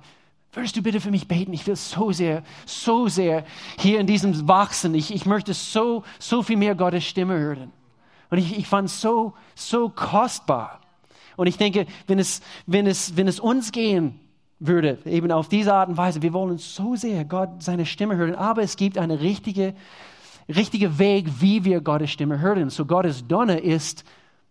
würdest 0.52 0.76
du 0.76 0.82
bitte 0.82 1.00
für 1.00 1.10
mich 1.10 1.28
beten? 1.28 1.52
Ich 1.52 1.66
will 1.66 1.76
so 1.76 2.12
sehr, 2.12 2.42
so 2.66 3.08
sehr 3.08 3.44
hier 3.78 4.00
in 4.00 4.06
diesem 4.06 4.48
Wachsen. 4.48 4.94
Ich, 4.94 5.12
ich 5.12 5.26
möchte 5.26 5.54
so, 5.54 6.04
so 6.18 6.42
viel 6.42 6.56
mehr 6.56 6.74
Gottes 6.74 7.04
Stimme 7.04 7.38
hören. 7.38 7.72
Und 8.30 8.38
ich, 8.38 8.56
ich 8.58 8.66
fand 8.66 8.88
es 8.88 9.00
so, 9.00 9.34
so 9.54 9.88
kostbar. 9.88 10.80
Und 11.36 11.48
ich 11.48 11.58
denke, 11.58 11.86
wenn 12.06 12.18
es, 12.18 12.40
wenn, 12.66 12.86
es, 12.86 13.16
wenn 13.16 13.28
es 13.28 13.40
uns 13.40 13.72
gehen 13.72 14.20
würde, 14.60 14.98
eben 15.04 15.30
auf 15.32 15.48
diese 15.48 15.74
Art 15.74 15.88
und 15.88 15.96
Weise, 15.96 16.22
wir 16.22 16.32
wollen 16.32 16.58
so 16.58 16.96
sehr 16.96 17.24
Gott 17.24 17.62
seine 17.62 17.86
Stimme 17.86 18.16
hören, 18.16 18.34
aber 18.34 18.62
es 18.62 18.76
gibt 18.76 18.98
eine 18.98 19.20
richtige, 19.20 19.74
richtige 20.48 20.98
Weg, 20.98 21.26
wie 21.40 21.64
wir 21.64 21.80
Gottes 21.80 22.10
Stimme 22.10 22.40
hören. 22.40 22.70
So 22.70 22.84
Gottes 22.86 23.26
Donner 23.26 23.60
ist 23.60 24.04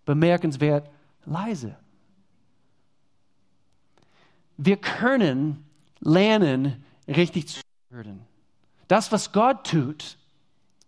bemerkenswert 0.06 0.89
leise. 1.25 1.75
Wir 4.58 4.77
können 4.77 5.65
lernen, 5.99 6.84
richtig 7.08 7.47
zu 7.47 7.62
hören. 7.89 8.21
Das, 8.88 9.12
was 9.12 9.32
Gott 9.32 9.65
tut, 9.67 10.17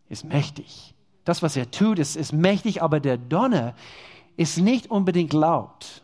ist 0.09 0.23
mächtig. 0.23 0.93
Das, 1.23 1.41
was 1.41 1.55
er 1.55 1.71
tut, 1.71 1.99
ist, 1.99 2.15
ist 2.15 2.33
mächtig, 2.33 2.83
aber 2.83 2.99
der 2.99 3.17
Donner 3.17 3.73
ist 4.37 4.57
nicht 4.57 4.91
unbedingt 4.91 5.33
laut. 5.33 6.03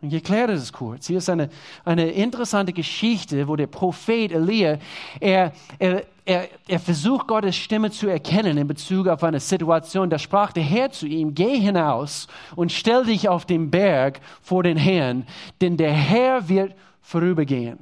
ich 0.00 0.12
erkläre 0.12 0.52
das 0.52 0.72
kurz. 0.72 1.08
Hier 1.08 1.18
ist 1.18 1.28
eine, 1.28 1.50
eine 1.84 2.10
interessante 2.10 2.72
Geschichte, 2.72 3.48
wo 3.48 3.56
der 3.56 3.66
Prophet 3.66 4.30
Elia, 4.32 4.78
er, 5.18 5.52
er, 5.78 6.04
er, 6.30 6.48
er 6.68 6.78
versucht 6.78 7.26
Gottes 7.26 7.56
Stimme 7.56 7.90
zu 7.90 8.06
erkennen 8.06 8.56
in 8.56 8.68
Bezug 8.68 9.08
auf 9.08 9.24
eine 9.24 9.40
Situation. 9.40 10.10
Da 10.10 10.18
sprach 10.18 10.52
der 10.52 10.62
Herr 10.62 10.92
zu 10.92 11.06
ihm, 11.06 11.34
geh 11.34 11.58
hinaus 11.58 12.28
und 12.54 12.70
stell 12.70 13.04
dich 13.04 13.28
auf 13.28 13.46
den 13.46 13.72
Berg 13.72 14.20
vor 14.40 14.62
den 14.62 14.76
Herrn, 14.76 15.26
denn 15.60 15.76
der 15.76 15.92
Herr 15.92 16.48
wird 16.48 16.76
vorübergehen. 17.00 17.80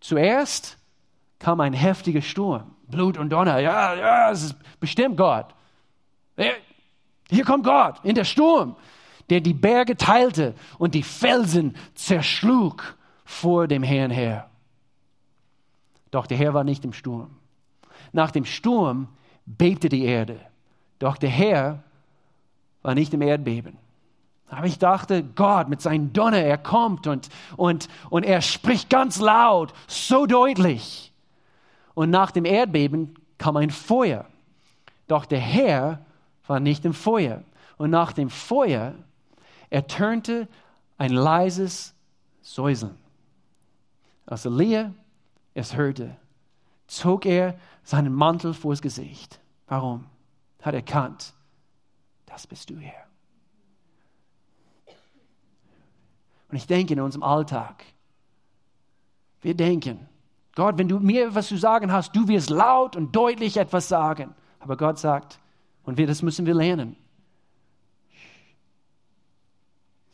Zuerst 0.00 0.76
kam 1.38 1.60
ein 1.60 1.72
heftiger 1.72 2.20
Sturm, 2.20 2.76
Blut 2.88 3.16
und 3.16 3.30
Donner. 3.30 3.58
Ja, 3.60 3.94
ja, 3.94 4.30
es 4.30 4.42
ist 4.42 4.56
bestimmt 4.78 5.16
Gott. 5.16 5.46
Hier 7.30 7.44
kommt 7.46 7.64
Gott 7.64 8.04
in 8.04 8.14
der 8.14 8.24
Sturm, 8.24 8.76
der 9.30 9.40
die 9.40 9.54
Berge 9.54 9.96
teilte 9.96 10.54
und 10.76 10.94
die 10.94 11.02
Felsen 11.02 11.74
zerschlug 11.94 12.98
vor 13.24 13.66
dem 13.66 13.82
Herrn 13.82 14.10
her. 14.10 14.50
Doch 16.10 16.26
der 16.26 16.36
Herr 16.36 16.52
war 16.52 16.64
nicht 16.64 16.84
im 16.84 16.92
Sturm. 16.92 17.38
Nach 18.12 18.30
dem 18.30 18.44
Sturm 18.44 19.08
bebte 19.46 19.88
die 19.88 20.04
Erde. 20.04 20.40
Doch 20.98 21.16
der 21.16 21.30
Herr 21.30 21.82
war 22.82 22.94
nicht 22.94 23.12
im 23.14 23.22
Erdbeben. 23.22 23.76
Aber 24.48 24.66
ich 24.66 24.78
dachte, 24.78 25.24
Gott 25.24 25.68
mit 25.68 25.80
seinem 25.80 26.12
Donner, 26.12 26.38
er 26.38 26.58
kommt 26.58 27.06
und, 27.06 27.30
und, 27.56 27.88
und 28.10 28.24
er 28.24 28.42
spricht 28.42 28.90
ganz 28.90 29.18
laut, 29.18 29.72
so 29.86 30.26
deutlich. 30.26 31.10
Und 31.94 32.10
nach 32.10 32.30
dem 32.30 32.44
Erdbeben 32.44 33.14
kam 33.38 33.56
ein 33.56 33.70
Feuer. 33.70 34.26
Doch 35.08 35.24
der 35.24 35.40
Herr 35.40 36.04
war 36.46 36.60
nicht 36.60 36.84
im 36.84 36.92
Feuer. 36.92 37.42
Und 37.78 37.90
nach 37.90 38.12
dem 38.12 38.28
Feuer 38.28 38.94
ertönte 39.70 40.48
ein 40.98 41.12
leises 41.12 41.94
Säuseln. 42.42 42.96
Als 44.26 44.44
Elia 44.44 44.92
es 45.54 45.74
hörte, 45.76 46.16
zog 46.92 47.26
er 47.26 47.58
seinen 47.82 48.12
Mantel 48.12 48.54
vors 48.54 48.82
Gesicht. 48.82 49.40
Warum? 49.66 50.06
Hat 50.60 50.74
erkannt, 50.74 51.34
das 52.26 52.46
bist 52.46 52.70
du, 52.70 52.76
Herr. 52.76 53.06
Und 56.48 56.56
ich 56.56 56.66
denke 56.66 56.92
in 56.92 57.00
unserem 57.00 57.22
Alltag, 57.22 57.84
wir 59.40 59.56
denken, 59.56 60.08
Gott, 60.54 60.76
wenn 60.76 60.88
du 60.88 61.00
mir 61.00 61.28
etwas 61.28 61.48
zu 61.48 61.56
sagen 61.56 61.90
hast, 61.90 62.14
du 62.14 62.28
wirst 62.28 62.50
laut 62.50 62.94
und 62.94 63.16
deutlich 63.16 63.56
etwas 63.56 63.88
sagen. 63.88 64.34
Aber 64.60 64.76
Gott 64.76 64.98
sagt, 64.98 65.40
und 65.84 65.96
wir, 65.96 66.06
das 66.06 66.22
müssen 66.22 66.44
wir 66.44 66.54
lernen. 66.54 66.94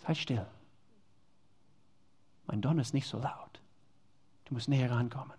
Sei 0.06 0.14
still. 0.14 0.46
Mein 2.46 2.62
Donner 2.62 2.80
ist 2.82 2.94
nicht 2.94 3.08
so 3.08 3.18
laut. 3.18 3.60
Du 4.46 4.54
musst 4.54 4.68
näher 4.68 4.90
rankommen. 4.90 5.36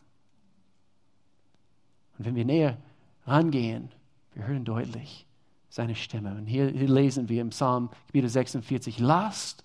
Und 2.19 2.25
wenn 2.25 2.36
wir 2.36 2.45
näher 2.45 2.77
rangehen, 3.25 3.89
wir 4.34 4.45
hören 4.45 4.65
deutlich 4.65 5.25
seine 5.69 5.95
Stimme. 5.95 6.36
Und 6.36 6.45
hier, 6.45 6.69
hier 6.69 6.89
lesen 6.89 7.29
wir 7.29 7.41
im 7.41 7.49
Psalm 7.49 7.89
46, 8.13 8.99
lasst 8.99 9.63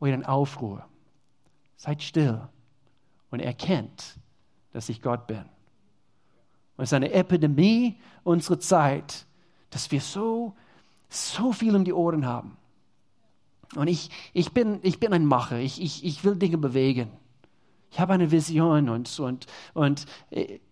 euren 0.00 0.24
Aufruhr. 0.24 0.84
Seid 1.76 2.02
still 2.02 2.40
und 3.30 3.40
erkennt, 3.40 4.18
dass 4.72 4.88
ich 4.88 5.00
Gott 5.00 5.26
bin. 5.26 5.44
Und 6.76 6.82
es 6.82 6.90
ist 6.90 6.94
eine 6.94 7.12
Epidemie 7.12 7.96
unserer 8.24 8.58
Zeit, 8.58 9.24
dass 9.70 9.90
wir 9.90 10.00
so, 10.00 10.54
so 11.08 11.52
viel 11.52 11.76
um 11.76 11.84
die 11.84 11.92
Ohren 11.92 12.26
haben. 12.26 12.56
Und 13.76 13.88
ich, 13.88 14.10
ich, 14.32 14.52
bin, 14.52 14.80
ich 14.82 14.98
bin 14.98 15.12
ein 15.12 15.24
Macher, 15.24 15.58
ich, 15.58 15.80
ich, 15.80 16.04
ich 16.04 16.24
will 16.24 16.36
Dinge 16.36 16.58
bewegen. 16.58 17.10
Ich 17.96 18.00
habe 18.00 18.12
eine 18.12 18.30
Vision 18.30 18.90
und, 18.90 19.18
und, 19.20 19.46
und 19.72 20.04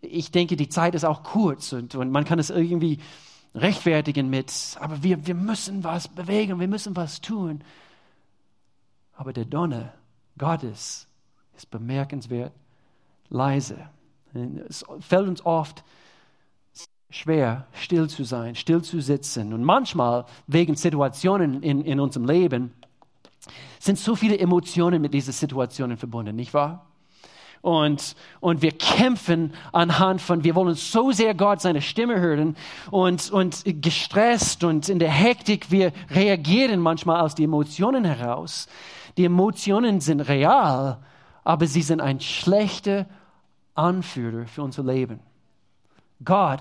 ich 0.02 0.30
denke, 0.30 0.56
die 0.56 0.68
Zeit 0.68 0.94
ist 0.94 1.04
auch 1.04 1.22
kurz 1.22 1.72
und, 1.72 1.94
und 1.94 2.10
man 2.10 2.26
kann 2.26 2.38
es 2.38 2.50
irgendwie 2.50 2.98
rechtfertigen 3.54 4.28
mit, 4.28 4.52
aber 4.78 5.02
wir, 5.02 5.26
wir 5.26 5.34
müssen 5.34 5.84
was 5.84 6.06
bewegen, 6.06 6.60
wir 6.60 6.68
müssen 6.68 6.94
was 6.96 7.22
tun. 7.22 7.64
Aber 9.14 9.32
der 9.32 9.46
Donner 9.46 9.94
Gottes 10.36 11.08
ist 11.56 11.70
bemerkenswert 11.70 12.52
leise. 13.30 13.88
Es 14.68 14.84
fällt 15.00 15.26
uns 15.26 15.46
oft 15.46 15.82
schwer, 17.08 17.66
still 17.72 18.06
zu 18.10 18.24
sein, 18.24 18.54
still 18.54 18.82
zu 18.82 19.00
sitzen. 19.00 19.54
Und 19.54 19.64
manchmal, 19.64 20.26
wegen 20.46 20.76
Situationen 20.76 21.62
in, 21.62 21.86
in 21.86 22.00
unserem 22.00 22.26
Leben, 22.26 22.74
sind 23.78 23.98
so 23.98 24.14
viele 24.14 24.38
Emotionen 24.38 25.00
mit 25.00 25.14
diesen 25.14 25.32
Situationen 25.32 25.96
verbunden, 25.96 26.36
nicht 26.36 26.52
wahr? 26.52 26.84
Und, 27.64 28.14
und 28.40 28.60
wir 28.60 28.72
kämpfen 28.72 29.54
anhand 29.72 30.20
von, 30.20 30.44
wir 30.44 30.54
wollen 30.54 30.74
so 30.74 31.12
sehr 31.12 31.34
Gott 31.34 31.62
seine 31.62 31.80
Stimme 31.80 32.20
hören 32.20 32.58
und, 32.90 33.30
und 33.30 33.62
gestresst 33.64 34.64
und 34.64 34.90
in 34.90 34.98
der 34.98 35.10
Hektik, 35.10 35.70
wir 35.70 35.90
reagieren 36.10 36.78
manchmal 36.78 37.22
aus 37.22 37.34
den 37.34 37.46
Emotionen 37.46 38.04
heraus. 38.04 38.68
Die 39.16 39.24
Emotionen 39.24 40.02
sind 40.02 40.20
real, 40.20 40.98
aber 41.42 41.66
sie 41.66 41.80
sind 41.80 42.02
ein 42.02 42.20
schlechter 42.20 43.06
Anführer 43.74 44.44
für 44.46 44.62
unser 44.62 44.82
Leben. 44.82 45.20
Gott 46.22 46.60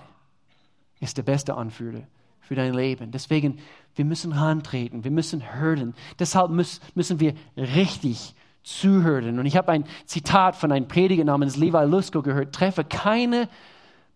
ist 1.01 1.17
der 1.17 1.23
beste 1.23 1.55
Anführer 1.55 2.03
für 2.39 2.55
dein 2.55 2.73
Leben. 2.73 3.11
Deswegen, 3.11 3.59
wir 3.95 4.05
müssen 4.05 4.39
handtreten, 4.39 5.03
wir 5.03 5.11
müssen 5.11 5.53
hören. 5.53 5.95
Deshalb 6.17 6.49
müssen 6.51 7.19
wir 7.19 7.33
richtig 7.57 8.35
zuhören. 8.63 9.39
Und 9.39 9.45
ich 9.45 9.57
habe 9.57 9.71
ein 9.71 9.85
Zitat 10.05 10.55
von 10.55 10.71
einem 10.71 10.87
Prediger 10.87 11.23
namens 11.23 11.57
Levi 11.57 11.85
Lusko 11.85 12.21
gehört, 12.21 12.55
treffe 12.55 12.83
keine 12.83 13.49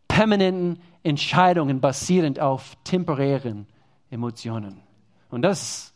permanenten 0.08 0.80
Entscheidungen 1.04 1.80
basierend 1.80 2.40
auf 2.40 2.76
temporären 2.84 3.68
Emotionen. 4.10 4.82
Und 5.30 5.42
das 5.42 5.94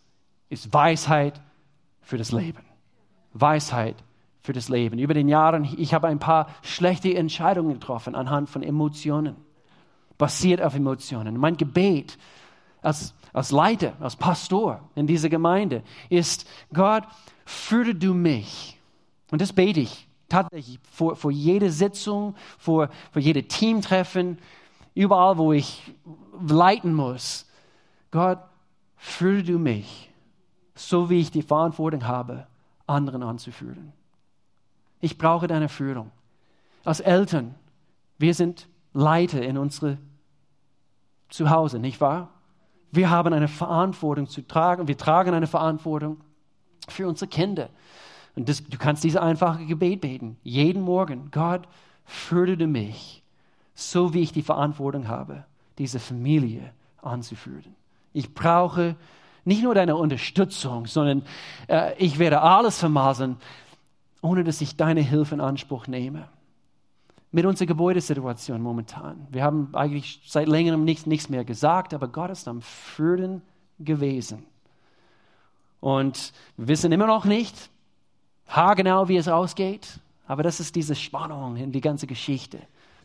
ist 0.50 0.74
Weisheit 0.74 1.42
für 2.02 2.18
das 2.18 2.32
Leben. 2.32 2.64
Weisheit 3.34 3.96
für 4.42 4.54
das 4.54 4.70
Leben. 4.70 5.00
Über 5.00 5.14
den 5.14 5.30
Jahren, 5.30 5.68
ich 5.78 5.94
habe 5.94 6.08
ein 6.08 6.20
paar 6.20 6.48
schlechte 6.62 7.14
Entscheidungen 7.14 7.74
getroffen 7.74 8.16
anhand 8.16 8.50
von 8.50 8.64
Emotionen, 8.64 9.36
basiert 10.18 10.62
auf 10.62 10.76
Emotionen. 10.76 11.38
Mein 11.38 11.58
Gebet 11.58 12.18
als, 12.82 13.14
als 13.34 13.52
Leiter, 13.52 13.94
als 14.00 14.16
Pastor 14.16 14.82
in 14.96 15.08
dieser 15.08 15.30
Gemeinde 15.30 15.84
ist, 16.10 16.50
Gott, 16.74 17.04
führe 17.52 17.94
du 17.94 18.14
mich. 18.14 18.78
Und 19.30 19.42
das 19.42 19.54
bete 19.54 19.82
ich 19.82 20.08
tatsächlich 20.30 20.80
vor, 20.92 21.16
vor 21.16 21.32
jeder 21.32 21.70
Sitzung, 21.70 22.36
vor, 22.58 22.90
vor 23.12 23.22
jedem 23.22 23.48
Teamtreffen, 23.48 24.38
überall, 24.96 25.38
wo 25.38 25.54
ich 25.54 25.94
leiten 26.48 26.94
muss. 26.94 27.46
Gott, 28.10 28.40
führe 28.96 29.44
du 29.44 29.60
mich, 29.60 30.10
so 30.76 31.10
wie 31.10 31.20
ich 31.20 31.32
die 31.32 31.42
Verantwortung 31.42 32.08
habe, 32.08 32.48
anderen 32.88 33.24
anzuführen. 33.24 33.94
Ich 35.00 35.18
brauche 35.18 35.48
deine 35.48 35.70
Führung. 35.70 36.12
Als 36.84 37.00
Eltern, 37.00 37.56
wir 38.18 38.34
sind 38.34 38.68
Leiter 38.94 39.42
in 39.42 39.58
unsere 39.58 39.98
Zuhause, 41.30 41.80
nicht 41.80 42.02
wahr? 42.02 42.30
Wir 42.92 43.10
haben 43.10 43.34
eine 43.34 43.48
Verantwortung 43.48 44.28
zu 44.28 44.46
tragen. 44.46 44.88
Wir 44.88 44.98
tragen 44.98 45.34
eine 45.34 45.48
Verantwortung 45.48 46.22
für 46.88 47.08
unsere 47.08 47.30
Kinder. 47.30 47.70
Und 48.36 48.50
das, 48.50 48.64
du 48.64 48.78
kannst 48.78 49.04
diese 49.04 49.22
einfache 49.22 49.66
Gebet 49.66 50.02
beten. 50.02 50.38
Jeden 50.44 50.82
Morgen. 50.82 51.30
Gott, 51.32 51.68
fördere 52.06 52.68
mich, 52.68 53.24
so 53.76 54.14
wie 54.14 54.22
ich 54.22 54.32
die 54.32 54.42
Verantwortung 54.42 55.08
habe, 55.08 55.46
diese 55.78 56.00
Familie 56.00 56.72
anzuführen. 57.02 57.76
Ich 58.14 58.34
brauche 58.34 58.96
nicht 59.44 59.64
nur 59.64 59.74
deine 59.74 59.96
Unterstützung, 59.96 60.86
sondern 60.86 61.24
äh, 61.68 61.96
ich 61.98 62.20
werde 62.20 62.42
alles 62.42 62.80
vermaßen, 62.80 63.38
ohne 64.22 64.44
dass 64.44 64.62
ich 64.62 64.76
deine 64.78 65.02
Hilfe 65.02 65.36
in 65.36 65.42
Anspruch 65.42 65.88
nehme. 65.88 66.28
Mit 67.32 67.46
unserer 67.46 67.68
Gebäudesituation 67.68 68.62
momentan. 68.62 69.28
Wir 69.32 69.44
haben 69.44 69.70
eigentlich 69.74 70.22
seit 70.26 70.48
längerem 70.48 70.84
nichts, 70.84 71.06
nichts 71.06 71.30
mehr 71.30 71.46
gesagt, 71.46 71.94
aber 71.94 72.08
Gott 72.10 72.30
ist 72.30 72.48
am 72.48 72.62
Führen 72.62 73.42
gewesen. 73.80 74.46
Und 75.82 76.32
wir 76.56 76.70
wissen 76.70 76.92
immer 76.94 77.08
noch 77.08 77.26
nicht 77.26 77.70
haargenau, 78.48 79.10
wie 79.10 79.18
es 79.18 79.28
ausgeht, 79.28 80.00
aber 80.28 80.44
das 80.44 80.62
ist 80.62 80.76
diese 80.76 80.96
Spannung 80.96 81.58
in 81.58 81.74
die 81.74 81.82
ganze 81.82 82.08
Geschichte. 82.08 82.60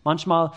Manchmal, 0.05 0.53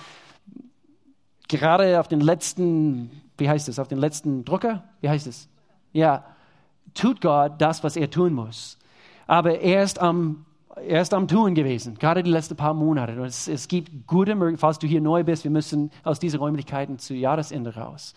gerade 1.48 2.00
auf 2.00 2.08
den 2.08 2.20
letzten, 2.20 3.10
wie 3.38 3.50
heißt 3.50 3.70
es, 3.70 3.80
auf 3.80 3.88
den 3.88 3.98
letzten 3.98 4.46
Drucker, 4.46 4.84
wie 5.02 5.10
heißt 5.10 5.26
es? 5.26 5.48
Ja, 5.94 6.26
tut 6.94 7.22
Gott 7.22 7.54
das, 7.58 7.84
was 7.84 7.96
er 7.96 8.12
tun 8.12 8.34
muss. 8.34 8.78
Aber 9.26 9.60
er 9.60 9.84
ist 9.84 10.00
am 10.00 10.46
er 10.76 11.02
ist 11.02 11.14
am 11.14 11.28
Tun 11.28 11.56
gewesen, 11.56 11.98
gerade 11.98 12.24
die 12.24 12.32
letzten 12.32 12.56
paar 12.56 12.74
Monate. 12.74 13.14
Es, 13.24 13.48
es 13.48 13.68
gibt 13.68 14.08
gute 14.08 14.36
Möglichkeiten, 14.36 14.62
falls 14.62 14.80
du 14.80 14.88
hier 14.88 15.02
neu 15.02 15.24
bist, 15.24 15.44
wir 15.44 15.52
müssen 15.52 15.92
aus 16.04 16.20
diesen 16.20 16.40
Räumlichkeiten 16.40 17.00
zu 17.00 17.14
Jahresende 17.14 17.76
raus. 17.76 18.14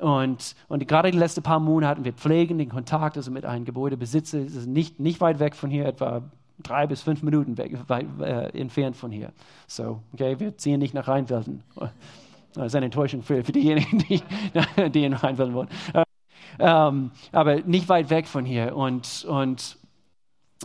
Und, 0.00 0.54
und 0.68 0.88
gerade 0.88 1.10
die 1.10 1.18
letzten 1.18 1.42
paar 1.42 1.60
Monate, 1.60 2.04
wir 2.04 2.14
pflegen 2.14 2.58
den 2.58 2.70
Kontakt 2.70 3.16
also 3.16 3.30
mit 3.30 3.44
einem 3.44 3.66
Gebäudebesitzer, 3.66 4.38
es 4.38 4.54
ist 4.54 4.66
nicht, 4.66 4.98
nicht 4.98 5.20
weit 5.20 5.38
weg 5.40 5.54
von 5.54 5.70
hier, 5.70 5.84
etwa 5.84 6.22
drei 6.62 6.86
bis 6.86 7.02
fünf 7.02 7.22
Minuten 7.22 7.58
weg, 7.58 7.76
weit, 7.86 8.06
äh, 8.20 8.48
entfernt 8.58 8.96
von 8.96 9.10
hier. 9.10 9.32
So, 9.66 10.00
okay, 10.12 10.38
wir 10.40 10.56
ziehen 10.56 10.78
nicht 10.78 10.94
nach 10.94 11.06
Rheinfelden. 11.08 11.62
Das 12.54 12.66
ist 12.66 12.74
eine 12.74 12.86
Enttäuschung 12.86 13.22
für, 13.22 13.44
für 13.44 13.52
diejenigen, 13.52 13.98
die, 13.98 14.22
die 14.90 15.04
in 15.04 15.12
Rheinfelden 15.12 15.54
wohnen. 15.54 15.68
Ähm, 16.58 17.10
aber 17.32 17.60
nicht 17.60 17.88
weit 17.88 18.10
weg 18.10 18.26
von 18.26 18.44
hier. 18.44 18.74
Und, 18.74 19.24
und 19.28 19.78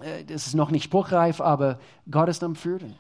äh, 0.02 0.24
das 0.24 0.48
ist 0.48 0.56
noch 0.56 0.72
nicht 0.72 0.84
spruchreif, 0.84 1.42
aber 1.42 1.80
Gott 2.10 2.30
ist 2.30 2.44
am 2.44 2.56
Führen. 2.56 2.96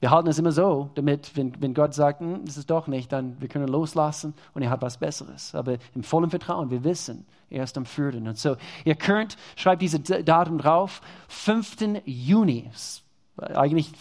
Wir 0.00 0.10
halten 0.10 0.28
es 0.28 0.38
immer 0.38 0.52
so, 0.52 0.90
damit, 0.94 1.36
wenn, 1.36 1.60
wenn 1.60 1.74
Gott 1.74 1.92
sagt, 1.92 2.20
hm, 2.20 2.44
das 2.44 2.56
ist 2.56 2.70
doch 2.70 2.86
nicht, 2.86 3.10
dann 3.12 3.40
wir 3.40 3.48
können 3.48 3.66
loslassen 3.66 4.34
und 4.54 4.62
er 4.62 4.70
hat 4.70 4.80
was 4.80 4.98
Besseres. 4.98 5.54
Aber 5.54 5.78
im 5.94 6.04
vollen 6.04 6.30
Vertrauen, 6.30 6.70
wir 6.70 6.84
wissen, 6.84 7.26
er 7.50 7.64
ist 7.64 7.76
am 7.76 7.84
Führen. 7.84 8.28
Und 8.28 8.38
so, 8.38 8.56
ihr 8.84 8.94
könnt, 8.94 9.36
schreibt 9.56 9.82
diese 9.82 9.98
Datum 10.00 10.58
drauf, 10.58 11.00
5. 11.28 12.02
Juni, 12.04 12.70
eigentlich 13.36 13.92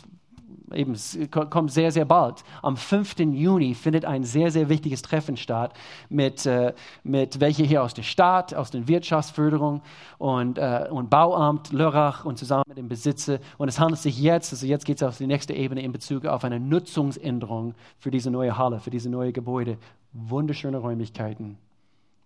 eben, 0.74 0.96
kommt 1.30 1.72
sehr, 1.72 1.92
sehr 1.92 2.06
bald. 2.06 2.44
Am 2.62 2.78
5. 2.78 3.20
Juni 3.20 3.74
findet 3.74 4.06
ein 4.06 4.24
sehr, 4.24 4.52
sehr 4.52 4.70
wichtiges 4.70 5.02
Treffen 5.02 5.38
statt 5.38 5.74
mit, 6.10 6.46
äh, 6.46 6.74
mit 7.04 7.40
welche 7.40 7.64
hier 7.64 7.84
aus 7.84 7.94
der 7.94 8.04
Stadt, 8.04 8.54
aus 8.54 8.72
der 8.72 8.88
Wirtschaftsförderung 8.88 9.82
und, 10.18 10.58
äh, 10.58 10.88
und 10.90 11.10
Bauamt 11.10 11.72
Lörrach 11.72 12.26
und 12.26 12.38
zusammen 12.38 12.64
mit 12.68 12.78
dem 12.78 12.88
Besitzer. 12.88 13.40
Und 13.58 13.68
es 13.68 13.80
handelt 13.80 14.02
sich 14.02 14.20
jetzt, 14.20 14.52
also 14.52 14.66
jetzt 14.66 14.86
geht 14.86 14.98
es 14.98 15.04
auf 15.04 15.18
die 15.18 15.28
nächste 15.28 15.54
Ebene 15.54 15.82
in 15.82 15.92
Bezug 15.92 16.26
auf 16.26 16.44
eine 16.44 16.60
Nutzungsänderung 16.60 17.76
für 18.00 18.12
diese 18.12 18.32
neue 18.32 18.58
Halle, 18.58 18.80
für 18.80 18.90
diese 18.90 19.10
neue 19.10 19.32
Gebäude. 19.32 19.78
Wunderschöne 20.14 20.78
Räumlichkeiten, 20.78 21.58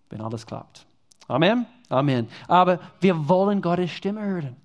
wenn 0.09 0.21
alles 0.21 0.45
klappt. 0.45 0.85
Amen. 1.27 1.65
Amen. 1.89 2.27
Aber 2.47 2.79
wir 2.99 3.27
wollen 3.29 3.61
Gottes 3.61 3.91
Stimme 3.91 4.21
hören. 4.21 4.55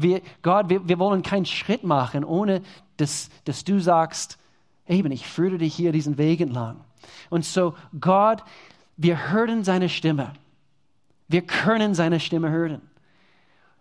Wir, 0.00 0.22
Gott, 0.42 0.68
wir, 0.68 0.86
wir 0.88 0.98
wollen 0.98 1.22
keinen 1.22 1.46
Schritt 1.46 1.84
machen, 1.84 2.24
ohne 2.24 2.62
dass, 2.96 3.30
dass 3.44 3.64
du 3.64 3.80
sagst, 3.80 4.38
eben, 4.86 5.10
ich 5.10 5.26
führe 5.26 5.58
dich 5.58 5.74
hier 5.74 5.92
diesen 5.92 6.18
Weg 6.18 6.40
entlang. 6.40 6.84
Und 7.30 7.44
so, 7.44 7.74
Gott, 8.00 8.42
wir 8.96 9.30
hören 9.30 9.64
seine 9.64 9.88
Stimme. 9.88 10.32
Wir 11.28 11.42
können 11.42 11.94
seine 11.94 12.20
Stimme 12.20 12.50
hören. 12.50 12.80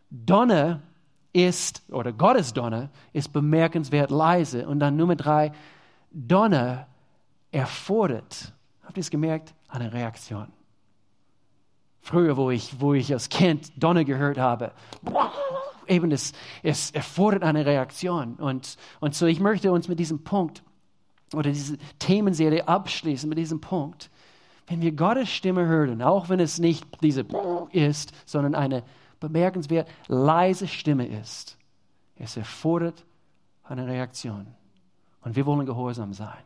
Donner 0.10 0.82
ist, 1.34 1.84
oder 1.90 2.12
Gottes 2.12 2.54
Donner 2.54 2.90
ist 3.14 3.32
bemerkenswert 3.32 4.12
leise. 4.12 4.68
Und 4.68 4.80
dann 4.80 4.98
Nummer 4.98 5.16
drei, 5.16 5.52
Donner 6.12 6.88
erfordert, 7.52 8.54
habt 8.84 8.98
ihr 8.98 9.02
es 9.02 9.10
gemerkt, 9.10 9.54
eine 9.68 9.92
Reaktion. 9.94 10.48
Früher, 12.02 12.38
wo 12.38 12.52
ich, 12.52 12.80
wo 12.80 12.94
ich 12.94 13.12
als 13.12 13.30
Kind 13.30 13.72
Donner 13.76 14.06
gehört 14.06 14.38
habe, 14.38 14.72
eben 15.90 16.12
es, 16.12 16.34
es 16.64 16.92
erfordert 16.92 17.44
eine 17.44 17.66
Reaktion. 17.66 18.36
Und, 18.36 18.78
und 19.00 19.16
so, 19.16 19.26
ich 19.26 19.40
möchte 19.40 19.72
uns 19.72 19.88
mit 19.88 20.00
diesem 20.00 20.24
Punkt 20.24 20.64
oder 21.34 21.52
diese 21.52 21.78
Themenserie 22.00 22.68
abschließen 22.68 23.28
mit 23.28 23.38
diesem 23.38 23.62
Punkt. 23.62 24.10
Wenn 24.68 24.82
wir 24.82 24.92
Gottes 24.92 25.30
Stimme 25.30 25.66
hören, 25.66 26.02
auch 26.02 26.30
wenn 26.30 26.40
es 26.40 26.60
nicht 26.60 26.86
diese 27.02 27.26
ist, 27.72 28.12
sondern 28.26 28.56
eine 28.56 28.84
bemerkenswert 29.20 29.88
leise 30.08 30.68
Stimme 30.68 31.08
ist, 31.08 31.58
es 32.18 32.38
erfordert 32.38 33.06
eine 33.64 33.88
Reaktion. 33.88 34.48
Und 35.22 35.36
wir 35.36 35.46
wollen 35.46 35.66
gehorsam 35.66 36.14
sein. 36.14 36.44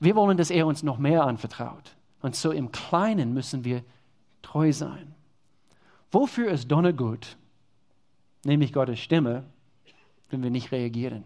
Wir 0.00 0.16
wollen, 0.16 0.36
dass 0.36 0.50
er 0.50 0.66
uns 0.66 0.82
noch 0.82 0.98
mehr 0.98 1.24
anvertraut. 1.24 1.96
Und 2.20 2.36
so 2.36 2.52
im 2.52 2.72
Kleinen 2.72 3.32
müssen 3.32 3.64
wir 3.64 3.82
treu 4.42 4.72
sein. 4.72 5.14
Wofür 6.10 6.50
ist 6.50 6.70
Donner 6.70 6.92
gut? 6.92 7.36
Nämlich 8.46 8.72
Gottes 8.72 9.00
Stimme, 9.00 9.44
wenn 10.30 10.42
wir 10.42 10.50
nicht 10.50 10.72
reagieren. 10.72 11.24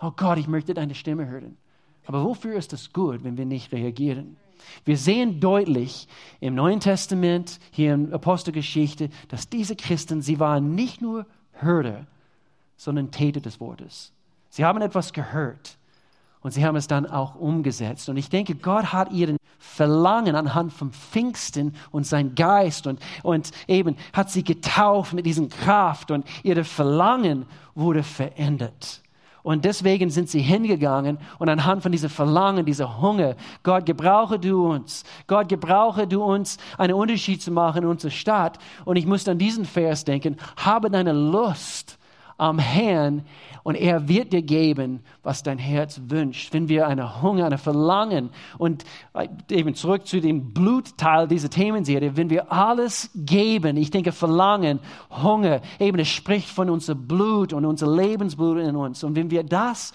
Oh 0.00 0.10
Gott, 0.10 0.38
ich 0.38 0.48
möchte 0.48 0.74
deine 0.74 0.94
Stimme 0.94 1.26
hören. 1.26 1.56
Aber 2.06 2.24
wofür 2.24 2.56
ist 2.56 2.72
es 2.72 2.92
gut, 2.92 3.22
wenn 3.22 3.36
wir 3.36 3.46
nicht 3.46 3.72
reagieren? 3.72 4.36
Wir 4.84 4.96
sehen 4.96 5.40
deutlich 5.40 6.08
im 6.40 6.54
Neuen 6.54 6.80
Testament, 6.80 7.58
hier 7.70 7.94
in 7.94 8.12
Apostelgeschichte, 8.12 9.10
dass 9.28 9.48
diese 9.48 9.76
Christen, 9.76 10.22
sie 10.22 10.40
waren 10.40 10.74
nicht 10.74 11.00
nur 11.00 11.26
Hörer, 11.52 12.06
sondern 12.76 13.10
Täter 13.10 13.40
des 13.40 13.60
Wortes. 13.60 14.12
Sie 14.50 14.64
haben 14.64 14.80
etwas 14.82 15.12
gehört 15.12 15.78
und 16.42 16.52
sie 16.52 16.64
haben 16.64 16.76
es 16.76 16.88
dann 16.88 17.06
auch 17.06 17.36
umgesetzt. 17.36 18.08
Und 18.08 18.16
ich 18.16 18.28
denke, 18.28 18.54
Gott 18.54 18.92
hat 18.92 19.12
ihren 19.12 19.36
Verlangen 19.58 20.34
anhand 20.34 20.72
vom 20.72 20.92
Pfingsten 20.92 21.74
und 21.90 22.06
sein 22.06 22.34
Geist 22.34 22.86
und, 22.86 23.00
und 23.22 23.52
eben 23.68 23.96
hat 24.12 24.30
sie 24.30 24.42
getauft 24.42 25.12
mit 25.12 25.24
diesem 25.24 25.48
Kraft 25.48 26.10
und 26.10 26.26
ihre 26.42 26.64
Verlangen 26.64 27.46
wurde 27.74 28.02
verändert. 28.02 29.02
Und 29.44 29.64
deswegen 29.64 30.10
sind 30.10 30.28
sie 30.28 30.40
hingegangen 30.40 31.18
und 31.38 31.48
anhand 31.48 31.82
von 31.82 31.90
diesem 31.90 32.10
Verlangen, 32.10 32.64
dieser 32.64 33.00
Hunger, 33.00 33.34
Gott 33.64 33.86
gebrauche 33.86 34.38
du 34.38 34.70
uns, 34.70 35.02
Gott 35.26 35.48
gebrauche 35.48 36.06
du 36.06 36.22
uns, 36.22 36.58
einen 36.78 36.94
Unterschied 36.94 37.42
zu 37.42 37.50
machen 37.50 37.82
in 37.82 37.88
unserer 37.88 38.12
Stadt. 38.12 38.58
Und 38.84 38.96
ich 38.96 39.06
muss 39.06 39.26
an 39.26 39.38
diesen 39.38 39.64
Vers 39.64 40.04
denken, 40.04 40.36
habe 40.56 40.90
deine 40.90 41.12
Lust 41.12 41.98
am 42.38 42.58
Herrn 42.58 43.24
und 43.62 43.74
er 43.74 44.08
wird 44.08 44.32
dir 44.32 44.42
geben, 44.42 45.00
was 45.22 45.42
dein 45.42 45.58
Herz 45.58 46.00
wünscht. 46.08 46.52
Wenn 46.52 46.68
wir 46.68 46.86
eine 46.86 47.22
Hunger, 47.22 47.46
eine 47.46 47.58
Verlangen 47.58 48.30
und 48.58 48.84
äh, 49.14 49.28
eben 49.50 49.74
zurück 49.74 50.06
zu 50.06 50.20
dem 50.20 50.52
Blutteil 50.52 51.28
dieser 51.28 51.50
Themenserie, 51.50 52.16
wenn 52.16 52.30
wir 52.30 52.52
alles 52.52 53.10
geben, 53.14 53.76
ich 53.76 53.90
denke 53.90 54.12
Verlangen, 54.12 54.80
Hunger, 55.10 55.60
eben 55.78 55.98
es 55.98 56.08
spricht 56.08 56.48
von 56.48 56.70
unserem 56.70 57.06
Blut 57.06 57.52
und 57.52 57.64
unser 57.64 57.94
Lebensblut 57.94 58.58
in 58.58 58.76
uns. 58.76 59.04
Und 59.04 59.16
wenn 59.16 59.30
wir 59.30 59.44
das 59.44 59.92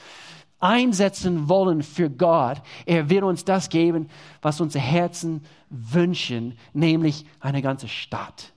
einsetzen 0.60 1.50
wollen 1.50 1.84
für 1.84 2.10
Gott, 2.10 2.62
er 2.86 3.10
wird 3.10 3.24
uns 3.24 3.46
das 3.46 3.70
geben, 3.70 4.08
was 4.42 4.60
unsere 4.60 4.84
Herzen 4.84 5.44
wünschen, 5.70 6.58
nämlich 6.74 7.26
eine 7.40 7.62
ganze 7.62 7.88
Stadt 7.88 8.54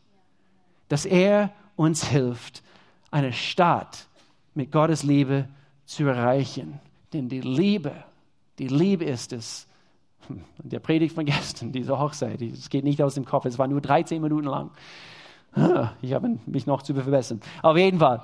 dass 0.91 1.07
er 1.07 1.53
uns 1.77 2.05
hilft, 2.05 2.63
eine 3.11 3.33
Stadt 3.33 4.07
mit 4.55 4.73
Gottes 4.73 5.03
Liebe 5.03 5.49
zu 5.85 6.07
erreichen. 6.07 6.81
Denn 7.13 7.29
die 7.29 7.41
Liebe, 7.41 7.93
die 8.59 8.69
Liebe 8.69 9.05
ist 9.05 9.33
es. 9.33 9.67
Hm, 10.29 10.45
der 10.59 10.81
Predigt 10.81 11.15
von 11.15 11.25
gestern, 11.25 11.73
diese 11.73 11.99
Hochzeit, 11.99 12.41
es 12.43 12.69
geht 12.69 12.85
nicht 12.85 13.03
aus 13.03 13.15
dem 13.15 13.25
Kopf, 13.25 13.47
es 13.47 13.59
war 13.59 13.67
nur 13.67 13.81
13 13.81 14.21
Minuten 14.21 14.47
lang. 14.47 14.71
Ich 16.01 16.13
habe 16.13 16.39
mich 16.47 16.67
noch 16.67 16.83
zu 16.83 16.95
verbessern. 16.95 17.41
Auf 17.63 17.77
jeden 17.77 17.99
Fall, 17.99 18.23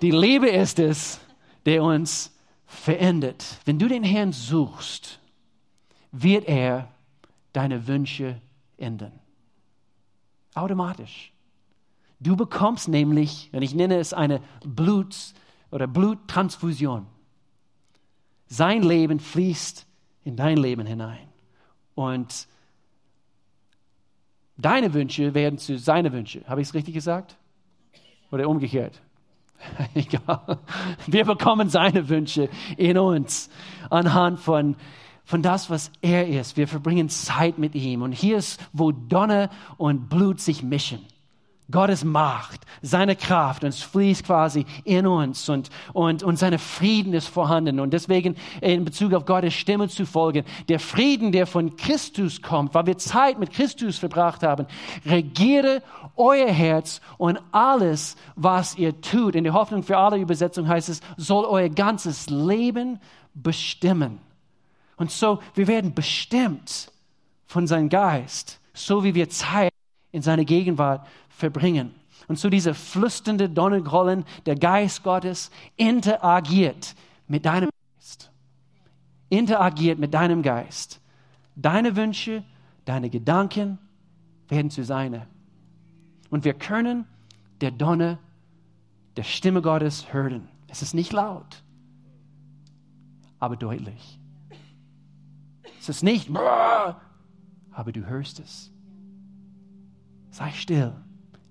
die 0.00 0.10
Liebe 0.10 0.48
ist 0.48 0.78
es, 0.78 1.20
der 1.66 1.82
uns 1.82 2.34
verändert. 2.64 3.58
Wenn 3.66 3.78
du 3.78 3.88
den 3.88 4.02
Herrn 4.02 4.32
suchst, 4.32 5.18
wird 6.12 6.46
er 6.46 6.88
deine 7.52 7.86
Wünsche 7.86 8.40
ändern. 8.78 9.12
Automatisch. 10.54 11.32
Du 12.20 12.36
bekommst 12.36 12.88
nämlich, 12.88 13.50
und 13.52 13.62
ich 13.62 13.74
nenne 13.74 13.98
es 13.98 14.12
eine 14.12 14.40
Blut- 14.64 15.34
oder 15.70 15.86
Bluttransfusion. 15.86 17.06
Sein 18.46 18.82
Leben 18.82 19.20
fließt 19.20 19.86
in 20.24 20.36
dein 20.36 20.56
Leben 20.56 20.86
hinein. 20.86 21.28
Und 21.94 22.48
deine 24.56 24.94
Wünsche 24.94 25.34
werden 25.34 25.58
zu 25.58 25.78
seine 25.78 26.12
Wünsche. 26.12 26.42
Habe 26.46 26.60
ich 26.60 26.68
es 26.68 26.74
richtig 26.74 26.94
gesagt? 26.94 27.36
Oder 28.30 28.48
umgekehrt? 28.48 29.00
Egal. 29.94 30.58
Wir 31.06 31.24
bekommen 31.24 31.68
seine 31.68 32.08
Wünsche 32.08 32.48
in 32.76 32.98
uns 32.98 33.50
anhand 33.90 34.40
von, 34.40 34.76
von 35.24 35.42
das, 35.42 35.70
was 35.70 35.92
er 36.00 36.26
ist. 36.28 36.56
Wir 36.56 36.68
verbringen 36.68 37.08
Zeit 37.08 37.58
mit 37.58 37.74
ihm. 37.74 38.02
Und 38.02 38.12
hier 38.12 38.38
ist, 38.38 38.60
wo 38.72 38.92
Donner 38.92 39.50
und 39.76 40.08
Blut 40.08 40.40
sich 40.40 40.62
mischen. 40.62 41.00
Gottes 41.70 42.02
Macht, 42.02 42.60
seine 42.80 43.14
Kraft, 43.14 43.62
und 43.62 43.68
es 43.70 43.82
fließt 43.82 44.24
quasi 44.24 44.64
in 44.84 45.06
uns 45.06 45.48
und, 45.50 45.68
und, 45.92 46.22
und 46.22 46.38
seine 46.38 46.58
Frieden 46.58 47.12
ist 47.12 47.28
vorhanden. 47.28 47.78
Und 47.78 47.92
deswegen 47.92 48.36
in 48.62 48.86
Bezug 48.86 49.12
auf 49.12 49.26
Gottes 49.26 49.52
Stimme 49.52 49.88
zu 49.88 50.06
folgen, 50.06 50.44
der 50.68 50.80
Frieden, 50.80 51.30
der 51.30 51.46
von 51.46 51.76
Christus 51.76 52.40
kommt, 52.40 52.74
weil 52.74 52.86
wir 52.86 52.96
Zeit 52.96 53.38
mit 53.38 53.50
Christus 53.50 53.98
verbracht 53.98 54.42
haben, 54.42 54.66
regiere 55.04 55.82
euer 56.16 56.48
Herz 56.48 57.02
und 57.18 57.38
alles, 57.52 58.16
was 58.34 58.76
ihr 58.76 59.00
tut. 59.02 59.34
In 59.34 59.44
der 59.44 59.52
Hoffnung 59.52 59.82
für 59.82 59.98
alle 59.98 60.16
Übersetzung 60.16 60.68
heißt 60.68 60.88
es, 60.88 61.00
soll 61.18 61.44
euer 61.44 61.68
ganzes 61.68 62.30
Leben 62.30 62.98
bestimmen. 63.34 64.20
Und 64.96 65.10
so, 65.10 65.40
wir 65.54 65.68
werden 65.68 65.94
bestimmt 65.94 66.90
von 67.46 67.66
seinem 67.66 67.90
Geist, 67.90 68.58
so 68.72 69.04
wie 69.04 69.14
wir 69.14 69.28
Zeit 69.28 69.67
in 70.12 70.22
seiner 70.22 70.44
Gegenwart 70.44 71.06
verbringen. 71.28 71.94
Und 72.26 72.38
so 72.38 72.50
diese 72.50 72.74
flüsternde 72.74 73.48
Donnergrollen, 73.48 74.24
der 74.46 74.56
Geist 74.56 75.02
Gottes 75.02 75.50
interagiert 75.76 76.94
mit 77.26 77.46
deinem 77.46 77.70
Geist. 77.96 78.30
Interagiert 79.28 79.98
mit 79.98 80.14
deinem 80.14 80.42
Geist. 80.42 81.00
Deine 81.56 81.96
Wünsche, 81.96 82.44
deine 82.84 83.10
Gedanken 83.10 83.78
werden 84.48 84.70
zu 84.70 84.84
seine. 84.84 85.26
Und 86.30 86.44
wir 86.44 86.54
können 86.54 87.06
der 87.60 87.70
Donner, 87.70 88.18
der 89.16 89.24
Stimme 89.24 89.62
Gottes 89.62 90.12
hören. 90.12 90.48
Es 90.68 90.82
ist 90.82 90.94
nicht 90.94 91.12
laut, 91.12 91.62
aber 93.38 93.56
deutlich. 93.56 94.18
Es 95.80 95.88
ist 95.88 96.02
nicht, 96.02 96.30
aber 96.30 97.92
du 97.92 98.06
hörst 98.06 98.40
es. 98.40 98.70
Sei 100.30 100.50
still 100.52 100.92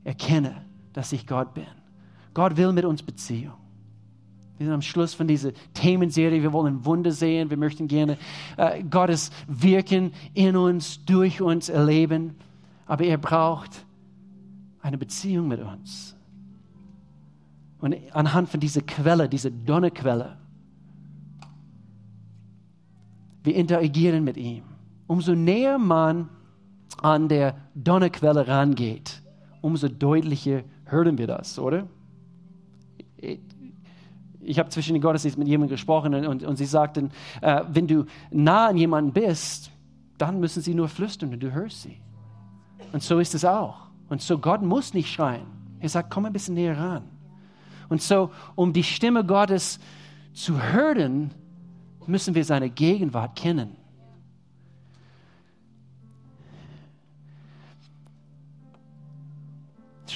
erkenne, 0.04 0.66
dass 0.94 1.12
ich 1.12 1.28
Gott 1.28 1.54
bin. 1.54 1.66
Gott 2.34 2.58
will 2.58 2.72
mit 2.72 2.86
uns 2.86 3.04
Beziehung. 3.04 3.56
Wir 4.58 4.66
sind 4.66 4.74
am 4.74 4.82
Schluss 4.82 5.14
von 5.14 5.28
dieser 5.28 5.52
Themenserie. 5.74 6.42
Wir 6.42 6.52
wollen 6.54 6.84
Wunder 6.84 7.12
sehen. 7.12 7.50
Wir 7.50 7.58
möchten 7.58 7.88
gerne 7.88 8.18
äh, 8.58 8.84
Gottes 8.84 9.32
Wirken 9.48 10.12
in 10.34 10.56
uns, 10.56 11.04
durch 11.06 11.42
uns 11.42 11.70
erleben. 11.70 12.36
Aber 12.88 13.04
er 13.04 13.18
braucht 13.18 13.86
eine 14.82 14.98
Beziehung 14.98 15.48
mit 15.48 15.62
uns. 15.62 16.16
Und 17.80 17.96
anhand 18.14 18.50
von 18.50 18.60
dieser 18.60 18.82
Quelle, 18.82 19.30
dieser 19.30 19.52
Donnerquelle, 19.52 20.38
wir 23.44 23.56
interagieren 23.56 24.24
mit 24.24 24.38
ihm. 24.38 24.64
Umso 25.06 25.36
näher 25.36 25.78
man 25.78 26.30
an 27.02 27.28
der 27.28 27.56
Donnerquelle 27.76 28.48
rangeht, 28.48 29.22
umso 29.62 29.88
deutlicher 29.88 30.64
hören 30.86 31.18
wir 31.18 31.28
das, 31.28 31.60
oder? 31.60 31.88
Ich 34.42 34.60
habe 34.60 34.70
zwischen 34.70 34.94
den 34.94 35.02
Gottesdiensten 35.02 35.42
mit 35.42 35.50
jemandem 35.50 35.76
gesprochen 35.76 36.14
und, 36.14 36.44
und 36.44 36.56
sie 36.56 36.66
sagten, 36.66 37.12
äh, 37.42 37.64
wenn 37.68 37.88
du 37.88 38.06
nah 38.32 38.68
an 38.68 38.78
jemanden 38.78 39.12
bist, 39.12 39.72
dann 40.18 40.40
müssen 40.40 40.62
sie 40.62 40.74
nur 40.74 40.88
flüstern 40.88 41.34
und 41.34 41.42
du 41.42 41.52
hörst 41.52 41.82
sie. 41.82 42.00
Und 42.94 43.04
so 43.04 43.20
ist 43.20 43.36
es 43.36 43.44
auch. 43.44 43.88
Und 44.10 44.22
so 44.22 44.38
Gott 44.38 44.62
muss 44.62 44.94
nicht 44.94 45.12
schreien. 45.12 45.46
Er 45.80 45.90
sagt, 45.90 46.10
komm 46.10 46.26
ein 46.26 46.34
bisschen 46.34 46.56
näher 46.56 46.78
ran. 46.78 47.04
Und 47.90 48.02
so, 48.02 48.32
um 48.56 48.74
die 48.74 48.84
Stimme 48.84 49.24
Gottes 49.24 49.80
zu 50.34 50.62
hören, 50.62 51.32
müssen 52.06 52.36
wir 52.36 52.46
seine 52.46 52.70
Gegenwart 52.70 53.36
kennen. 53.36 53.77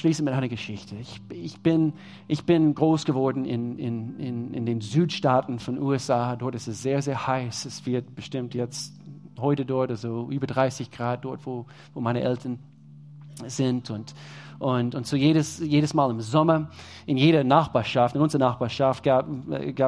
Schließe 0.02 0.24
mit 0.24 0.34
einer 0.34 0.48
Geschichte. 0.48 0.96
Ich, 0.96 1.20
ich, 1.30 1.60
bin, 1.60 1.92
ich 2.26 2.44
bin 2.44 2.74
groß 2.74 3.04
geworden 3.04 3.44
in, 3.44 3.78
in, 3.78 4.18
in, 4.18 4.52
in 4.52 4.66
den 4.66 4.80
Südstaaten 4.80 5.60
von 5.60 5.78
USA. 5.78 6.34
Dort 6.34 6.56
ist 6.56 6.66
es 6.66 6.82
sehr, 6.82 7.02
sehr 7.02 7.28
heiß. 7.28 7.66
Es 7.66 7.86
wird 7.86 8.12
bestimmt 8.16 8.52
jetzt 8.52 8.96
heute 9.38 9.64
dort, 9.64 9.90
also 9.90 10.28
über 10.28 10.48
30 10.48 10.90
Grad 10.90 11.24
dort, 11.24 11.46
wo, 11.46 11.66
wo 11.94 12.00
meine 12.00 12.20
Eltern 12.20 12.58
sind. 13.46 13.90
Und, 13.90 14.14
und, 14.58 14.94
und 14.94 15.06
so 15.06 15.16
jedes, 15.16 15.58
jedes 15.58 15.92
Mal 15.92 16.10
im 16.10 16.20
Sommer 16.20 16.68
in 17.06 17.16
jeder 17.16 17.42
Nachbarschaft, 17.42 18.14
in 18.14 18.20
unserer 18.20 18.40
Nachbarschaft 18.40 19.02
gab 19.02 19.26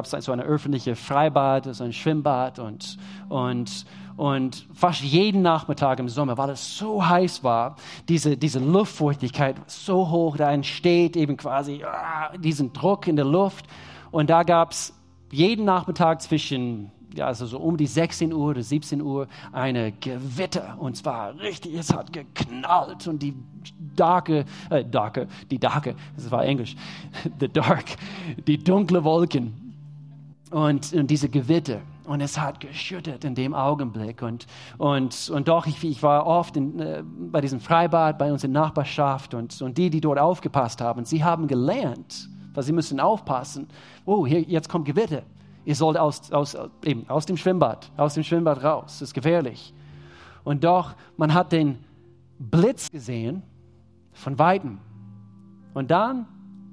es 0.05 0.25
so 0.25 0.31
eine 0.31 0.43
öffentliche 0.43 0.95
Freibad, 0.95 1.73
so 1.73 1.83
ein 1.83 1.93
Schwimmbad 1.93 2.59
und, 2.59 2.97
und, 3.29 3.85
und 4.17 4.67
fast 4.73 5.01
jeden 5.01 5.41
Nachmittag 5.41 5.99
im 5.99 6.09
Sommer, 6.09 6.37
weil 6.37 6.49
es 6.49 6.77
so 6.77 7.07
heiß 7.07 7.43
war, 7.43 7.77
diese, 8.09 8.35
diese 8.35 8.59
Luftfeuchtigkeit 8.59 9.55
so 9.67 10.09
hoch, 10.09 10.37
da 10.37 10.51
entsteht 10.51 11.15
eben 11.15 11.37
quasi 11.37 11.83
ah, 11.83 12.35
diesen 12.37 12.73
Druck 12.73 13.07
in 13.07 13.15
der 13.15 13.25
Luft. 13.25 13.65
Und 14.11 14.29
da 14.29 14.43
gab 14.43 14.71
es 14.71 14.93
jeden 15.31 15.65
Nachmittag 15.65 16.21
zwischen, 16.21 16.91
ja, 17.15 17.27
also 17.27 17.45
so 17.45 17.59
um 17.59 17.77
die 17.77 17.87
16 17.87 18.33
Uhr 18.33 18.49
oder 18.51 18.63
17 18.63 19.01
Uhr 19.01 19.27
eine 19.51 19.91
Gewitter. 19.93 20.77
Und 20.79 20.97
zwar 20.97 21.37
richtig, 21.39 21.73
es 21.75 21.93
hat 21.93 22.13
geknallt 22.13 23.07
und 23.07 23.21
die 23.21 23.33
darke, 23.95 24.45
äh, 24.69 24.83
darke, 24.83 25.27
die 25.49 25.59
darke, 25.59 25.95
das 26.15 26.29
war 26.31 26.45
Englisch, 26.45 26.75
the 27.39 27.47
dark, 27.47 27.85
die 28.47 28.57
dunkle 28.57 29.03
Wolken 29.03 29.65
und, 30.51 30.93
und 30.93 31.09
diese 31.09 31.29
Gewitter. 31.29 31.81
Und 32.05 32.21
es 32.21 32.39
hat 32.39 32.59
geschüttet 32.59 33.23
in 33.23 33.33
dem 33.33 33.55
Augenblick. 33.55 34.21
Und, 34.21 34.45
und, 34.77 35.29
und 35.31 35.47
doch, 35.47 35.65
ich, 35.65 35.83
ich 35.83 36.03
war 36.03 36.27
oft 36.27 36.55
in, 36.55 36.79
äh, 36.79 37.03
bei 37.03 37.41
diesem 37.41 37.59
Freibad, 37.59 38.19
bei 38.19 38.31
uns 38.31 38.43
in 38.43 38.51
Nachbarschaft 38.51 39.33
und, 39.33 39.59
und 39.61 39.77
die, 39.77 39.89
die 39.89 40.01
dort 40.01 40.19
aufgepasst 40.19 40.81
haben, 40.81 41.05
sie 41.05 41.23
haben 41.23 41.47
gelernt, 41.47 42.29
weil 42.53 42.63
sie 42.63 42.73
müssen 42.73 42.99
aufpassen. 42.99 43.67
Oh, 44.05 44.27
hier, 44.27 44.41
jetzt 44.41 44.69
kommt 44.69 44.85
Gewitter. 44.85 45.23
Ihr 45.65 45.75
sollt 45.75 45.97
aus, 45.97 46.31
aus, 46.31 46.55
eben, 46.83 47.09
aus 47.09 47.25
dem 47.25 47.37
Schwimmbad, 47.37 47.91
aus 47.97 48.13
dem 48.13 48.23
Schwimmbad 48.23 48.63
raus. 48.63 48.99
Das 48.99 49.01
ist 49.01 49.13
gefährlich. 49.13 49.73
Und 50.43 50.63
doch, 50.63 50.93
man 51.17 51.33
hat 51.33 51.51
den 51.51 51.79
Blitz 52.37 52.91
gesehen 52.91 53.41
von 54.13 54.37
Weitem. 54.37 54.77
Und 55.73 55.91
dann, 55.91 56.27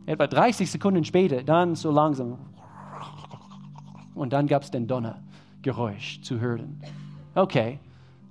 etwa 0.07 0.27
30 0.27 0.71
Sekunden 0.71 1.05
später, 1.05 1.43
dann 1.43 1.75
so 1.75 1.91
langsam 1.91 2.39
und 4.15 4.33
dann 4.33 4.47
gab 4.47 4.63
es 4.63 4.71
den 4.71 4.87
Donnergeräusch 4.87 6.21
zu 6.23 6.39
hören. 6.39 6.81
Okay, 7.35 7.79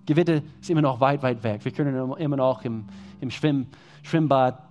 Gewitter 0.05 0.41
ist 0.59 0.69
immer 0.69 0.81
noch 0.81 0.99
weit, 0.99 1.23
weit 1.23 1.43
weg. 1.43 1.65
Wir 1.65 1.71
können 1.71 2.13
immer 2.17 2.37
noch 2.37 2.63
im, 2.63 2.85
im 3.19 3.31
Schwimm, 3.31 3.67
Schwimmbad 4.03 4.61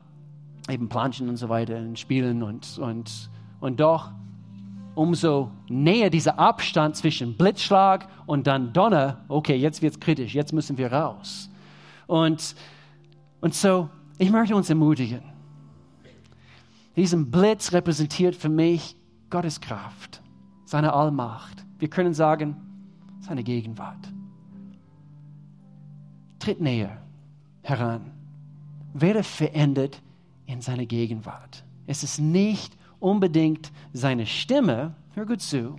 eben 0.68 0.88
planschen 0.88 1.28
und 1.28 1.36
so 1.36 1.48
weiter 1.48 1.76
und 1.78 1.98
spielen 1.98 2.42
und, 2.42 2.78
und, 2.78 3.30
und 3.60 3.80
doch 3.80 4.10
umso 4.94 5.50
näher 5.68 6.10
dieser 6.10 6.38
Abstand 6.38 6.96
zwischen 6.96 7.36
Blitzschlag 7.36 8.08
und 8.26 8.46
dann 8.46 8.72
Donner, 8.72 9.24
okay, 9.28 9.56
jetzt 9.56 9.82
wird 9.82 9.94
es 9.94 10.00
kritisch, 10.00 10.34
jetzt 10.34 10.52
müssen 10.52 10.76
wir 10.78 10.92
raus. 10.92 11.50
Und, 12.06 12.54
und 13.40 13.54
so, 13.54 13.88
ich 14.18 14.30
möchte 14.30 14.54
uns 14.54 14.68
ermutigen. 14.68 15.22
Diesen 16.96 17.30
Blitz 17.30 17.72
repräsentiert 17.72 18.34
für 18.34 18.48
mich 18.48 18.96
Gottes 19.30 19.60
Kraft 19.60 20.20
seine 20.70 20.92
Allmacht. 20.92 21.64
Wir 21.78 21.90
können 21.90 22.14
sagen, 22.14 22.56
seine 23.20 23.42
Gegenwart. 23.42 24.12
Tritt 26.38 26.60
näher 26.60 27.02
heran. 27.62 28.12
Werde 28.94 29.24
verändert 29.24 30.00
in 30.46 30.60
seine 30.60 30.86
Gegenwart. 30.86 31.64
Es 31.86 32.04
ist 32.04 32.20
nicht 32.20 32.76
unbedingt 33.00 33.72
seine 33.92 34.26
Stimme, 34.26 34.94
hör 35.14 35.26
gut 35.26 35.40
zu, 35.40 35.76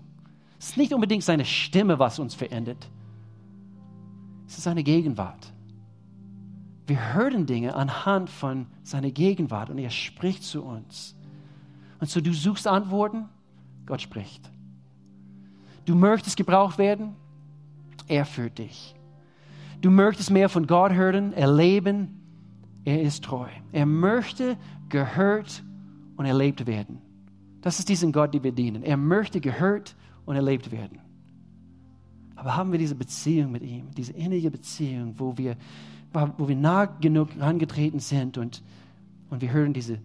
es 0.59 0.69
ist 0.69 0.77
nicht 0.77 0.93
unbedingt 0.93 1.23
seine 1.23 1.45
Stimme, 1.45 1.97
was 1.97 2.19
uns 2.19 2.35
verändert. 2.35 2.89
Es 4.47 4.57
ist 4.57 4.63
seine 4.63 4.83
Gegenwart. 4.83 5.53
Wir 6.85 7.13
hören 7.13 7.45
Dinge 7.45 7.75
anhand 7.75 8.29
von 8.29 8.67
seiner 8.83 9.11
Gegenwart 9.11 9.69
und 9.69 9.77
er 9.77 9.89
spricht 9.89 10.43
zu 10.43 10.63
uns. 10.63 11.15
Und 11.99 12.09
so 12.09 12.21
du 12.21 12.33
suchst 12.33 12.67
Antworten, 12.67 13.29
Gott 13.85 14.01
spricht. 14.01 14.51
Du 15.85 15.95
möchtest 15.95 16.37
gebraucht 16.37 16.77
werden, 16.77 17.15
er 18.07 18.25
führt 18.25 18.57
dich. 18.57 18.93
Du 19.81 19.89
möchtest 19.89 20.29
mehr 20.29 20.49
von 20.49 20.67
Gott 20.67 20.91
hören, 20.91 21.33
erleben, 21.33 22.19
er 22.85 23.01
ist 23.01 23.23
treu. 23.23 23.47
Er 23.71 23.85
möchte 23.85 24.57
gehört 24.89 25.63
und 26.17 26.25
erlebt 26.25 26.67
werden. 26.67 27.01
Das 27.61 27.79
ist 27.79 27.89
diesen 27.89 28.11
Gott, 28.11 28.33
den 28.33 28.43
wir 28.43 28.51
dienen. 28.51 28.83
Er 28.83 28.97
möchte 28.97 29.39
gehört 29.39 29.95
und 30.25 30.35
erlebt 30.35 30.71
werden. 30.71 30.99
Aber 32.35 32.55
haben 32.55 32.71
wir 32.71 32.79
diese 32.79 32.95
Beziehung 32.95 33.51
mit 33.51 33.61
ihm, 33.61 33.91
diese 33.95 34.13
innige 34.13 34.49
Beziehung, 34.49 35.13
wo 35.17 35.37
wir, 35.37 35.55
wo 36.37 36.47
wir 36.47 36.55
nah 36.55 36.85
genug 36.85 37.35
herangetreten 37.35 37.99
sind 37.99 38.37
und, 38.37 38.63
und 39.29 39.41
wir 39.41 39.51
hören 39.51 39.73
diese 39.73 39.99